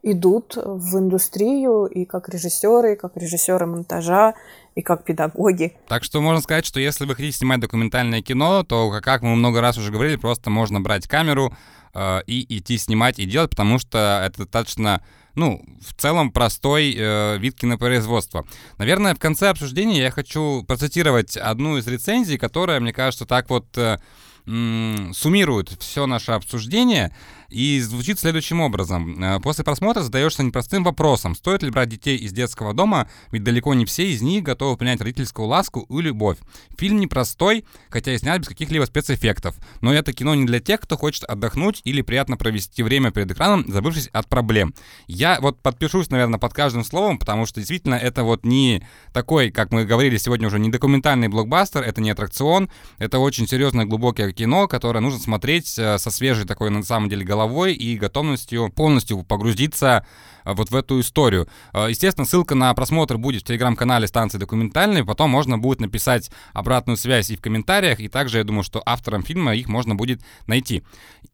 идут 0.02 0.56
в 0.56 0.98
индустрию 0.98 1.86
и 1.86 2.06
как 2.06 2.30
режиссеры, 2.30 2.94
и 2.94 2.96
как 2.96 3.18
режиссеры 3.18 3.66
монтажа, 3.66 4.36
и 4.76 4.82
как 4.82 5.04
педагоги. 5.04 5.76
Так 5.88 6.04
что 6.04 6.22
можно 6.22 6.42
сказать, 6.42 6.66
что 6.66 6.80
если 6.80 7.06
вы 7.06 7.16
хотите 7.16 7.38
снимать 7.38 7.60
документальное 7.60 8.22
кино, 8.22 8.64
то, 8.64 9.00
как 9.02 9.22
мы 9.22 9.36
много 9.36 9.62
раз 9.62 9.78
уже 9.78 9.92
говорили, 9.92 10.16
просто 10.16 10.50
можно 10.50 10.80
брать 10.80 11.08
камеру 11.08 11.54
э, 11.94 12.22
и 12.28 12.58
идти 12.58 12.78
снимать 12.78 13.20
и 13.20 13.26
делать, 13.26 13.50
потому 13.50 13.80
что 13.80 14.24
это 14.26 14.40
достаточно 14.44 15.04
ну, 15.36 15.64
в 15.82 15.94
целом 15.94 16.32
простой 16.32 16.96
э, 16.98 17.38
вид 17.38 17.56
кинопроизводства. 17.56 18.46
Наверное, 18.78 19.16
в 19.16 19.20
конце 19.20 19.50
обсуждения 19.50 20.02
я 20.02 20.12
хочу 20.12 20.64
процитировать 20.64 21.38
одну 21.38 21.78
из 21.78 21.88
рецензий, 21.88 22.38
которая, 22.38 22.80
мне 22.80 22.94
кажется, 22.94 23.26
так 23.26 23.50
вот 23.50 23.66
э, 23.78 23.98
суммирует 24.46 25.70
все 25.80 26.08
наше 26.08 26.32
обсуждение. 26.32 27.16
И 27.50 27.80
звучит 27.80 28.20
следующим 28.20 28.62
образом. 28.62 29.22
Э, 29.24 29.40
после 29.40 29.64
просмотра 29.64 30.02
задаешься 30.02 30.44
непростым 30.44 30.84
вопросом, 30.84 31.36
стоит 31.36 31.64
ли 31.64 31.72
брать 31.72 31.90
детей 31.90 32.16
из 32.18 32.32
детского 32.32 32.74
дома, 32.74 33.10
ведь 33.32 33.44
далеко 33.44 33.74
не 33.74 33.86
все 33.86 34.12
из 34.12 34.22
них 34.22 34.44
готовы 34.44 34.78
принять 34.78 35.02
родительскую 35.02 35.48
ласку 35.48 35.86
и 35.90 36.02
любовь. 36.02 36.38
Фильм 36.78 37.00
непростой, 37.00 37.66
хотя 37.90 38.14
и 38.14 38.18
снят 38.18 38.40
без 38.40 38.48
каких-либо 38.48 38.86
спецэффектов. 38.86 39.56
Но 39.82 39.94
это 39.94 40.14
кино 40.14 40.36
не 40.36 40.46
для 40.46 40.60
тех, 40.60 40.80
кто 40.80 40.96
хочет 40.96 41.24
отдохнуть 41.24 41.82
или 41.84 42.02
приятно 42.02 42.38
провести 42.38 42.84
время 42.84 43.12
перед 43.12 43.32
экраном, 43.32 43.66
забывшись 43.68 44.10
от 44.14 44.28
проблем. 44.28 44.74
Я 45.08 45.40
вот 45.42 45.62
подпишусь, 45.62 46.10
наверное, 46.12 46.40
под 46.40 46.54
каждым 46.54 46.84
словом, 46.84 47.18
потому 47.18 47.46
что 47.46 47.60
действительно 47.60 47.96
это 47.96 48.24
вот 48.24 48.46
не 48.46 48.86
такой, 49.12 49.50
как 49.50 49.72
мы 49.72 49.86
говорили 49.86 50.18
сегодня 50.18 50.48
уже, 50.48 50.60
не 50.60 50.70
документальный 50.70 51.30
блокбастер, 51.30 51.82
это 51.82 52.00
не 52.00 52.12
аттракцион, 52.12 52.70
это 53.00 53.18
очень 53.20 53.48
серьезное 53.48 53.86
глубокое 53.86 54.32
кино, 54.34 54.68
которое 54.68 55.00
нужно 55.00 55.20
смотреть 55.20 55.78
э, 55.80 55.98
со 55.98 56.12
свежей 56.12 56.46
такой, 56.46 56.70
на 56.70 56.84
самом 56.84 57.10
деле, 57.10 57.26
головой 57.26 57.39
головой 57.40 57.74
и 57.74 57.98
готовностью 57.98 58.70
полностью 58.70 59.24
погрузиться 59.24 60.06
э, 60.44 60.54
вот 60.54 60.72
в 60.72 60.76
эту 60.76 61.00
историю. 61.00 61.48
Э, 61.74 61.88
естественно, 61.90 62.26
ссылка 62.26 62.56
на 62.56 62.74
просмотр 62.74 63.18
будет 63.18 63.44
в 63.44 63.46
телеграм-канале 63.46 64.08
станции 64.08 64.38
документальной, 64.38 65.06
потом 65.06 65.30
можно 65.30 65.58
будет 65.58 65.80
написать 65.80 66.32
обратную 66.54 66.98
связь 66.98 67.30
и 67.30 67.38
в 67.38 67.42
комментариях, 67.42 68.02
и 68.02 68.10
также 68.10 68.40
я 68.40 68.44
думаю, 68.44 68.64
что 68.64 68.82
авторам 68.86 69.24
фильма 69.24 69.56
их 69.56 69.70
можно 69.70 69.96
будет 69.96 70.20
найти. 70.48 70.84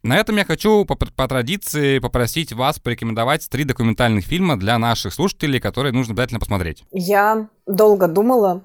На 0.03 0.17
этом 0.17 0.37
я 0.37 0.45
хочу 0.45 0.85
по, 0.85 0.95
по 0.95 1.27
традиции 1.27 1.99
попросить 1.99 2.53
вас 2.53 2.77
порекомендовать 2.79 3.49
три 3.49 3.63
документальных 3.63 4.25
фильма 4.25 4.57
для 4.57 4.77
наших 4.77 5.13
слушателей, 5.13 5.59
которые 5.59 5.91
нужно 5.91 6.13
обязательно 6.13 6.39
посмотреть. 6.39 6.83
Я 6.91 7.47
долго 7.65 8.07
думала, 8.07 8.61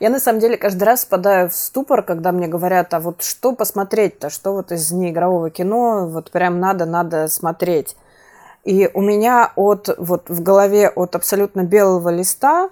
я 0.00 0.10
на 0.10 0.20
самом 0.20 0.40
деле 0.40 0.56
каждый 0.56 0.84
раз 0.84 1.04
впадаю 1.04 1.50
в 1.50 1.54
ступор, 1.54 2.02
когда 2.02 2.32
мне 2.32 2.46
говорят, 2.46 2.92
а 2.94 3.00
вот 3.00 3.22
что 3.22 3.52
посмотреть-то, 3.52 4.30
что 4.30 4.52
вот 4.52 4.72
из 4.72 4.90
неигрового 4.92 5.50
кино 5.50 6.06
вот 6.08 6.30
прям 6.30 6.60
надо, 6.60 6.86
надо 6.86 7.28
смотреть. 7.28 7.96
И 8.64 8.90
у 8.94 9.02
меня 9.02 9.52
от, 9.56 9.94
вот 9.98 10.30
в 10.30 10.42
голове 10.42 10.88
от 10.88 11.14
абсолютно 11.14 11.64
белого 11.64 12.08
листа 12.08 12.70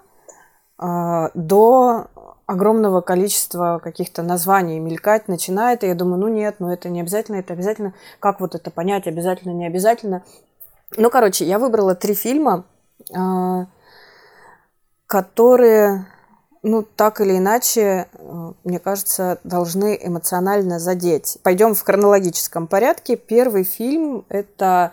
э, 0.78 1.28
до 1.34 2.06
огромного 2.46 3.00
количества 3.00 3.80
каких-то 3.82 4.22
названий 4.22 4.78
мелькать 4.78 5.28
начинает, 5.28 5.84
и 5.84 5.86
я 5.86 5.94
думаю, 5.94 6.20
ну 6.20 6.28
нет, 6.28 6.56
ну 6.58 6.70
это 6.70 6.88
не 6.88 7.00
обязательно, 7.00 7.36
это 7.36 7.52
обязательно, 7.52 7.94
как 8.20 8.40
вот 8.40 8.54
это 8.54 8.70
понять, 8.70 9.06
обязательно, 9.06 9.52
не 9.52 9.66
обязательно. 9.66 10.22
Ну, 10.96 11.10
короче, 11.10 11.44
я 11.44 11.58
выбрала 11.58 11.94
три 11.94 12.14
фильма, 12.14 12.64
а, 13.14 13.66
которые, 15.06 16.06
ну, 16.62 16.82
так 16.82 17.20
или 17.20 17.38
иначе, 17.38 18.06
э, 18.14 18.52
мне 18.64 18.78
кажется, 18.78 19.38
должны 19.44 19.98
эмоционально 20.00 20.78
задеть. 20.78 21.38
Пойдем 21.42 21.74
в 21.74 21.82
хронологическом 21.82 22.66
порядке. 22.66 23.16
Первый 23.16 23.64
фильм– 23.64 24.24
это 24.28 24.92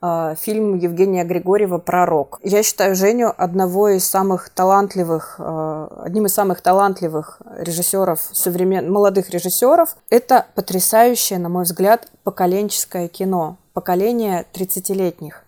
а, 0.00 0.36
фильм 0.36 0.76
Евгения 0.76 1.24
Григорьева 1.24 1.78
«Пророк». 1.78 2.38
Я 2.44 2.62
считаю 2.62 2.94
Женю 2.94 3.32
одного 3.36 3.88
из 3.88 4.06
самых 4.06 4.48
талантливых, 4.48 5.36
а, 5.38 6.02
одним 6.04 6.26
из 6.26 6.34
самых 6.34 6.60
талантливых 6.60 7.40
режиссеров, 7.56 8.20
современ... 8.32 8.92
молодых 8.92 9.30
режиссеров. 9.30 9.96
Это 10.08 10.46
потрясающее, 10.54 11.40
на 11.40 11.48
мой 11.48 11.64
взгляд, 11.64 12.08
поколенческое 12.22 13.08
кино, 13.08 13.56
поколение 13.72 14.46
30-летних. 14.54 15.44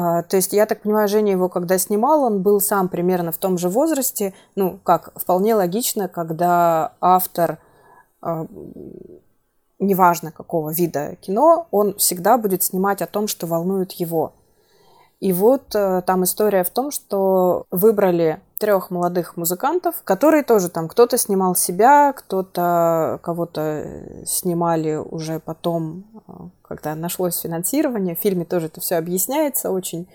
А, 0.00 0.22
то 0.22 0.36
есть, 0.36 0.52
я 0.52 0.64
так 0.66 0.82
понимаю, 0.82 1.08
Женя 1.08 1.32
его, 1.32 1.48
когда 1.48 1.76
снимал, 1.76 2.22
он 2.22 2.40
был 2.40 2.60
сам 2.60 2.88
примерно 2.88 3.32
в 3.32 3.38
том 3.38 3.58
же 3.58 3.68
возрасте. 3.68 4.32
Ну, 4.54 4.78
как, 4.84 5.10
вполне 5.20 5.56
логично, 5.56 6.06
когда 6.06 6.92
автор 7.00 7.58
неважно 9.80 10.30
какого 10.30 10.70
вида 10.70 11.16
кино, 11.20 11.66
он 11.72 11.94
всегда 11.94 12.38
будет 12.38 12.62
снимать 12.62 13.02
о 13.02 13.06
том, 13.06 13.26
что 13.26 13.48
волнует 13.48 13.92
его. 13.92 14.34
И 15.18 15.32
вот 15.32 15.74
э, 15.74 16.02
там 16.02 16.24
история 16.24 16.62
в 16.64 16.70
том, 16.70 16.90
что 16.90 17.64
выбрали 17.70 18.40
трех 18.58 18.90
молодых 18.90 19.36
музыкантов, 19.36 20.02
которые 20.04 20.42
тоже 20.42 20.68
там 20.68 20.88
кто-то 20.88 21.16
снимал 21.16 21.54
себя, 21.54 22.12
кто-то 22.12 23.20
кого-то 23.22 24.24
снимали 24.26 24.96
уже 24.96 25.38
потом, 25.38 26.04
э, 26.26 26.32
когда 26.62 26.94
нашлось 26.94 27.38
финансирование. 27.38 28.16
В 28.16 28.20
фильме 28.20 28.44
тоже 28.44 28.66
это 28.66 28.80
все 28.80 28.96
объясняется 28.96 29.70
очень, 29.70 30.08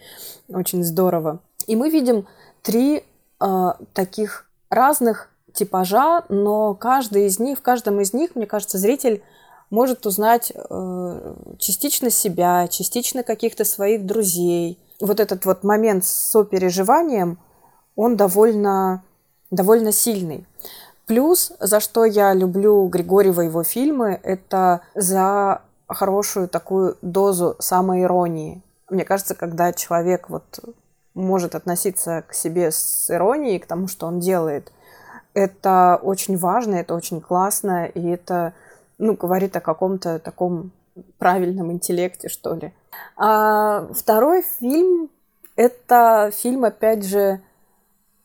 очень 0.49 0.83
здорово. 0.83 1.39
И 1.67 1.75
мы 1.75 1.89
видим 1.89 2.27
три 2.61 3.03
э, 3.39 3.73
таких 3.93 4.45
разных 4.69 5.29
типажа, 5.53 6.23
но 6.29 6.73
каждый 6.73 7.27
из 7.27 7.39
них, 7.39 7.59
в 7.59 7.61
каждом 7.61 8.01
из 8.01 8.13
них, 8.13 8.35
мне 8.35 8.45
кажется, 8.45 8.77
зритель 8.77 9.23
может 9.69 10.05
узнать 10.05 10.51
э, 10.53 11.35
частично 11.59 12.09
себя, 12.09 12.67
частично 12.67 13.23
каких-то 13.23 13.63
своих 13.63 14.05
друзей. 14.05 14.79
Вот 14.99 15.19
этот 15.19 15.45
вот 15.45 15.63
момент 15.63 16.05
с 16.05 16.09
сопереживанием, 16.09 17.39
он 17.95 18.15
довольно, 18.15 19.03
довольно 19.51 19.91
сильный. 19.91 20.45
Плюс, 21.05 21.51
за 21.59 21.79
что 21.79 22.05
я 22.05 22.33
люблю 22.33 22.87
Григорьева 22.87 23.41
его 23.41 23.63
фильмы, 23.63 24.19
это 24.23 24.81
за 24.95 25.61
хорошую 25.87 26.47
такую 26.47 26.97
дозу 27.01 27.55
самоиронии. 27.59 28.61
Мне 28.89 29.03
кажется, 29.05 29.35
когда 29.35 29.73
человек 29.73 30.29
вот 30.29 30.59
может 31.13 31.55
относиться 31.55 32.23
к 32.27 32.33
себе 32.33 32.71
с 32.71 33.09
иронией, 33.09 33.59
к 33.59 33.67
тому, 33.67 33.87
что 33.87 34.07
он 34.07 34.19
делает, 34.19 34.71
это 35.33 35.99
очень 36.01 36.37
важно, 36.37 36.75
это 36.75 36.95
очень 36.95 37.21
классно, 37.21 37.85
и 37.85 38.07
это 38.07 38.53
ну, 38.97 39.13
говорит 39.15 39.55
о 39.55 39.61
каком-то 39.61 40.19
таком 40.19 40.71
правильном 41.17 41.71
интеллекте, 41.71 42.29
что 42.29 42.53
ли. 42.55 42.71
А 43.17 43.87
второй 43.93 44.43
фильм— 44.59 45.09
это 45.55 46.31
фильм, 46.33 46.63
опять 46.65 47.03
же, 47.03 47.41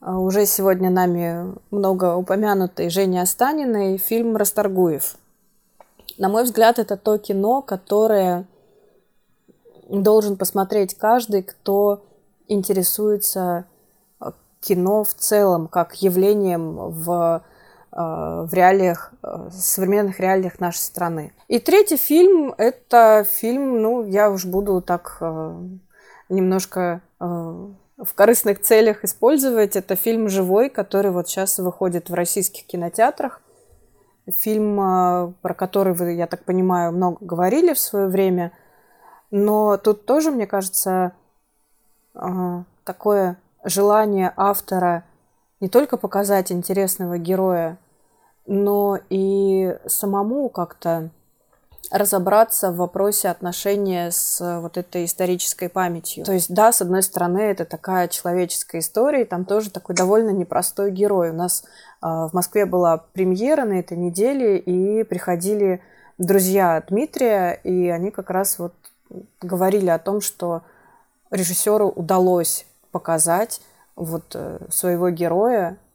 уже 0.01 0.46
сегодня 0.46 0.90
нами 0.90 1.55
много 1.70 2.14
упомянутый 2.14 2.90
Женя 2.90 3.22
Останиной, 3.22 3.99
фильм 3.99 4.36
«Расторгуев». 4.36 5.16
На 6.18 6.28
мой 6.28 6.44
взгляд, 6.44 6.78
это 6.78 6.96
то 6.96 7.18
кино, 7.18 7.62
которое 7.62 8.46
должен 9.88 10.36
посмотреть 10.36 10.94
каждый, 10.94 11.42
кто 11.42 12.05
интересуется 12.49 13.66
а, 14.18 14.32
кино 14.61 15.05
в 15.05 15.14
целом, 15.14 15.68
как 15.68 15.94
явлением 16.03 16.76
в 16.76 17.42
Э, 17.90 18.44
в 18.46 18.53
реалиях, 18.53 19.12
в 19.22 19.51
современных 19.51 20.20
реалиях 20.20 20.61
нашей 20.61 20.80
страны. 20.80 21.32
И 21.49 21.59
третий 21.59 21.96
фильм– 21.96 22.55
это 22.59 23.26
фильм, 23.28 23.80
ну, 23.80 24.07
я 24.07 24.30
уж 24.30 24.44
буду 24.44 24.82
так 24.82 25.20
немножко 26.28 27.01
в 27.99 28.14
корыстных 28.14 28.61
целях 28.61 29.05
использовать. 29.05 29.76
Это 29.76 29.96
фильм 29.96 30.28
«Живой», 30.28 30.70
который 30.70 31.11
вот 31.11 31.28
сейчас 31.28 31.59
выходит 31.59 32.09
в 32.09 32.14
российских 32.14 32.64
кинотеатрах. 32.66 33.42
Фильм, 34.26 35.34
про 35.42 35.55
который 35.55 35.94
вы, 35.94 36.12
я 36.12 36.26
так 36.26 36.44
понимаю, 36.44 36.92
много 36.92 37.18
говорили 37.20 37.72
в 37.72 37.78
свое 37.78 38.07
время. 38.07 38.53
Но 39.30 39.76
тут 39.76 40.07
тоже, 40.07 40.30
мне 40.30 40.46
кажется, 40.46 41.12
такое 42.84 43.38
желание 43.64 44.32
автора 44.36 45.05
не 45.61 45.68
только 45.68 45.96
показать 45.96 46.53
интересного 46.53 47.18
героя, 47.18 47.78
но 48.46 48.99
и 49.11 49.76
самому 49.86 50.49
как-то 50.51 51.11
разобраться 51.91 52.70
в 52.70 52.76
вопросе 52.76 53.28
отношения 53.28 54.11
с 54.11 54.61
вот 54.61 54.76
этой 54.76 55.05
исторической 55.05 55.68
памятью. 55.68 56.24
То 56.24 56.32
есть, 56.32 56.53
да, 56.53 56.72
с 56.72 56.82
одной 56.82 57.03
стороны, 57.03 57.39
это 57.39 57.64
такая 57.64 58.09
человеческая 58.09 58.80
история, 58.80 59.22
и 59.22 59.24
там 59.24 59.45
тоже 59.45 59.70
такой 59.70 59.95
довольно 59.95 60.30
непростой 60.30 60.91
герой. 60.91 61.30
У 61.30 61.34
нас 61.34 61.64
э, 61.64 62.07
в 62.07 62.30
Москве 62.32 62.66
была 62.66 62.99
премьера 62.99 63.64
на 63.64 63.78
этой 63.80 63.97
неделе, 63.97 64.59
и 64.59 65.03
приходили 65.05 65.80
друзья 66.18 66.82
Дмитрия, 66.89 67.53
и 67.64 67.89
они 67.89 68.11
как 68.11 68.30
раз 68.30 68.59
вот 68.59 68.74
говорили 69.41 69.89
о 69.89 69.99
том, 69.99 70.20
что 70.20 70.62
режиссеру 71.30 71.89
удалось 71.89 72.66
показать 72.91 73.61
вот 73.97 74.32
э, 74.34 74.59
своего 74.70 75.11
героя 75.11 75.72
э, 75.72 75.88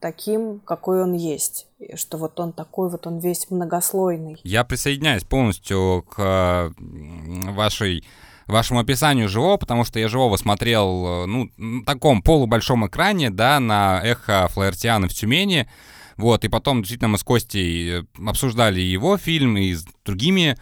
таким, 0.00 0.60
какой 0.60 1.02
он 1.02 1.12
есть. 1.14 1.66
Что 1.94 2.18
вот 2.18 2.38
он 2.40 2.52
такой, 2.52 2.90
вот 2.90 3.06
он 3.06 3.18
весь 3.18 3.50
многослойный. 3.50 4.36
Я 4.44 4.64
присоединяюсь 4.64 5.24
полностью 5.24 6.04
к 6.08 6.72
вашей 6.78 8.04
вашему 8.46 8.80
описанию 8.80 9.28
живого, 9.28 9.56
потому 9.56 9.84
что 9.84 9.98
я 9.98 10.08
живого 10.08 10.36
смотрел, 10.36 11.24
э, 11.24 11.26
ну, 11.26 11.50
на 11.56 11.84
таком 11.84 12.22
полубольшом 12.22 12.86
экране, 12.86 13.30
да, 13.30 13.60
на 13.60 14.00
эхо 14.02 14.48
Флаертиана 14.48 15.08
в 15.08 15.14
Тюмени. 15.14 15.68
Вот, 16.16 16.44
и 16.44 16.48
потом 16.48 16.82
действительно 16.82 17.08
мы 17.08 17.18
с 17.18 17.24
Костей 17.24 18.04
обсуждали 18.24 18.80
его 18.80 19.16
фильм 19.16 19.56
и 19.56 19.72
с 19.72 19.86
другими 20.04 20.58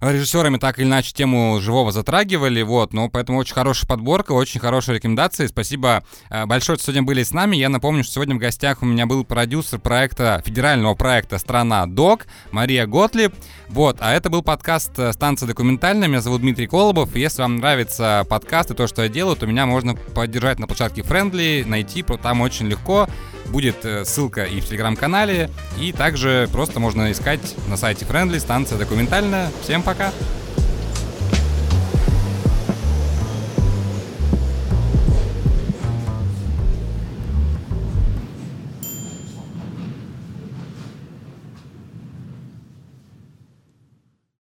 режиссерами 0.00 0.56
так 0.56 0.78
или 0.78 0.86
иначе 0.86 1.12
тему 1.12 1.60
живого 1.60 1.92
затрагивали, 1.92 2.62
вот, 2.62 2.92
но 2.94 3.08
поэтому 3.10 3.38
очень 3.38 3.54
хорошая 3.54 3.86
подборка, 3.86 4.32
очень 4.32 4.60
хорошие 4.60 4.96
рекомендации. 4.96 5.46
Спасибо 5.46 6.02
э, 6.30 6.46
большое, 6.46 6.78
что 6.78 6.86
сегодня 6.86 7.02
были 7.02 7.22
с 7.22 7.32
нами. 7.32 7.56
Я 7.56 7.68
напомню, 7.68 8.02
что 8.02 8.14
сегодня 8.14 8.36
в 8.36 8.38
гостях 8.38 8.82
у 8.82 8.86
меня 8.86 9.06
был 9.06 9.24
продюсер 9.24 9.78
проекта, 9.78 10.42
федерального 10.44 10.94
проекта 10.94 11.38
«Страна 11.38 11.86
Док» 11.86 12.26
Мария 12.50 12.86
Готлиб. 12.86 13.34
Вот, 13.68 13.98
а 14.00 14.12
это 14.14 14.30
был 14.30 14.42
подкаст 14.42 14.98
э, 14.98 15.12
«Станция 15.12 15.46
документальная». 15.46 16.08
Меня 16.08 16.22
зовут 16.22 16.40
Дмитрий 16.40 16.66
Колобов. 16.66 17.14
Если 17.14 17.42
вам 17.42 17.56
нравится 17.56 18.24
подкаст 18.28 18.70
и 18.70 18.74
то, 18.74 18.86
что 18.86 19.02
я 19.02 19.08
делаю, 19.08 19.36
то 19.36 19.46
меня 19.46 19.66
можно 19.66 19.94
поддержать 19.94 20.58
на 20.58 20.66
площадке 20.66 21.02
Friendly, 21.02 21.66
найти, 21.66 22.02
там 22.22 22.40
очень 22.40 22.68
легко. 22.68 23.06
Будет 23.48 23.84
э, 23.84 24.04
ссылка 24.04 24.44
и 24.44 24.60
в 24.60 24.66
телеграм-канале, 24.66 25.50
и 25.78 25.92
также 25.92 26.48
просто 26.52 26.80
можно 26.80 27.10
искать 27.10 27.40
на 27.68 27.76
сайте 27.76 28.04
Friendly 28.04 28.38
станция 28.38 28.78
документальная. 28.78 29.50
Всем 29.62 29.82
пока! 29.82 29.89
пока-пока. 29.90 30.12